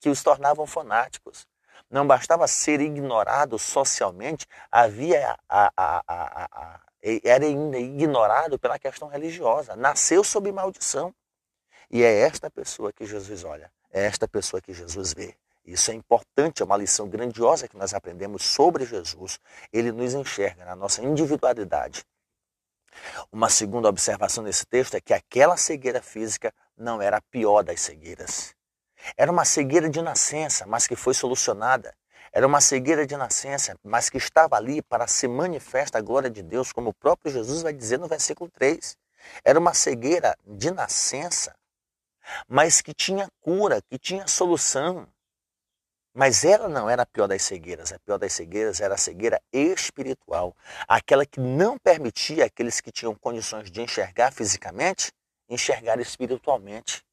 que 0.00 0.08
os 0.08 0.22
tornavam 0.22 0.66
fanáticos. 0.66 1.46
Não 1.90 2.06
bastava 2.06 2.46
ser 2.48 2.80
ignorado 2.80 3.58
socialmente, 3.58 4.46
havia 4.70 5.38
a, 5.48 5.72
a, 5.76 6.02
a, 6.06 6.80
era 7.22 7.44
ainda 7.44 7.78
ignorado 7.78 8.58
pela 8.58 8.78
questão 8.78 9.08
religiosa. 9.08 9.76
Nasceu 9.76 10.24
sob 10.24 10.50
maldição. 10.50 11.14
E 11.90 12.02
é 12.02 12.20
esta 12.20 12.50
pessoa 12.50 12.92
que 12.92 13.06
Jesus 13.06 13.44
olha, 13.44 13.70
é 13.92 14.04
esta 14.04 14.26
pessoa 14.26 14.60
que 14.60 14.72
Jesus 14.72 15.12
vê. 15.14 15.36
Isso 15.64 15.90
é 15.90 15.94
importante, 15.94 16.62
é 16.62 16.64
uma 16.64 16.76
lição 16.76 17.08
grandiosa 17.08 17.66
que 17.66 17.76
nós 17.76 17.92
aprendemos 17.92 18.44
sobre 18.44 18.84
Jesus. 18.84 19.40
Ele 19.72 19.90
nos 19.90 20.14
enxerga 20.14 20.64
na 20.64 20.76
nossa 20.76 21.02
individualidade. 21.02 22.04
Uma 23.32 23.50
segunda 23.50 23.88
observação 23.88 24.44
nesse 24.44 24.64
texto 24.64 24.94
é 24.94 25.00
que 25.00 25.12
aquela 25.12 25.56
cegueira 25.56 26.00
física 26.00 26.54
não 26.76 27.02
era 27.02 27.18
a 27.18 27.20
pior 27.20 27.62
das 27.62 27.80
cegueiras. 27.80 28.54
Era 29.16 29.30
uma 29.30 29.44
cegueira 29.44 29.88
de 29.88 30.00
nascença, 30.00 30.66
mas 30.66 30.86
que 30.86 30.96
foi 30.96 31.14
solucionada. 31.14 31.94
Era 32.32 32.46
uma 32.46 32.60
cegueira 32.60 33.06
de 33.06 33.16
nascença, 33.16 33.76
mas 33.82 34.08
que 34.08 34.18
estava 34.18 34.56
ali 34.56 34.82
para 34.82 35.06
se 35.06 35.26
manifesta 35.28 35.98
a 35.98 36.02
glória 36.02 36.30
de 36.30 36.42
Deus, 36.42 36.72
como 36.72 36.90
o 36.90 36.94
próprio 36.94 37.32
Jesus 37.32 37.62
vai 37.62 37.72
dizer 37.72 37.98
no 37.98 38.08
versículo 38.08 38.50
3. 38.50 38.96
Era 39.44 39.58
uma 39.58 39.74
cegueira 39.74 40.36
de 40.46 40.70
nascença, 40.70 41.54
mas 42.48 42.80
que 42.80 42.94
tinha 42.94 43.28
cura, 43.40 43.80
que 43.82 43.98
tinha 43.98 44.26
solução. 44.26 45.06
Mas 46.14 46.44
ela 46.44 46.68
não 46.68 46.88
era 46.88 47.02
a 47.02 47.06
pior 47.06 47.26
das 47.26 47.42
cegueiras. 47.42 47.92
A 47.92 47.98
pior 47.98 48.18
das 48.18 48.32
cegueiras 48.32 48.80
era 48.80 48.94
a 48.94 48.98
cegueira 48.98 49.40
espiritual. 49.52 50.56
Aquela 50.88 51.26
que 51.26 51.38
não 51.38 51.78
permitia 51.78 52.46
aqueles 52.46 52.80
que 52.80 52.90
tinham 52.90 53.14
condições 53.14 53.70
de 53.70 53.82
enxergar 53.82 54.32
fisicamente, 54.32 55.12
enxergar 55.48 56.00
espiritualmente. 56.00 57.04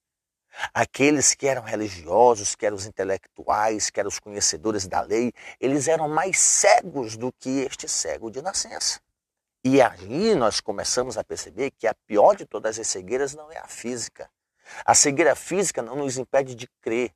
Aqueles 0.74 1.34
que 1.34 1.48
eram 1.48 1.64
religiosos, 1.64 2.56
que 2.56 2.66
eram 2.66 2.78
os 2.78 2.86
intelectuais, 2.86 3.90
que 3.90 4.00
eram 4.00 4.08
os 4.08 4.20
conhecedores 4.20 4.88
da 4.88 5.02
lei, 5.02 5.34
eles 5.60 5.88
eram 5.88 6.08
mais 6.08 6.40
cegos 6.40 7.18
do 7.18 7.32
que 7.34 7.62
este 7.62 7.90
cego 7.90 8.30
de 8.30 8.42
nascença. 8.42 9.02
E 9.66 9.82
aí 9.82 10.36
nós 10.36 10.60
começamos 10.60 11.18
a 11.18 11.24
perceber 11.24 11.72
que 11.72 11.88
a 11.88 11.96
pior 12.06 12.36
de 12.36 12.46
todas 12.46 12.78
as 12.78 12.88
cegueiras 12.88 13.34
não 13.34 13.52
é 13.52 13.58
a 13.58 13.68
física, 13.68 14.30
a 14.86 14.94
cegueira 14.94 15.36
física 15.36 15.82
não 15.82 15.96
nos 15.96 16.18
impede 16.18 16.56
de 16.56 16.68
crer. 16.82 17.12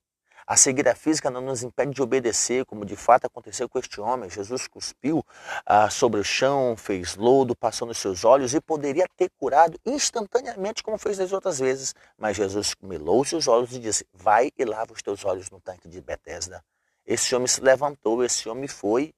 A 0.50 0.56
cegueira 0.56 0.95
física 0.95 1.30
não 1.30 1.41
nos 1.41 1.62
impede 1.62 1.91
de 1.91 2.02
obedecer, 2.02 2.64
como 2.66 2.86
de 2.86 2.95
fato 2.95 3.26
aconteceu 3.26 3.68
com 3.68 3.78
este 3.78 4.00
homem. 4.00 4.30
Jesus 4.30 4.66
cuspiu 4.66 5.22
ah, 5.66 5.89
sobre 5.89 6.22
o 6.22 6.24
chão, 6.24 6.78
fez 6.78 7.18
lodo, 7.18 7.54
passou 7.54 7.86
nos 7.86 7.98
seus 7.98 8.24
olhos 8.24 8.54
e 8.54 8.62
poderia 8.62 9.06
ter 9.18 9.30
curado 9.38 9.78
instantaneamente, 9.86 10.82
como 10.82 10.98
fez 10.98 11.18
das 11.18 11.34
outras 11.34 11.60
vezes. 11.60 11.93
Mas 12.18 12.38
Jesus 12.38 12.76
melou 12.82 13.26
seus 13.26 13.45
olhos 13.45 13.74
e 13.74 13.80
disse: 13.80 14.08
Vai 14.14 14.50
e 14.58 14.64
lava 14.64 14.93
os 14.93 15.02
teus 15.02 15.26
olhos 15.26 15.50
no 15.50 15.60
tanque 15.60 15.89
de 15.89 16.00
Betesda. 16.00 16.64
Esse 17.06 17.36
homem 17.36 17.48
se 17.48 17.60
levantou, 17.60 18.24
esse 18.24 18.48
homem 18.48 18.70
foi 18.70 19.14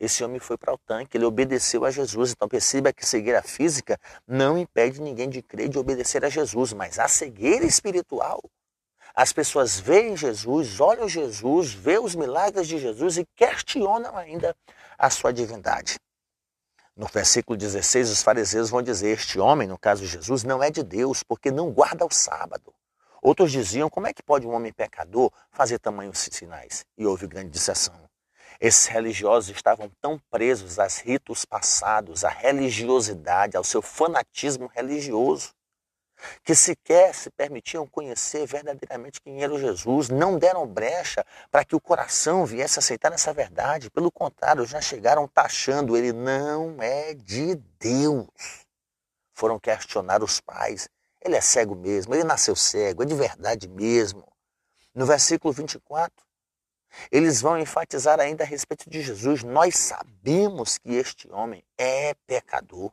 esse 0.00 0.24
homem 0.24 0.40
foi 0.40 0.56
para 0.56 0.72
o 0.72 0.78
tanque, 0.78 1.18
ele 1.18 1.26
obedeceu 1.26 1.84
a 1.84 1.90
Jesus. 1.90 2.32
Então 2.32 2.48
perceba 2.48 2.90
que 2.90 3.04
cegueira 3.04 3.42
física 3.42 4.00
não 4.26 4.56
impede 4.56 4.98
ninguém 4.98 5.28
de 5.28 5.42
crer 5.42 5.68
de 5.68 5.78
obedecer 5.78 6.24
a 6.24 6.30
Jesus, 6.30 6.72
mas 6.72 6.98
a 6.98 7.06
cegueira 7.06 7.66
espiritual. 7.66 8.42
As 9.14 9.30
pessoas 9.30 9.78
veem 9.78 10.16
Jesus, 10.16 10.80
olham 10.80 11.06
Jesus, 11.06 11.74
vê 11.74 11.98
os 11.98 12.14
milagres 12.14 12.66
de 12.66 12.78
Jesus 12.78 13.18
e 13.18 13.26
questionam 13.36 14.16
ainda 14.16 14.56
a 14.96 15.10
sua 15.10 15.32
divindade. 15.32 15.96
No 16.96 17.06
versículo 17.06 17.56
16, 17.56 18.10
os 18.10 18.22
fariseus 18.22 18.70
vão 18.70 18.80
dizer: 18.80 19.10
Este 19.10 19.38
homem, 19.38 19.68
no 19.68 19.78
caso 19.78 20.06
Jesus, 20.06 20.44
não 20.44 20.62
é 20.62 20.70
de 20.70 20.82
Deus, 20.82 21.22
porque 21.22 21.50
não 21.50 21.70
guarda 21.70 22.06
o 22.06 22.10
sábado. 22.10 22.72
Outros 23.20 23.52
diziam: 23.52 23.90
Como 23.90 24.06
é 24.06 24.14
que 24.14 24.22
pode 24.22 24.46
um 24.46 24.52
homem 24.52 24.72
pecador 24.72 25.30
fazer 25.50 25.78
tamanhos 25.78 26.18
sinais? 26.18 26.86
E 26.96 27.04
houve 27.04 27.26
grande 27.26 27.50
disseção. 27.50 28.09
Esses 28.60 28.86
religiosos 28.86 29.48
estavam 29.56 29.90
tão 30.02 30.18
presos 30.30 30.78
aos 30.78 30.98
ritos 30.98 31.46
passados, 31.46 32.24
à 32.24 32.28
religiosidade, 32.28 33.56
ao 33.56 33.64
seu 33.64 33.80
fanatismo 33.80 34.66
religioso, 34.66 35.54
que 36.44 36.54
sequer 36.54 37.14
se 37.14 37.30
permitiam 37.30 37.86
conhecer 37.86 38.46
verdadeiramente 38.46 39.18
quem 39.18 39.42
era 39.42 39.58
Jesus, 39.58 40.10
não 40.10 40.38
deram 40.38 40.66
brecha 40.66 41.24
para 41.50 41.64
que 41.64 41.74
o 41.74 41.80
coração 41.80 42.44
viesse 42.44 42.78
aceitar 42.78 43.10
essa 43.14 43.32
verdade. 43.32 43.90
Pelo 43.90 44.12
contrário, 44.12 44.66
já 44.66 44.80
chegaram 44.82 45.26
taxando 45.26 45.96
ele 45.96 46.12
não 46.12 46.76
é 46.82 47.14
de 47.14 47.54
Deus. 47.78 48.28
Foram 49.32 49.58
questionar 49.58 50.22
os 50.22 50.38
pais. 50.38 50.86
Ele 51.22 51.36
é 51.36 51.40
cego 51.40 51.74
mesmo, 51.74 52.14
ele 52.14 52.24
nasceu 52.24 52.54
cego, 52.54 53.02
é 53.02 53.06
de 53.06 53.14
verdade 53.14 53.66
mesmo. 53.68 54.30
No 54.94 55.06
versículo 55.06 55.52
24, 55.54 56.12
eles 57.10 57.40
vão 57.40 57.58
enfatizar 57.58 58.20
ainda 58.20 58.44
a 58.44 58.46
respeito 58.46 58.88
de 58.88 59.02
Jesus. 59.02 59.42
Nós 59.42 59.76
sabemos 59.76 60.78
que 60.78 60.90
este 60.94 61.30
homem 61.30 61.62
é 61.78 62.14
pecador. 62.26 62.92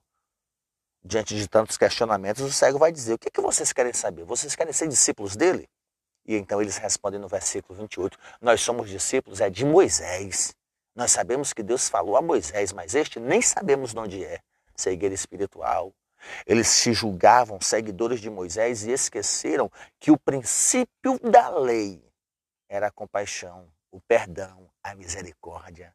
diante 1.03 1.35
de 1.35 1.47
tantos 1.47 1.77
questionamentos, 1.77 2.43
o 2.43 2.51
cego 2.51 2.77
vai 2.77 2.91
dizer: 2.91 3.13
O 3.13 3.17
que, 3.17 3.29
é 3.29 3.31
que 3.31 3.41
vocês 3.41 3.71
querem 3.71 3.93
saber? 3.93 4.25
Vocês 4.25 4.55
querem 4.55 4.73
ser 4.73 4.87
discípulos 4.87 5.35
dele? 5.35 5.69
E 6.25 6.35
então 6.35 6.61
eles 6.61 6.75
respondem 6.77 7.19
no 7.19 7.27
versículo 7.27 7.79
28, 7.79 8.19
nós 8.41 8.59
somos 8.59 8.89
discípulos 8.89 9.39
é 9.39 9.49
de 9.49 9.63
Moisés. 9.63 10.53
Nós 10.93 11.11
sabemos 11.11 11.53
que 11.53 11.63
Deus 11.63 11.87
falou 11.87 12.17
a 12.17 12.21
Moisés, 12.21 12.73
mas 12.73 12.95
este 12.95 13.19
nem 13.19 13.41
sabemos 13.41 13.93
de 13.93 13.99
onde 13.99 14.25
é. 14.25 14.41
Cegueira 14.75 15.15
espiritual. 15.15 15.93
Eles 16.45 16.67
se 16.67 16.91
julgavam 16.91 17.61
seguidores 17.61 18.19
de 18.19 18.29
Moisés 18.29 18.83
e 18.83 18.91
esqueceram 18.91 19.71
que 19.99 20.11
o 20.11 20.17
princípio 20.17 21.19
da 21.19 21.49
lei 21.49 22.03
era 22.67 22.87
a 22.87 22.91
compaixão, 22.91 23.71
o 23.91 23.99
perdão, 24.01 24.69
a 24.83 24.95
misericórdia. 24.95 25.93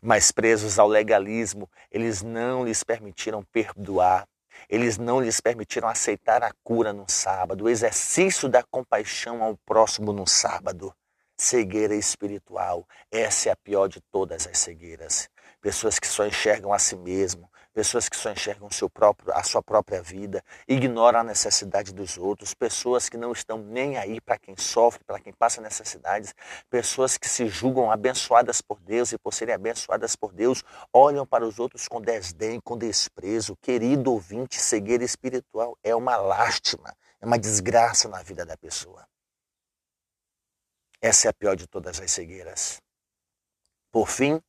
Mas 0.00 0.30
presos 0.30 0.78
ao 0.78 0.88
legalismo, 0.88 1.70
eles 1.90 2.22
não 2.22 2.64
lhes 2.64 2.82
permitiram 2.82 3.42
perdoar, 3.42 4.26
eles 4.68 4.98
não 4.98 5.20
lhes 5.20 5.40
permitiram 5.40 5.88
aceitar 5.88 6.42
a 6.42 6.52
cura 6.62 6.92
no 6.92 7.04
sábado, 7.08 7.64
o 7.64 7.68
exercício 7.68 8.48
da 8.48 8.62
compaixão 8.62 9.42
ao 9.42 9.56
próximo 9.56 10.12
no 10.12 10.26
sábado. 10.26 10.94
Cegueira 11.36 11.94
espiritual, 11.94 12.86
essa 13.10 13.48
é 13.48 13.52
a 13.52 13.56
pior 13.56 13.88
de 13.88 14.00
todas 14.00 14.46
as 14.46 14.58
cegueiras. 14.58 15.28
Pessoas 15.60 15.98
que 15.98 16.06
só 16.06 16.26
enxergam 16.26 16.72
a 16.72 16.78
si 16.78 16.94
mesmo, 16.94 17.50
pessoas 17.74 18.08
que 18.08 18.16
só 18.16 18.30
enxergam 18.30 18.70
seu 18.70 18.88
próprio, 18.88 19.34
a 19.34 19.42
sua 19.42 19.60
própria 19.60 20.00
vida, 20.00 20.42
ignoram 20.68 21.18
a 21.18 21.24
necessidade 21.24 21.92
dos 21.92 22.16
outros, 22.16 22.54
pessoas 22.54 23.08
que 23.08 23.16
não 23.16 23.32
estão 23.32 23.58
nem 23.58 23.98
aí 23.98 24.20
para 24.20 24.38
quem 24.38 24.56
sofre, 24.56 25.02
para 25.04 25.18
quem 25.18 25.32
passa 25.32 25.60
necessidades, 25.60 26.32
pessoas 26.70 27.18
que 27.18 27.28
se 27.28 27.48
julgam 27.48 27.90
abençoadas 27.90 28.62
por 28.62 28.78
Deus 28.78 29.10
e 29.10 29.18
por 29.18 29.34
serem 29.34 29.56
abençoadas 29.56 30.14
por 30.14 30.32
Deus, 30.32 30.62
olham 30.92 31.26
para 31.26 31.44
os 31.44 31.58
outros 31.58 31.88
com 31.88 32.00
desdém, 32.00 32.60
com 32.60 32.78
desprezo. 32.78 33.56
Querido 33.56 34.12
ouvinte, 34.12 34.60
cegueira 34.60 35.02
espiritual 35.02 35.76
é 35.82 35.94
uma 35.94 36.16
lástima, 36.16 36.96
é 37.20 37.26
uma 37.26 37.38
desgraça 37.38 38.08
na 38.08 38.22
vida 38.22 38.46
da 38.46 38.56
pessoa. 38.56 39.04
Essa 41.02 41.26
é 41.26 41.30
a 41.30 41.34
pior 41.34 41.56
de 41.56 41.66
todas 41.66 42.00
as 42.00 42.10
cegueiras. 42.12 42.80
Por 43.90 44.08
fim, 44.08 44.40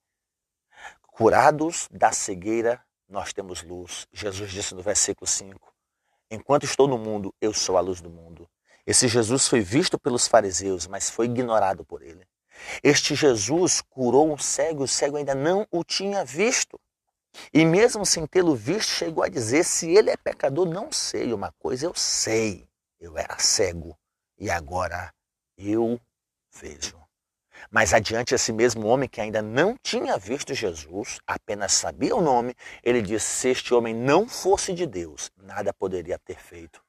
curados 1.02 1.88
da 1.92 2.12
cegueira 2.12 2.85
nós 3.08 3.34
temos 3.34 3.64
luz. 3.64 4.08
Jesus 4.12 4.52
disse 4.52 4.74
no 4.74 4.82
versículo 4.82 5.28
5: 5.28 5.74
Enquanto 6.30 6.64
estou 6.64 6.88
no 6.88 6.98
mundo, 6.98 7.34
eu 7.40 7.54
sou 7.54 7.78
a 7.78 7.82
luz 7.82 8.02
do 8.02 8.10
mundo. 8.10 8.50
Esse 8.86 9.08
Jesus 9.08 9.48
foi 9.48 9.62
visto 9.62 9.98
pelos 9.98 10.28
fariseus, 10.28 10.88
mas 10.88 11.10
foi 11.10 11.26
ignorado 11.26 11.84
por 11.84 12.02
ele. 12.02 12.28
Este 12.84 13.16
Jesus 13.16 13.82
curou 13.82 14.32
um 14.32 14.38
cego 14.38 14.84
o 14.84 14.88
cego 14.88 15.18
ainda 15.18 15.36
não 15.36 15.68
o 15.72 15.84
tinha 15.84 16.24
visto. 16.24 16.80
E 17.54 17.66
mesmo 17.66 18.06
sem 18.06 18.26
tê-lo 18.26 18.56
visto, 18.56 18.90
chegou 18.90 19.24
a 19.24 19.30
dizer: 19.30 19.64
se 19.64 19.92
ele 19.92 20.10
é 20.10 20.18
pecador, 20.18 20.66
não 20.66 20.92
sei. 20.92 21.34
Uma 21.34 21.52
coisa 21.60 21.86
eu 21.86 21.94
sei: 21.94 22.68
eu 23.00 23.18
era 23.18 23.38
cego 23.40 23.98
e 24.38 24.50
agora 24.50 25.14
eu 25.58 26.00
vejo. 26.52 27.05
Mais 27.72 27.94
adiante, 27.94 28.36
esse 28.36 28.52
mesmo 28.52 28.88
homem 28.88 29.10
que 29.10 29.22
ainda 29.22 29.42
não 29.42 29.76
tinha 29.82 30.18
visto 30.18 30.54
Jesus, 30.54 31.20
apenas 31.26 31.74
sabia 31.74 32.16
o 32.16 32.22
nome, 32.22 32.56
ele 32.84 33.02
disse: 33.02 33.26
se 33.26 33.50
este 33.50 33.74
homem 33.74 33.94
não 33.94 34.28
fosse 34.28 34.74
de 34.74 34.86
Deus, 34.86 35.32
nada 35.38 35.74
poderia 35.74 36.20
ter 36.20 36.38
feito. 36.40 36.84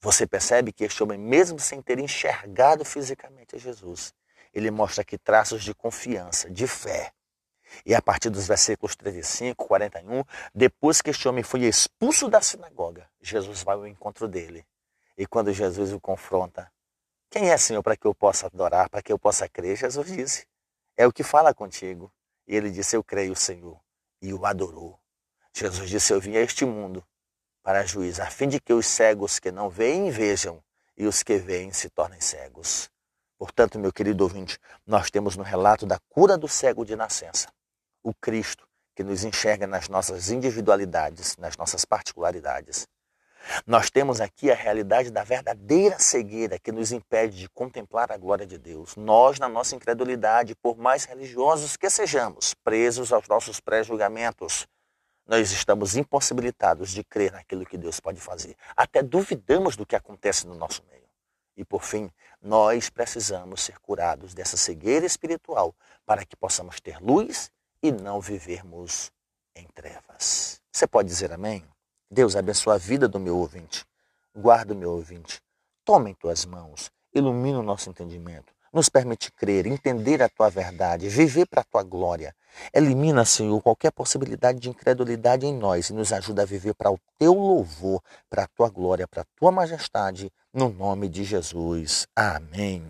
Você 0.00 0.26
percebe 0.26 0.72
que 0.72 0.84
este 0.84 1.02
homem, 1.02 1.18
mesmo 1.18 1.58
sem 1.58 1.80
ter 1.80 1.98
enxergado 1.98 2.84
fisicamente 2.84 3.56
a 3.56 3.58
Jesus, 3.58 4.12
ele 4.52 4.70
mostra 4.70 5.02
aqui 5.02 5.16
traços 5.16 5.64
de 5.64 5.74
confiança, 5.74 6.50
de 6.50 6.66
fé. 6.66 7.10
E 7.84 7.94
a 7.94 8.02
partir 8.02 8.30
dos 8.30 8.46
versículos 8.46 8.94
35, 8.94 9.66
41, 9.66 10.22
depois 10.54 11.00
que 11.00 11.10
este 11.10 11.26
homem 11.26 11.42
foi 11.42 11.62
expulso 11.62 12.28
da 12.28 12.40
sinagoga, 12.40 13.08
Jesus 13.20 13.62
vai 13.62 13.76
ao 13.76 13.86
encontro 13.86 14.28
dele. 14.28 14.64
E 15.16 15.26
quando 15.26 15.52
Jesus 15.52 15.92
o 15.92 16.00
confronta, 16.00 16.70
quem 17.34 17.50
é, 17.50 17.58
Senhor, 17.58 17.82
para 17.82 17.96
que 17.96 18.06
eu 18.06 18.14
possa 18.14 18.46
adorar, 18.46 18.88
para 18.88 19.02
que 19.02 19.12
eu 19.12 19.18
possa 19.18 19.48
crer? 19.48 19.76
Jesus 19.76 20.06
disse: 20.06 20.46
É 20.96 21.04
o 21.04 21.12
que 21.12 21.24
fala 21.24 21.52
contigo. 21.52 22.12
E 22.46 22.54
ele 22.54 22.70
disse: 22.70 22.96
Eu 22.96 23.02
creio, 23.02 23.34
Senhor. 23.34 23.76
E 24.22 24.32
o 24.32 24.46
adorou. 24.46 25.00
Jesus 25.52 25.90
disse: 25.90 26.12
Eu 26.12 26.20
vim 26.20 26.36
a 26.36 26.40
este 26.40 26.64
mundo 26.64 27.04
para 27.60 27.84
juiz, 27.84 28.20
a 28.20 28.30
fim 28.30 28.46
de 28.46 28.60
que 28.60 28.72
os 28.72 28.86
cegos 28.86 29.40
que 29.40 29.50
não 29.50 29.68
veem 29.68 30.12
vejam, 30.12 30.62
e 30.96 31.06
os 31.08 31.24
que 31.24 31.36
veem 31.36 31.72
se 31.72 31.90
tornem 31.90 32.20
cegos. 32.20 32.88
Portanto, 33.36 33.80
meu 33.80 33.92
querido 33.92 34.22
ouvinte, 34.22 34.56
nós 34.86 35.10
temos 35.10 35.36
no 35.36 35.42
relato 35.42 35.84
da 35.84 35.98
cura 36.08 36.38
do 36.38 36.46
cego 36.46 36.84
de 36.84 36.94
nascença 36.94 37.48
o 38.00 38.14
Cristo 38.14 38.64
que 38.94 39.02
nos 39.02 39.24
enxerga 39.24 39.66
nas 39.66 39.88
nossas 39.88 40.30
individualidades, 40.30 41.36
nas 41.36 41.56
nossas 41.56 41.84
particularidades. 41.84 42.86
Nós 43.66 43.90
temos 43.90 44.20
aqui 44.20 44.50
a 44.50 44.54
realidade 44.54 45.10
da 45.10 45.22
verdadeira 45.22 45.98
cegueira 45.98 46.58
que 46.58 46.72
nos 46.72 46.92
impede 46.92 47.38
de 47.38 47.48
contemplar 47.48 48.10
a 48.10 48.16
glória 48.16 48.46
de 48.46 48.58
Deus. 48.58 48.96
Nós, 48.96 49.38
na 49.38 49.48
nossa 49.48 49.74
incredulidade, 49.74 50.54
por 50.54 50.76
mais 50.76 51.04
religiosos 51.04 51.76
que 51.76 51.88
sejamos, 51.90 52.54
presos 52.54 53.12
aos 53.12 53.28
nossos 53.28 53.60
pré-julgamentos, 53.60 54.66
nós 55.26 55.50
estamos 55.52 55.96
impossibilitados 55.96 56.90
de 56.90 57.02
crer 57.02 57.32
naquilo 57.32 57.64
que 57.64 57.78
Deus 57.78 57.98
pode 57.98 58.20
fazer. 58.20 58.56
Até 58.76 59.02
duvidamos 59.02 59.76
do 59.76 59.86
que 59.86 59.96
acontece 59.96 60.46
no 60.46 60.54
nosso 60.54 60.82
meio. 60.90 61.04
E 61.56 61.64
por 61.64 61.82
fim, 61.82 62.10
nós 62.42 62.90
precisamos 62.90 63.62
ser 63.62 63.78
curados 63.78 64.34
dessa 64.34 64.56
cegueira 64.56 65.06
espiritual 65.06 65.74
para 66.04 66.24
que 66.24 66.36
possamos 66.36 66.80
ter 66.80 66.98
luz 67.00 67.50
e 67.82 67.90
não 67.90 68.20
vivermos 68.20 69.10
em 69.54 69.66
trevas. 69.68 70.60
Você 70.72 70.86
pode 70.86 71.08
dizer 71.08 71.32
amém? 71.32 71.64
Deus 72.10 72.36
abençoe 72.36 72.74
a 72.74 72.78
vida 72.78 73.08
do 73.08 73.18
meu 73.18 73.36
ouvinte. 73.36 73.84
Guarda 74.34 74.74
o 74.74 74.76
meu 74.76 74.90
ouvinte. 74.90 75.40
Toma 75.84 76.10
em 76.10 76.14
tuas 76.14 76.44
mãos. 76.44 76.90
Ilumina 77.14 77.60
o 77.60 77.62
nosso 77.62 77.88
entendimento. 77.90 78.52
Nos 78.72 78.88
permite 78.88 79.30
crer, 79.30 79.66
entender 79.66 80.20
a 80.20 80.28
tua 80.28 80.50
verdade, 80.50 81.08
viver 81.08 81.46
para 81.46 81.60
a 81.60 81.64
tua 81.64 81.82
glória. 81.84 82.34
Elimina, 82.72 83.24
Senhor, 83.24 83.62
qualquer 83.62 83.92
possibilidade 83.92 84.58
de 84.58 84.68
incredulidade 84.68 85.46
em 85.46 85.56
nós 85.56 85.90
e 85.90 85.92
nos 85.92 86.12
ajuda 86.12 86.42
a 86.42 86.46
viver 86.46 86.74
para 86.74 86.90
o 86.90 86.98
teu 87.16 87.34
louvor, 87.34 88.02
para 88.28 88.44
a 88.44 88.48
tua 88.48 88.68
glória, 88.68 89.06
para 89.06 89.22
a 89.22 89.26
tua 89.36 89.52
majestade, 89.52 90.32
no 90.52 90.68
nome 90.68 91.08
de 91.08 91.22
Jesus. 91.22 92.08
Amém. 92.16 92.82